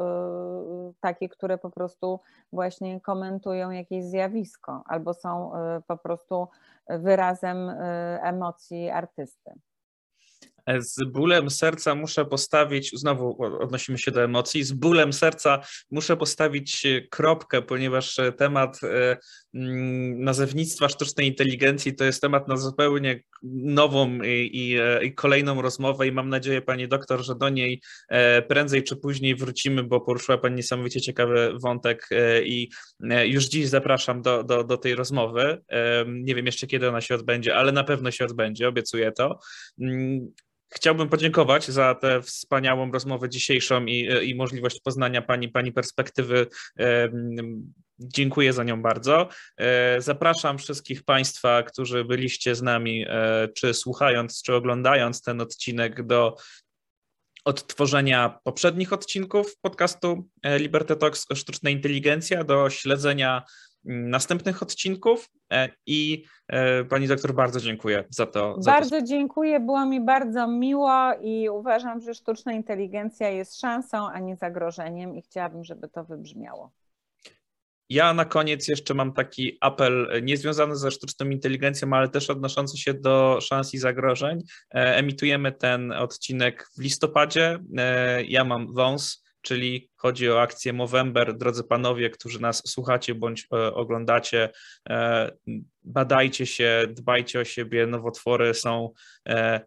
y, 0.90 0.94
takie, 1.00 1.30
które 1.30 1.58
po 1.58 1.70
prostu 1.70 2.20
właśnie 2.54 3.02
komentują 3.02 3.72
jakieś 3.72 4.06
zjawisko 4.06 4.84
albo 4.86 5.14
są 5.14 5.52
po 5.88 5.98
prostu 5.98 6.48
wyrazem 6.90 7.70
emocji 8.22 8.90
artysty. 8.90 9.52
Z 10.80 11.04
bólem 11.12 11.50
serca 11.50 11.96
muszę 11.96 12.26
postawić, 12.26 12.92
znowu 12.94 13.44
odnosimy 13.62 13.98
się 13.98 14.12
do 14.12 14.24
emocji, 14.24 14.64
z 14.64 14.72
bólem 14.72 15.14
serca 15.14 15.62
muszę 15.92 16.18
postawić 16.18 16.88
kropkę, 17.10 17.62
ponieważ 17.62 18.20
temat 18.38 18.80
e, 18.84 19.18
mm, 19.54 20.24
nazewnictwa 20.24 20.90
sztucznej 20.90 21.28
inteligencji 21.28 21.96
to 21.96 22.04
jest 22.06 22.22
temat 22.22 22.48
na 22.48 22.58
zupełnie 22.58 23.20
nową 23.64 24.22
i, 24.24 24.50
i, 24.54 24.78
i, 25.06 25.14
kolejną 25.14 25.62
rozmowę 25.62 26.08
i 26.08 26.12
mam 26.12 26.30
nadzieję, 26.30 26.62
pani 26.62 26.88
doktor, 26.88 27.26
że 27.26 27.36
do 27.36 27.50
niej 27.50 27.82
e, 28.10 28.42
prędzej 28.42 28.84
czy 28.84 28.96
później 28.96 29.36
wrócimy, 29.36 29.84
bo 29.84 30.02
poruszyła 30.02 30.38
pani 30.38 30.56
niesamowicie 30.56 31.02
ciekawy 31.02 31.54
wątek 31.64 32.08
e, 32.12 32.44
i 32.44 32.72
już 33.26 33.46
dziś 33.46 33.68
zapraszam 33.68 34.22
do, 34.22 34.44
do, 34.44 34.64
do 34.64 34.78
tej 34.78 34.96
rozmowy. 34.96 35.62
Nie 36.08 36.36
wiem 36.36 36.46
jeszcze 36.46 36.68
kiedy 36.68 36.90
ona 36.90 37.02
się 37.02 37.16
odbędzie, 37.16 37.56
ale 37.56 37.72
na 37.72 37.84
pewno 37.84 38.12
się 38.12 38.26
odbędzie, 38.26 38.68
obiecuję 38.68 39.12
to. 39.12 39.40
Chciałbym 40.76 41.10
podziękować 41.10 41.68
za 41.68 41.96
tę 41.96 42.22
wspaniałą 42.22 42.92
rozmowę 42.92 43.30
dzisiejszą 43.30 43.86
i, 43.86 44.30
i 44.30 44.36
możliwość 44.36 44.82
poznania 44.82 45.22
Pani, 45.22 45.50
Pani 45.50 45.72
perspektywy. 45.72 46.48
Dziękuję 48.00 48.54
za 48.54 48.64
nią 48.64 48.82
bardzo. 48.82 49.30
E, 49.58 50.02
zapraszam 50.02 50.58
wszystkich 50.58 51.04
Państwa, 51.04 51.64
którzy 51.64 52.06
byliście 52.06 52.56
z 52.56 52.62
nami, 52.62 53.06
e, 53.08 53.48
czy 53.48 53.74
słuchając, 53.74 54.42
czy 54.42 54.54
oglądając 54.54 55.22
ten 55.22 55.42
odcinek, 55.42 56.06
do 56.06 56.36
odtworzenia 57.46 58.40
poprzednich 58.44 58.94
odcinków 58.94 59.58
podcastu 59.62 60.30
e, 60.44 60.60
Liberty 60.60 60.96
Talks 60.96 61.26
Sztuczna 61.34 61.70
Inteligencja, 61.70 62.44
do 62.44 62.70
śledzenia 62.70 63.44
następnych 63.86 64.64
odcinków 64.64 65.30
e, 65.52 65.70
i 65.86 66.26
e, 66.48 66.84
pani 66.84 67.08
doktor 67.08 67.34
bardzo 67.34 67.60
dziękuję 67.60 68.04
za 68.10 68.26
to. 68.26 68.58
Bardzo 68.66 68.90
za 68.90 69.00
to. 69.02 69.08
dziękuję, 69.08 69.60
było 69.60 69.86
mi 69.86 70.02
bardzo 70.02 70.48
miło 70.48 71.14
i 71.22 71.50
uważam, 71.50 72.02
że 72.02 72.14
sztuczna 72.14 72.54
inteligencja 72.54 73.30
jest 73.30 73.60
szansą, 73.60 74.10
a 74.10 74.20
nie 74.20 74.36
zagrożeniem 74.36 75.16
i 75.16 75.22
chciałabym, 75.22 75.64
żeby 75.64 75.90
to 75.90 76.04
wybrzmiało. 76.04 76.72
Ja 77.90 78.14
na 78.14 78.26
koniec 78.26 78.68
jeszcze 78.68 78.94
mam 78.94 79.14
taki 79.14 79.58
apel 79.62 80.12
e, 80.12 80.22
niezwiązany 80.22 80.76
ze 80.76 80.92
sztuczną 80.92 81.30
inteligencją, 81.30 81.94
ale 81.94 82.10
też 82.10 82.30
odnoszący 82.30 82.78
się 82.78 82.94
do 82.94 83.40
szans 83.42 83.74
i 83.74 83.78
zagrożeń. 83.78 84.44
Emitujemy 84.72 85.52
ten 85.52 85.92
odcinek 85.92 86.70
w 86.78 86.82
listopadzie. 86.82 87.60
Ja 88.28 88.44
mam 88.44 88.74
wąs 88.74 89.25
czyli 89.46 89.90
chodzi 89.96 90.30
o 90.30 90.42
akcję 90.42 90.74
Movember. 90.74 91.38
Drodzy 91.38 91.64
panowie, 91.64 92.10
którzy 92.10 92.42
nas 92.42 92.62
słuchacie 92.66 93.16
bądź 93.16 93.48
e, 93.54 93.74
oglądacie, 93.74 94.50
e, 94.90 95.32
badajcie 95.84 96.46
się, 96.46 96.88
dbajcie 96.90 97.40
o 97.40 97.44
siebie. 97.44 97.88
Nowotwory 97.88 98.54
są 98.54 98.94
e, 99.30 99.62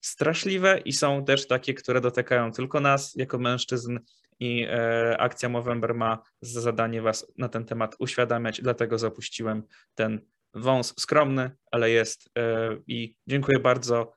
straszliwe 0.00 0.78
i 0.84 0.92
są 0.92 1.24
też 1.24 1.46
takie, 1.46 1.74
które 1.74 2.00
dotykają 2.00 2.52
tylko 2.52 2.80
nas 2.80 3.14
jako 3.16 3.38
mężczyzn 3.38 3.98
i 4.42 4.66
akcja 5.18 5.48
Movember 5.48 5.94
ma 5.94 6.22
za 6.40 6.60
zadanie 6.60 7.02
Was 7.02 7.32
na 7.38 7.48
ten 7.48 7.64
temat 7.64 7.96
uświadamiać, 7.98 8.60
dlatego 8.62 8.98
zapuściłem 8.98 9.62
ten 9.94 10.20
wąs 10.54 10.94
skromny, 10.98 11.50
ale 11.70 11.90
jest 11.90 12.30
i 12.86 13.14
dziękuję 13.26 13.58
bardzo. 13.58 14.12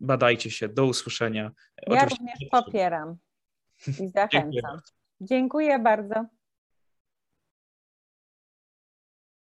Badajcie 0.00 0.50
się, 0.50 0.68
do 0.68 0.86
usłyszenia. 0.86 1.50
Ja 1.86 2.02
Oczywiście 2.02 2.18
również 2.18 2.50
popieram 2.50 3.16
i 3.88 4.08
zachęcam. 4.08 4.50
Dziękuję 4.50 4.62
bardzo. 4.62 4.92
Dziękuję 5.20 5.78
bardzo. 5.78 6.39